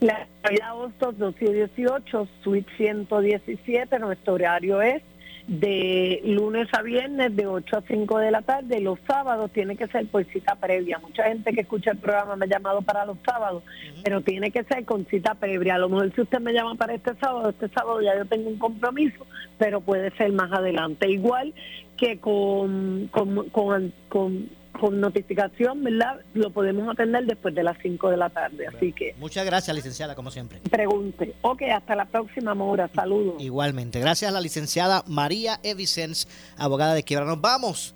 La 0.00 0.26
Avenida 0.42 0.74
Hostos 0.74 1.18
218, 1.18 2.28
Suite 2.42 2.70
117, 2.78 3.98
nuestro 3.98 4.34
horario 4.34 4.80
es 4.80 5.02
de 5.46 6.20
lunes 6.24 6.68
a 6.72 6.80
viernes 6.82 7.34
de 7.36 7.46
8 7.46 7.76
a 7.78 7.82
5 7.86 8.18
de 8.18 8.30
la 8.30 8.40
tarde. 8.40 8.80
Los 8.80 8.98
sábados 9.06 9.50
tiene 9.52 9.76
que 9.76 9.88
ser 9.88 10.06
por 10.06 10.24
cita 10.26 10.54
previa. 10.54 10.98
Mucha 11.00 11.24
gente 11.24 11.52
que 11.52 11.60
escucha 11.62 11.90
el 11.90 11.98
programa 11.98 12.36
me 12.36 12.46
ha 12.46 12.48
llamado 12.48 12.80
para 12.80 13.04
los 13.04 13.18
sábados, 13.26 13.62
pero 14.02 14.22
tiene 14.22 14.50
que 14.50 14.64
ser 14.64 14.84
con 14.86 15.04
cita 15.06 15.34
previa. 15.34 15.74
A 15.74 15.78
lo 15.78 15.88
mejor 15.90 16.14
si 16.14 16.22
usted 16.22 16.40
me 16.40 16.52
llama 16.54 16.76
para 16.76 16.94
este 16.94 17.14
sábado, 17.16 17.50
este 17.50 17.68
sábado 17.68 18.00
ya 18.00 18.16
yo 18.16 18.24
tengo 18.24 18.48
un 18.48 18.58
compromiso, 18.58 19.26
pero 19.58 19.82
puede 19.82 20.10
ser 20.16 20.32
más 20.32 20.50
adelante. 20.52 21.10
Igual 21.10 21.52
que 21.98 22.18
con, 22.20 23.08
con, 23.10 23.50
con, 23.50 23.92
con- 24.08 24.59
con 24.78 25.00
notificación, 25.00 25.82
¿verdad? 25.84 26.20
Lo 26.34 26.50
podemos 26.50 26.88
atender 26.88 27.24
después 27.26 27.54
de 27.54 27.62
las 27.62 27.76
5 27.82 28.10
de 28.10 28.16
la 28.16 28.30
tarde. 28.30 28.66
Así 28.66 28.92
que 28.92 29.14
Muchas 29.18 29.44
gracias, 29.44 29.74
licenciada, 29.74 30.14
como 30.14 30.30
siempre. 30.30 30.60
pregunte. 30.70 31.34
Ok, 31.42 31.62
hasta 31.74 31.94
la 31.96 32.04
próxima, 32.06 32.54
Maura. 32.54 32.88
Saludos. 32.94 33.34
Igualmente. 33.40 34.00
Gracias 34.00 34.30
a 34.30 34.34
la 34.34 34.40
licenciada 34.40 35.02
María 35.06 35.60
E. 35.62 35.74
Vicens, 35.74 36.28
abogada 36.56 36.94
de 36.94 37.02
quiebra. 37.02 37.26
Nos 37.26 37.40
vamos. 37.40 37.94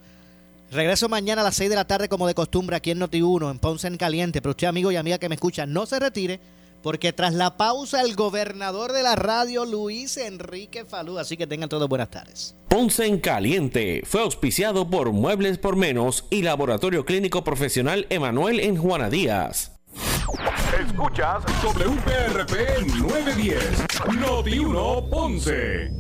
Regreso 0.71 1.09
mañana 1.09 1.43
a 1.43 1.45
las 1.45 1.55
6 1.57 1.71
de 1.71 1.77
la 1.77 1.85
tarde, 1.85 2.09
como 2.09 2.27
de 2.27 2.35
costumbre, 2.35 2.75
aquí 2.75 2.91
en 2.91 2.99
Noti1, 3.01 3.51
en 3.51 3.59
Ponce 3.59 3.87
en 3.87 3.97
Caliente. 3.97 4.43
Pero 4.43 4.51
usted, 4.51 4.67
amigo 4.67 4.91
y 4.91 4.97
amiga 4.97 5.19
que 5.19 5.29
me 5.29 5.37
escucha, 5.37 5.67
no 5.67 5.87
se 5.87 6.01
retire, 6.01 6.41
porque 6.85 7.15
tras 7.15 7.33
la 7.33 7.57
pausa, 7.57 8.03
el 8.03 8.15
gobernador 8.15 8.93
de 8.93 9.03
la 9.03 9.17
radio, 9.17 9.65
Luis 9.65 10.19
Enrique 10.19 10.85
Falú. 10.85 11.19
Así 11.19 11.39
que 11.39 11.47
tengan 11.47 11.71
todos 11.71 11.89
buenas 11.89 12.11
tardes. 12.11 12.55
Ponce 12.69 13.07
en 13.07 13.21
Caliente 13.21 14.03
fue 14.05 14.21
auspiciado 14.21 14.91
por 14.91 15.11
Muebles 15.13 15.57
por 15.57 15.77
Menos 15.77 16.27
y 16.29 16.43
Laboratorio 16.43 17.07
Clínico 17.07 17.43
Profesional 17.43 18.07
Emanuel 18.11 18.61
en 18.61 18.77
Juana 18.77 19.09
Díaz. 19.09 19.73
Escuchas 20.79 21.43
WPRP 21.63 22.53
910, 22.99 23.85
Noti 24.19 24.59
1 24.59 25.11
Ponce. 25.11 25.91